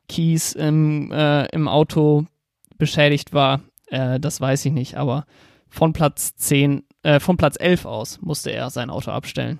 Kies 0.07 0.53
im, 0.53 1.11
äh, 1.11 1.47
im 1.47 1.67
Auto 1.67 2.25
beschädigt 2.77 3.33
war. 3.33 3.61
Äh, 3.87 4.19
das 4.19 4.41
weiß 4.41 4.65
ich 4.65 4.73
nicht, 4.73 4.95
aber 4.95 5.25
von 5.69 5.93
Platz 5.93 6.35
10, 6.35 6.83
äh, 7.03 7.19
von 7.19 7.37
Platz 7.37 7.57
11 7.59 7.85
aus 7.85 8.21
musste 8.21 8.51
er 8.51 8.69
sein 8.69 8.89
Auto 8.89 9.11
abstellen. 9.11 9.59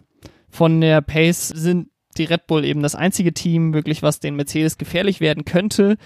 Von 0.50 0.82
der 0.82 1.02
Pace 1.02 1.50
sind 1.50 1.90
die 2.18 2.24
Red 2.24 2.48
Bull 2.48 2.66
eben 2.66 2.82
das 2.82 2.96
einzige 2.96 3.34
Team, 3.34 3.74
wirklich, 3.74 4.02
was 4.02 4.20
den 4.20 4.36
Mercedes 4.36 4.78
gefährlich 4.78 5.20
werden 5.20 5.46
könnte. 5.46 5.98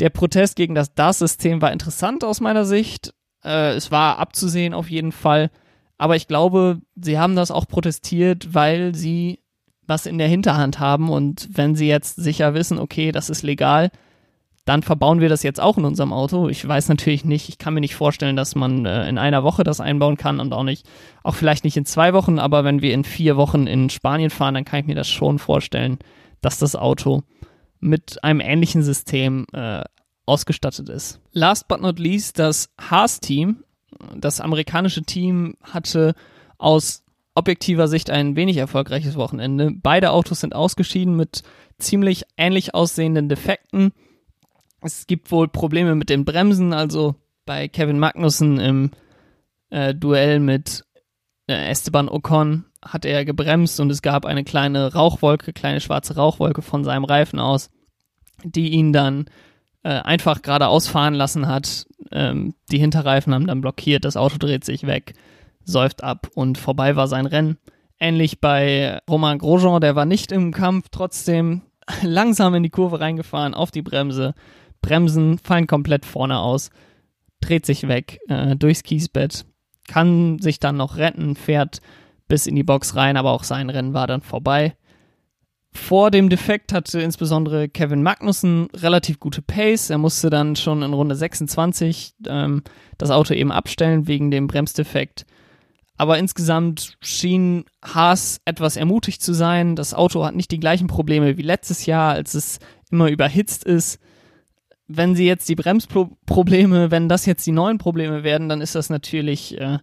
Der 0.00 0.10
Protest 0.10 0.56
gegen 0.56 0.74
das 0.74 0.94
DAS-System 0.94 1.62
war 1.62 1.72
interessant 1.72 2.24
aus 2.24 2.40
meiner 2.40 2.64
Sicht. 2.64 3.14
Äh, 3.44 3.74
es 3.74 3.90
war 3.90 4.18
abzusehen 4.18 4.74
auf 4.74 4.90
jeden 4.90 5.12
Fall. 5.12 5.50
Aber 5.98 6.16
ich 6.16 6.26
glaube, 6.26 6.80
sie 6.96 7.18
haben 7.18 7.36
das 7.36 7.50
auch 7.50 7.68
protestiert, 7.68 8.54
weil 8.54 8.94
sie 8.94 9.40
was 9.86 10.06
in 10.06 10.18
der 10.18 10.28
Hinterhand 10.28 10.80
haben 10.80 11.10
und 11.10 11.48
wenn 11.52 11.76
sie 11.76 11.86
jetzt 11.86 12.16
sicher 12.16 12.54
wissen, 12.54 12.78
okay, 12.78 13.12
das 13.12 13.28
ist 13.30 13.42
legal, 13.42 13.90
dann 14.64 14.82
verbauen 14.82 15.20
wir 15.20 15.28
das 15.28 15.42
jetzt 15.42 15.60
auch 15.60 15.76
in 15.76 15.84
unserem 15.84 16.12
Auto. 16.12 16.48
Ich 16.48 16.66
weiß 16.66 16.88
natürlich 16.88 17.24
nicht, 17.24 17.48
ich 17.48 17.58
kann 17.58 17.74
mir 17.74 17.80
nicht 17.80 17.94
vorstellen, 17.94 18.36
dass 18.36 18.54
man 18.54 18.86
äh, 18.86 19.08
in 19.08 19.18
einer 19.18 19.44
Woche 19.44 19.62
das 19.62 19.80
einbauen 19.80 20.16
kann 20.16 20.40
und 20.40 20.52
auch 20.52 20.62
nicht, 20.62 20.86
auch 21.22 21.34
vielleicht 21.34 21.64
nicht 21.64 21.76
in 21.76 21.84
zwei 21.84 22.14
Wochen, 22.14 22.38
aber 22.38 22.64
wenn 22.64 22.80
wir 22.80 22.94
in 22.94 23.04
vier 23.04 23.36
Wochen 23.36 23.66
in 23.66 23.90
Spanien 23.90 24.30
fahren, 24.30 24.54
dann 24.54 24.64
kann 24.64 24.80
ich 24.80 24.86
mir 24.86 24.94
das 24.94 25.08
schon 25.08 25.38
vorstellen, 25.38 25.98
dass 26.40 26.58
das 26.58 26.76
Auto 26.76 27.22
mit 27.80 28.24
einem 28.24 28.40
ähnlichen 28.40 28.82
System 28.82 29.46
äh, 29.52 29.82
ausgestattet 30.24 30.88
ist. 30.88 31.20
Last 31.32 31.68
but 31.68 31.82
not 31.82 31.98
least, 31.98 32.38
das 32.38 32.70
Haas-Team, 32.80 33.64
das 34.16 34.40
amerikanische 34.40 35.02
Team 35.02 35.56
hatte 35.62 36.14
aus 36.56 37.02
objektiver 37.34 37.88
Sicht 37.88 38.10
ein 38.10 38.36
wenig 38.36 38.56
erfolgreiches 38.56 39.16
Wochenende. 39.16 39.72
Beide 39.74 40.12
Autos 40.12 40.40
sind 40.40 40.54
ausgeschieden 40.54 41.16
mit 41.16 41.42
ziemlich 41.78 42.24
ähnlich 42.36 42.74
aussehenden 42.74 43.28
Defekten. 43.28 43.92
Es 44.84 45.06
gibt 45.06 45.30
wohl 45.30 45.48
Probleme 45.48 45.94
mit 45.94 46.10
den 46.10 46.26
Bremsen, 46.26 46.74
also 46.74 47.14
bei 47.46 47.68
Kevin 47.68 47.98
Magnussen 47.98 48.60
im 48.60 48.90
äh, 49.70 49.94
Duell 49.94 50.40
mit 50.40 50.84
äh, 51.46 51.70
Esteban 51.70 52.08
Ocon 52.08 52.66
hat 52.82 53.06
er 53.06 53.24
gebremst 53.24 53.80
und 53.80 53.90
es 53.90 54.02
gab 54.02 54.26
eine 54.26 54.44
kleine 54.44 54.92
Rauchwolke, 54.92 55.54
kleine 55.54 55.80
schwarze 55.80 56.16
Rauchwolke 56.16 56.60
von 56.60 56.84
seinem 56.84 57.04
Reifen 57.04 57.38
aus, 57.38 57.70
die 58.42 58.72
ihn 58.72 58.92
dann 58.92 59.24
äh, 59.84 59.88
einfach 59.88 60.42
geradeaus 60.42 60.86
fahren 60.86 61.14
lassen 61.14 61.48
hat. 61.48 61.86
Ähm, 62.12 62.54
die 62.70 62.78
Hinterreifen 62.78 63.32
haben 63.32 63.46
dann 63.46 63.62
blockiert, 63.62 64.04
das 64.04 64.18
Auto 64.18 64.36
dreht 64.36 64.64
sich 64.64 64.86
weg, 64.86 65.14
säuft 65.64 66.04
ab 66.04 66.28
und 66.34 66.58
vorbei 66.58 66.94
war 66.94 67.08
sein 67.08 67.24
Rennen. 67.24 67.56
Ähnlich 67.98 68.38
bei 68.38 69.00
Romain 69.08 69.38
Grosjean, 69.38 69.80
der 69.80 69.96
war 69.96 70.04
nicht 70.04 70.30
im 70.30 70.52
Kampf, 70.52 70.88
trotzdem 70.90 71.62
langsam 72.02 72.54
in 72.54 72.62
die 72.62 72.70
Kurve 72.70 73.00
reingefahren, 73.00 73.54
auf 73.54 73.70
die 73.70 73.82
Bremse. 73.82 74.34
Bremsen 74.84 75.38
fallen 75.38 75.66
komplett 75.66 76.04
vorne 76.04 76.38
aus, 76.38 76.70
dreht 77.40 77.64
sich 77.64 77.88
weg 77.88 78.20
äh, 78.28 78.54
durchs 78.54 78.82
Kiesbett, 78.82 79.46
kann 79.88 80.38
sich 80.40 80.58
dann 80.60 80.76
noch 80.76 80.96
retten, 80.96 81.36
fährt 81.36 81.80
bis 82.28 82.46
in 82.46 82.54
die 82.54 82.64
Box 82.64 82.94
rein, 82.94 83.16
aber 83.16 83.32
auch 83.32 83.44
sein 83.44 83.70
Rennen 83.70 83.94
war 83.94 84.06
dann 84.06 84.20
vorbei. 84.20 84.74
Vor 85.72 86.10
dem 86.10 86.28
Defekt 86.28 86.72
hatte 86.72 87.00
insbesondere 87.00 87.68
Kevin 87.68 88.02
Magnussen 88.02 88.68
relativ 88.76 89.18
gute 89.18 89.42
Pace. 89.42 89.90
Er 89.90 89.98
musste 89.98 90.30
dann 90.30 90.54
schon 90.54 90.82
in 90.82 90.92
Runde 90.92 91.16
26 91.16 92.14
ähm, 92.28 92.62
das 92.98 93.10
Auto 93.10 93.34
eben 93.34 93.50
abstellen 93.50 94.06
wegen 94.06 94.30
dem 94.30 94.46
Bremsdefekt. 94.46 95.26
Aber 95.96 96.18
insgesamt 96.18 96.96
schien 97.00 97.64
Haas 97.82 98.40
etwas 98.44 98.76
ermutigt 98.76 99.22
zu 99.22 99.32
sein. 99.32 99.76
Das 99.76 99.94
Auto 99.94 100.24
hat 100.24 100.34
nicht 100.34 100.50
die 100.50 100.60
gleichen 100.60 100.86
Probleme 100.88 101.36
wie 101.38 101.42
letztes 101.42 101.86
Jahr, 101.86 102.12
als 102.12 102.34
es 102.34 102.58
immer 102.90 103.08
überhitzt 103.08 103.64
ist. 103.64 103.98
Wenn 104.86 105.14
sie 105.14 105.26
jetzt 105.26 105.48
die 105.48 105.54
Bremsprobleme, 105.54 106.90
wenn 106.90 107.08
das 107.08 107.26
jetzt 107.26 107.46
die 107.46 107.52
neuen 107.52 107.78
Probleme 107.78 108.22
werden, 108.22 108.48
dann 108.48 108.60
ist 108.60 108.74
das 108.74 108.90
natürlich 108.90 109.58
äh, 109.58 109.78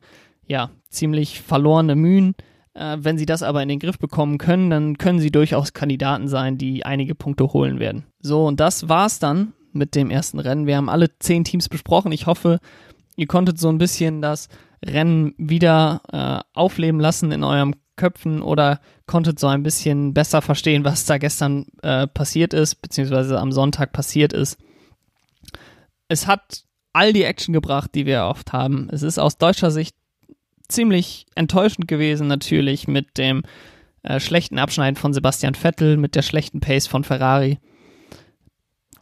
ja 0.46 0.70
ziemlich 0.90 1.42
verlorene 1.42 1.96
Mühen. 1.96 2.36
Äh, 2.74 2.98
wenn 3.00 3.18
sie 3.18 3.26
das 3.26 3.44
aber 3.44 3.64
in 3.64 3.70
den 3.70 3.80
Griff 3.80 3.98
bekommen 3.98 4.38
können, 4.38 4.70
dann 4.70 4.98
können 4.98 5.20
sie 5.20 5.32
durchaus 5.32 5.74
Kandidaten 5.74 6.28
sein, 6.28 6.58
die 6.58 6.86
einige 6.86 7.16
Punkte 7.16 7.52
holen 7.52 7.80
werden. 7.80 8.06
So, 8.20 8.46
und 8.46 8.60
das 8.60 8.90
war's 8.90 9.20
dann 9.20 9.54
mit 9.74 9.96
dem 9.96 10.12
ersten 10.12 10.40
Rennen. 10.40 10.68
Wir 10.68 10.78
haben 10.78 10.90
alle 10.90 11.18
zehn 11.20 11.44
Teams 11.44 11.70
besprochen. 11.70 12.12
Ich 12.12 12.28
hoffe, 12.28 12.60
ihr 13.16 13.28
konntet 13.28 13.60
so 13.60 13.70
ein 13.70 13.78
bisschen 13.78 14.22
das 14.22 14.50
Rennen 14.84 15.34
wieder 15.38 16.02
äh, 16.12 16.58
aufleben 16.58 17.00
lassen 17.00 17.32
in 17.32 17.44
eurem 17.44 17.76
Köpfen 17.96 18.42
oder 18.42 18.80
konntet 19.06 19.40
so 19.40 19.48
ein 19.48 19.64
bisschen 19.64 20.14
besser 20.14 20.42
verstehen, 20.42 20.84
was 20.84 21.06
da 21.06 21.18
gestern 21.18 21.66
äh, 21.84 22.08
passiert 22.08 22.54
ist, 22.54 22.82
beziehungsweise 22.82 23.40
am 23.40 23.52
Sonntag 23.52 23.94
passiert 23.94 24.34
ist. 24.34 24.58
Es 26.12 26.28
hat 26.28 26.66
all 26.92 27.14
die 27.14 27.24
Action 27.24 27.54
gebracht, 27.54 27.92
die 27.96 28.06
wir 28.06 28.26
oft 28.26 28.52
haben. 28.52 28.90
Es 28.92 29.02
ist 29.02 29.18
aus 29.18 29.38
deutscher 29.38 29.72
Sicht 29.72 29.96
ziemlich 30.68 31.26
enttäuschend 31.36 31.88
gewesen, 31.88 32.28
natürlich 32.28 32.86
mit 32.86 33.18
dem 33.18 33.44
äh, 34.04 34.20
schlechten 34.20 34.60
Abschneiden 34.60 34.98
von 34.98 35.14
Sebastian 35.14 35.56
Vettel, 35.56 35.96
mit 35.96 36.16
der 36.16 36.22
schlechten 36.22 36.60
Pace 36.60 36.88
von 36.88 37.06
Ferrari. 37.06 37.60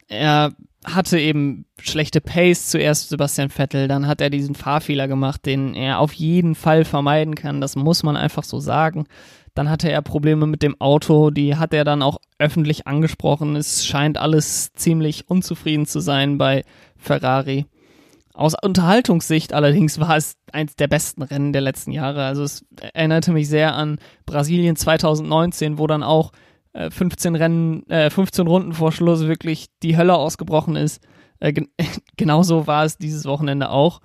Er 0.08 0.54
hatte 0.86 1.20
eben 1.20 1.66
schlechte 1.82 2.22
Pace 2.22 2.68
zuerst 2.68 3.10
Sebastian 3.10 3.50
Vettel, 3.50 3.88
dann 3.88 4.06
hat 4.06 4.22
er 4.22 4.30
diesen 4.30 4.54
Fahrfehler 4.54 5.08
gemacht, 5.08 5.48
den 5.48 5.74
er 5.74 5.98
auf 5.98 6.14
jeden 6.14 6.54
Fall 6.54 6.86
vermeiden 6.86 7.34
kann, 7.34 7.60
das 7.60 7.76
muss 7.76 8.04
man 8.04 8.18
einfach 8.18 8.44
so 8.44 8.60
sagen. 8.60 9.08
Dann 9.56 9.68
hatte 9.68 9.92
er 9.92 10.04
Probleme 10.04 10.46
mit 10.46 10.62
dem 10.62 10.80
Auto, 10.80 11.32
die 11.32 11.56
hat 11.56 11.74
er 11.74 11.84
dann 11.84 12.04
auch 12.04 12.20
öffentlich 12.38 12.88
angesprochen. 12.88 13.56
Es 13.56 13.86
scheint 13.86 14.18
alles 14.18 14.74
ziemlich 14.74 15.28
unzufrieden 15.28 15.86
zu 15.86 16.00
sein 16.00 16.38
bei 16.38 16.64
Ferrari. 17.00 17.66
Aus 18.34 18.54
Unterhaltungssicht 18.62 19.54
allerdings 19.54 20.00
war 20.00 20.16
es 20.16 20.36
eins 20.52 20.76
der 20.76 20.88
besten 20.88 21.24
Rennen 21.24 21.52
der 21.52 21.62
letzten 21.62 21.92
Jahre. 21.92 22.24
Also 22.24 22.44
es 22.44 22.64
erinnerte 22.94 23.32
mich 23.32 23.50
sehr 23.50 23.74
an 23.74 23.98
Brasilien 24.26 24.76
2019, 24.76 25.78
wo 25.78 25.88
dann 25.88 26.04
auch 26.04 26.32
15 26.74 27.36
äh, 27.36 27.38
Rennen, 27.38 27.90
äh, 27.90 28.10
15 28.10 28.48
Runden 28.48 28.74
vor 28.74 28.92
Schluss 28.92 29.28
wirklich 29.28 29.68
die 29.82 29.98
Hölle 29.98 30.16
ausgebrochen 30.16 30.76
ist. 30.76 31.02
Äh, 31.40 31.54
gen 31.54 31.68
genauso 32.18 32.68
war 32.68 32.86
es 32.86 32.98
dieses 32.98 33.26
Wochenende 33.26 33.70
auch. 33.70 34.02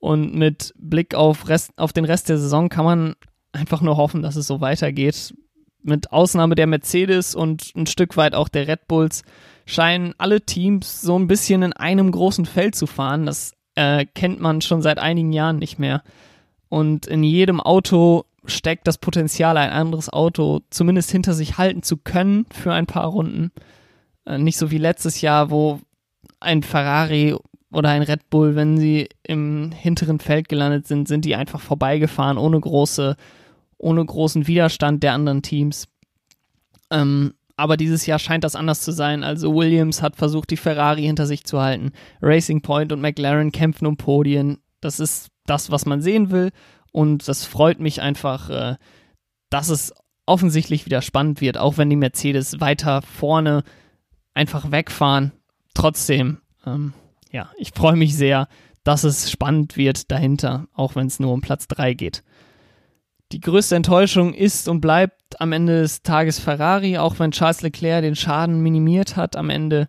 Und 0.00 0.34
mit 0.34 0.74
Blick 0.76 1.14
auf, 1.14 1.48
Rest, 1.48 1.72
auf 1.76 1.92
den 1.92 2.04
Rest 2.04 2.28
der 2.28 2.38
Saison 2.38 2.68
kann 2.68 2.84
man 2.84 3.14
einfach 3.52 3.80
nur 3.80 3.96
hoffen, 3.96 4.22
dass 4.22 4.36
es 4.36 4.46
so 4.46 4.60
weitergeht. 4.60 5.34
Mit 5.82 6.12
Ausnahme 6.12 6.54
der 6.54 6.66
Mercedes 6.66 7.34
und 7.34 7.72
ein 7.76 7.86
Stück 7.86 8.16
weit 8.16 8.34
auch 8.34 8.48
der 8.48 8.68
Red 8.68 8.86
Bulls 8.88 9.22
scheinen 9.68 10.14
alle 10.16 10.40
Teams 10.40 11.02
so 11.02 11.18
ein 11.18 11.26
bisschen 11.26 11.62
in 11.62 11.74
einem 11.74 12.10
großen 12.10 12.46
Feld 12.46 12.74
zu 12.74 12.86
fahren. 12.86 13.26
Das 13.26 13.52
äh, 13.74 14.06
kennt 14.06 14.40
man 14.40 14.62
schon 14.62 14.80
seit 14.80 14.98
einigen 14.98 15.34
Jahren 15.34 15.58
nicht 15.58 15.78
mehr. 15.78 16.02
Und 16.70 17.06
in 17.06 17.22
jedem 17.22 17.60
Auto 17.60 18.24
steckt 18.46 18.86
das 18.86 18.96
Potenzial, 18.96 19.58
ein 19.58 19.68
anderes 19.68 20.10
Auto 20.10 20.60
zumindest 20.70 21.10
hinter 21.10 21.34
sich 21.34 21.58
halten 21.58 21.82
zu 21.82 21.98
können 21.98 22.46
für 22.50 22.72
ein 22.72 22.86
paar 22.86 23.08
Runden. 23.08 23.52
Äh, 24.24 24.38
nicht 24.38 24.56
so 24.56 24.70
wie 24.70 24.78
letztes 24.78 25.20
Jahr, 25.20 25.50
wo 25.50 25.80
ein 26.40 26.62
Ferrari 26.62 27.36
oder 27.70 27.90
ein 27.90 28.02
Red 28.02 28.30
Bull, 28.30 28.56
wenn 28.56 28.78
sie 28.78 29.10
im 29.22 29.70
hinteren 29.72 30.18
Feld 30.18 30.48
gelandet 30.48 30.86
sind, 30.86 31.08
sind 31.08 31.26
die 31.26 31.36
einfach 31.36 31.60
vorbeigefahren, 31.60 32.38
ohne 32.38 32.58
große, 32.58 33.16
ohne 33.76 34.02
großen 34.02 34.46
Widerstand 34.46 35.02
der 35.02 35.12
anderen 35.12 35.42
Teams. 35.42 35.88
Ähm, 36.90 37.34
aber 37.58 37.76
dieses 37.76 38.06
Jahr 38.06 38.20
scheint 38.20 38.44
das 38.44 38.54
anders 38.54 38.82
zu 38.82 38.92
sein. 38.92 39.24
Also 39.24 39.52
Williams 39.52 40.00
hat 40.00 40.14
versucht, 40.14 40.50
die 40.50 40.56
Ferrari 40.56 41.02
hinter 41.02 41.26
sich 41.26 41.44
zu 41.44 41.60
halten. 41.60 41.90
Racing 42.22 42.62
Point 42.62 42.92
und 42.92 43.00
McLaren 43.00 43.50
kämpfen 43.50 43.86
um 43.86 43.96
Podien. 43.96 44.58
Das 44.80 45.00
ist 45.00 45.30
das, 45.44 45.68
was 45.72 45.84
man 45.84 46.00
sehen 46.00 46.30
will. 46.30 46.50
Und 46.92 47.26
das 47.26 47.44
freut 47.44 47.80
mich 47.80 48.00
einfach, 48.00 48.48
äh, 48.48 48.76
dass 49.50 49.70
es 49.70 49.92
offensichtlich 50.24 50.86
wieder 50.86 51.02
spannend 51.02 51.40
wird, 51.40 51.58
auch 51.58 51.78
wenn 51.78 51.90
die 51.90 51.96
Mercedes 51.96 52.60
weiter 52.60 53.02
vorne 53.02 53.64
einfach 54.34 54.70
wegfahren. 54.70 55.32
Trotzdem, 55.74 56.38
ähm, 56.64 56.92
ja, 57.32 57.50
ich 57.58 57.72
freue 57.74 57.96
mich 57.96 58.14
sehr, 58.14 58.46
dass 58.84 59.02
es 59.02 59.32
spannend 59.32 59.76
wird 59.76 60.12
dahinter, 60.12 60.68
auch 60.74 60.94
wenn 60.94 61.08
es 61.08 61.18
nur 61.18 61.32
um 61.32 61.40
Platz 61.40 61.66
3 61.66 61.94
geht. 61.94 62.22
Die 63.32 63.40
größte 63.40 63.76
Enttäuschung 63.76 64.32
ist 64.32 64.68
und 64.68 64.80
bleibt 64.80 65.40
am 65.40 65.52
Ende 65.52 65.82
des 65.82 66.02
Tages 66.02 66.38
Ferrari, 66.38 66.96
auch 66.96 67.18
wenn 67.18 67.30
Charles 67.30 67.60
Leclerc 67.60 68.02
den 68.02 68.16
Schaden 68.16 68.62
minimiert 68.62 69.16
hat 69.16 69.36
am 69.36 69.50
Ende. 69.50 69.88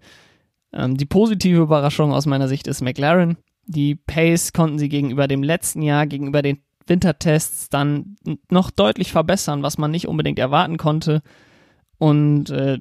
Ähm, 0.73 0.97
die 0.97 1.05
positive 1.05 1.61
Überraschung 1.61 2.11
aus 2.11 2.25
meiner 2.25 2.49
Sicht 2.49 2.67
ist 2.67 2.81
McLaren. 2.81 3.37
Die 3.65 3.95
Pace 3.95 4.51
konnten 4.51 4.79
sie 4.79 4.89
gegenüber 4.89 5.27
dem 5.27 5.43
letzten 5.43 5.81
Jahr, 5.81 6.05
gegenüber 6.07 6.41
den 6.41 6.59
Wintertests 6.85 7.69
dann 7.69 8.17
noch 8.49 8.71
deutlich 8.71 9.11
verbessern, 9.11 9.63
was 9.63 9.77
man 9.77 9.91
nicht 9.91 10.07
unbedingt 10.07 10.39
erwarten 10.39 10.77
konnte. 10.77 11.21
Und 11.97 12.49
äh, 12.49 12.79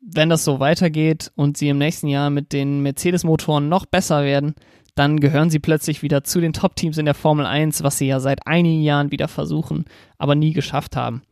wenn 0.00 0.28
das 0.28 0.44
so 0.44 0.60
weitergeht 0.60 1.32
und 1.34 1.56
sie 1.56 1.68
im 1.68 1.78
nächsten 1.78 2.06
Jahr 2.06 2.30
mit 2.30 2.52
den 2.52 2.82
Mercedes-Motoren 2.82 3.68
noch 3.68 3.86
besser 3.86 4.22
werden, 4.22 4.54
dann 4.96 5.20
gehören 5.20 5.50
sie 5.50 5.58
plötzlich 5.58 6.02
wieder 6.02 6.24
zu 6.24 6.40
den 6.40 6.54
Top-Teams 6.54 6.98
in 6.98 7.04
der 7.04 7.14
Formel 7.14 7.46
1, 7.46 7.82
was 7.82 7.98
sie 7.98 8.06
ja 8.06 8.18
seit 8.18 8.46
einigen 8.46 8.82
Jahren 8.82 9.12
wieder 9.12 9.28
versuchen, 9.28 9.84
aber 10.18 10.34
nie 10.34 10.54
geschafft 10.54 10.96
haben. 10.96 11.22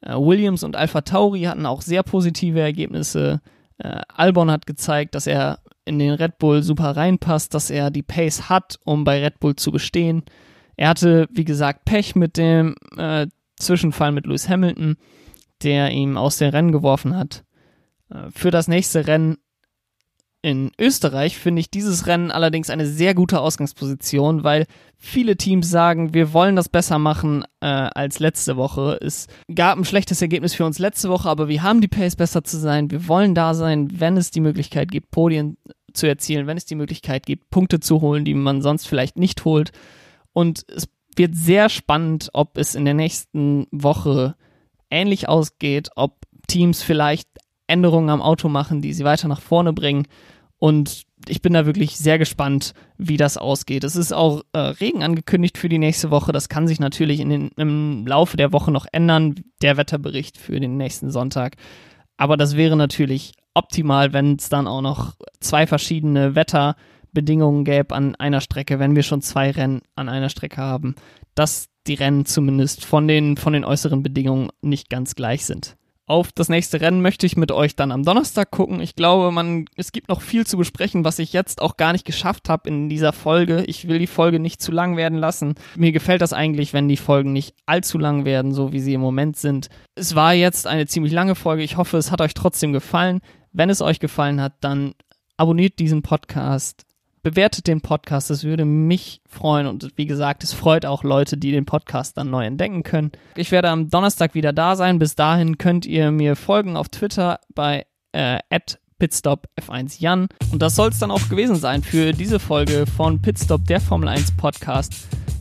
Äh, 0.00 0.14
Williams 0.14 0.64
und 0.64 0.76
Alpha 0.76 1.00
Tauri 1.00 1.42
hatten 1.42 1.66
auch 1.66 1.82
sehr 1.82 2.02
positive 2.02 2.60
Ergebnisse. 2.60 3.40
Äh, 3.78 4.00
Albon 4.08 4.50
hat 4.50 4.66
gezeigt, 4.66 5.14
dass 5.14 5.28
er 5.28 5.60
in 5.84 6.00
den 6.00 6.14
Red 6.14 6.38
Bull 6.38 6.64
super 6.64 6.96
reinpasst, 6.96 7.54
dass 7.54 7.70
er 7.70 7.90
die 7.90 8.02
Pace 8.02 8.48
hat, 8.48 8.78
um 8.84 9.04
bei 9.04 9.22
Red 9.22 9.38
Bull 9.38 9.54
zu 9.54 9.70
bestehen. 9.70 10.24
Er 10.76 10.88
hatte, 10.88 11.28
wie 11.30 11.44
gesagt, 11.44 11.84
Pech 11.84 12.16
mit 12.16 12.36
dem 12.36 12.74
äh, 12.96 13.28
Zwischenfall 13.56 14.10
mit 14.10 14.26
Lewis 14.26 14.48
Hamilton, 14.48 14.96
der 15.62 15.92
ihm 15.92 16.16
aus 16.16 16.38
dem 16.38 16.50
Rennen 16.50 16.72
geworfen 16.72 17.16
hat. 17.16 17.44
Äh, 18.10 18.30
für 18.34 18.50
das 18.50 18.66
nächste 18.66 19.06
Rennen 19.06 19.38
in 20.42 20.72
Österreich 20.78 21.36
finde 21.36 21.60
ich 21.60 21.70
dieses 21.70 22.06
Rennen 22.06 22.30
allerdings 22.30 22.70
eine 22.70 22.86
sehr 22.86 23.14
gute 23.14 23.40
Ausgangsposition, 23.40 24.42
weil 24.42 24.66
viele 24.96 25.36
Teams 25.36 25.68
sagen, 25.68 26.14
wir 26.14 26.32
wollen 26.32 26.56
das 26.56 26.68
besser 26.68 26.98
machen 26.98 27.44
äh, 27.60 27.66
als 27.66 28.20
letzte 28.20 28.56
Woche. 28.56 28.98
Es 29.02 29.26
gab 29.54 29.76
ein 29.76 29.84
schlechtes 29.84 30.22
Ergebnis 30.22 30.54
für 30.54 30.64
uns 30.64 30.78
letzte 30.78 31.10
Woche, 31.10 31.28
aber 31.28 31.48
wir 31.48 31.62
haben 31.62 31.82
die 31.82 31.88
Pace 31.88 32.16
besser 32.16 32.42
zu 32.42 32.58
sein. 32.58 32.90
Wir 32.90 33.06
wollen 33.06 33.34
da 33.34 33.52
sein, 33.52 34.00
wenn 34.00 34.16
es 34.16 34.30
die 34.30 34.40
Möglichkeit 34.40 34.90
gibt, 34.90 35.10
Podien 35.10 35.58
zu 35.92 36.06
erzielen, 36.06 36.46
wenn 36.46 36.56
es 36.56 36.64
die 36.64 36.74
Möglichkeit 36.74 37.26
gibt, 37.26 37.50
Punkte 37.50 37.80
zu 37.80 38.00
holen, 38.00 38.24
die 38.24 38.34
man 38.34 38.62
sonst 38.62 38.86
vielleicht 38.86 39.18
nicht 39.18 39.44
holt. 39.44 39.72
Und 40.32 40.64
es 40.68 40.88
wird 41.16 41.34
sehr 41.34 41.68
spannend, 41.68 42.30
ob 42.32 42.56
es 42.56 42.74
in 42.74 42.86
der 42.86 42.94
nächsten 42.94 43.66
Woche 43.72 44.36
ähnlich 44.90 45.28
ausgeht, 45.28 45.90
ob 45.96 46.20
Teams 46.46 46.82
vielleicht 46.82 47.28
Änderungen 47.70 48.10
am 48.10 48.22
Auto 48.22 48.48
machen, 48.48 48.82
die 48.82 48.92
sie 48.92 49.04
weiter 49.04 49.28
nach 49.28 49.40
vorne 49.40 49.72
bringen. 49.72 50.06
Und 50.58 51.04
ich 51.26 51.40
bin 51.40 51.54
da 51.54 51.64
wirklich 51.66 51.96
sehr 51.96 52.18
gespannt, 52.18 52.74
wie 52.98 53.16
das 53.16 53.38
ausgeht. 53.38 53.82
Es 53.82 53.96
ist 53.96 54.12
auch 54.12 54.42
äh, 54.52 54.58
Regen 54.58 55.02
angekündigt 55.02 55.56
für 55.56 55.70
die 55.70 55.78
nächste 55.78 56.10
Woche. 56.10 56.32
Das 56.32 56.48
kann 56.48 56.68
sich 56.68 56.80
natürlich 56.80 57.20
in 57.20 57.30
den, 57.30 57.48
im 57.56 58.06
Laufe 58.06 58.36
der 58.36 58.52
Woche 58.52 58.70
noch 58.70 58.86
ändern, 58.92 59.36
der 59.62 59.76
Wetterbericht 59.76 60.36
für 60.36 60.60
den 60.60 60.76
nächsten 60.76 61.10
Sonntag. 61.10 61.56
Aber 62.18 62.36
das 62.36 62.56
wäre 62.56 62.76
natürlich 62.76 63.32
optimal, 63.54 64.12
wenn 64.12 64.36
es 64.36 64.50
dann 64.50 64.66
auch 64.66 64.82
noch 64.82 65.14
zwei 65.40 65.66
verschiedene 65.66 66.34
Wetterbedingungen 66.34 67.64
gäbe 67.64 67.94
an 67.94 68.14
einer 68.16 68.42
Strecke, 68.42 68.78
wenn 68.78 68.94
wir 68.94 69.02
schon 69.02 69.22
zwei 69.22 69.50
Rennen 69.50 69.80
an 69.96 70.10
einer 70.10 70.28
Strecke 70.28 70.58
haben, 70.58 70.94
dass 71.34 71.68
die 71.86 71.94
Rennen 71.94 72.26
zumindest 72.26 72.84
von 72.84 73.08
den, 73.08 73.38
von 73.38 73.54
den 73.54 73.64
äußeren 73.64 74.02
Bedingungen 74.02 74.50
nicht 74.60 74.90
ganz 74.90 75.14
gleich 75.14 75.46
sind. 75.46 75.76
Auf 76.10 76.32
das 76.32 76.48
nächste 76.48 76.80
Rennen 76.80 77.02
möchte 77.02 77.24
ich 77.24 77.36
mit 77.36 77.52
euch 77.52 77.76
dann 77.76 77.92
am 77.92 78.02
Donnerstag 78.02 78.50
gucken. 78.50 78.80
Ich 78.80 78.96
glaube, 78.96 79.30
man, 79.30 79.66
es 79.76 79.92
gibt 79.92 80.08
noch 80.08 80.22
viel 80.22 80.44
zu 80.44 80.56
besprechen, 80.56 81.04
was 81.04 81.20
ich 81.20 81.32
jetzt 81.32 81.62
auch 81.62 81.76
gar 81.76 81.92
nicht 81.92 82.04
geschafft 82.04 82.48
habe 82.48 82.68
in 82.68 82.88
dieser 82.88 83.12
Folge. 83.12 83.62
Ich 83.68 83.86
will 83.86 84.00
die 84.00 84.08
Folge 84.08 84.40
nicht 84.40 84.60
zu 84.60 84.72
lang 84.72 84.96
werden 84.96 85.18
lassen. 85.18 85.54
Mir 85.76 85.92
gefällt 85.92 86.20
das 86.20 86.32
eigentlich, 86.32 86.72
wenn 86.72 86.88
die 86.88 86.96
Folgen 86.96 87.32
nicht 87.32 87.54
allzu 87.64 87.96
lang 87.96 88.24
werden, 88.24 88.52
so 88.52 88.72
wie 88.72 88.80
sie 88.80 88.94
im 88.94 89.00
Moment 89.00 89.36
sind. 89.36 89.68
Es 89.94 90.16
war 90.16 90.34
jetzt 90.34 90.66
eine 90.66 90.86
ziemlich 90.86 91.12
lange 91.12 91.36
Folge. 91.36 91.62
Ich 91.62 91.76
hoffe, 91.76 91.96
es 91.96 92.10
hat 92.10 92.20
euch 92.20 92.34
trotzdem 92.34 92.72
gefallen. 92.72 93.20
Wenn 93.52 93.70
es 93.70 93.80
euch 93.80 94.00
gefallen 94.00 94.40
hat, 94.40 94.54
dann 94.62 94.94
abonniert 95.36 95.78
diesen 95.78 96.02
Podcast, 96.02 96.86
bewertet 97.22 97.66
den 97.66 97.80
Podcast, 97.80 98.30
das 98.30 98.44
würde 98.44 98.64
mich 98.64 99.20
freuen 99.28 99.66
und 99.66 99.88
wie 99.96 100.06
gesagt, 100.06 100.44
es 100.44 100.52
freut 100.52 100.86
auch 100.86 101.04
Leute, 101.04 101.36
die 101.36 101.52
den 101.52 101.66
Podcast 101.66 102.16
dann 102.16 102.30
neu 102.30 102.44
entdecken 102.44 102.82
können. 102.82 103.12
Ich 103.36 103.50
werde 103.50 103.70
am 103.70 103.90
Donnerstag 103.90 104.34
wieder 104.34 104.52
da 104.52 104.76
sein. 104.76 104.98
Bis 104.98 105.14
dahin 105.14 105.58
könnt 105.58 105.86
ihr 105.86 106.10
mir 106.10 106.36
folgen 106.36 106.76
auf 106.76 106.88
Twitter 106.88 107.40
bei 107.54 107.86
äh, 108.12 108.38
Pitstop 108.98 109.48
F1 109.60 110.00
Jan. 110.00 110.28
Und 110.52 110.62
das 110.62 110.76
soll 110.76 110.90
es 110.90 110.98
dann 110.98 111.10
auch 111.10 111.28
gewesen 111.28 111.56
sein 111.56 111.82
für 111.82 112.12
diese 112.12 112.38
Folge 112.38 112.84
von 112.86 113.20
Pitstop, 113.20 113.64
der 113.66 113.80
Formel 113.80 114.08
1 114.08 114.36
Podcast. 114.36 114.92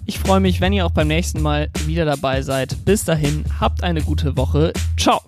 Ich 0.05 0.17
freue 0.17 0.39
mich, 0.39 0.59
wenn 0.59 0.73
ihr 0.73 0.87
auch 0.87 0.91
beim 0.91 1.07
nächsten 1.07 1.41
Mal 1.41 1.69
wieder 1.85 2.05
dabei 2.05 2.41
seid. 2.41 2.83
Bis 2.85 3.05
dahin, 3.05 3.43
habt 3.59 3.83
eine 3.83 4.01
gute 4.01 4.35
Woche. 4.35 4.73
Ciao. 4.97 5.21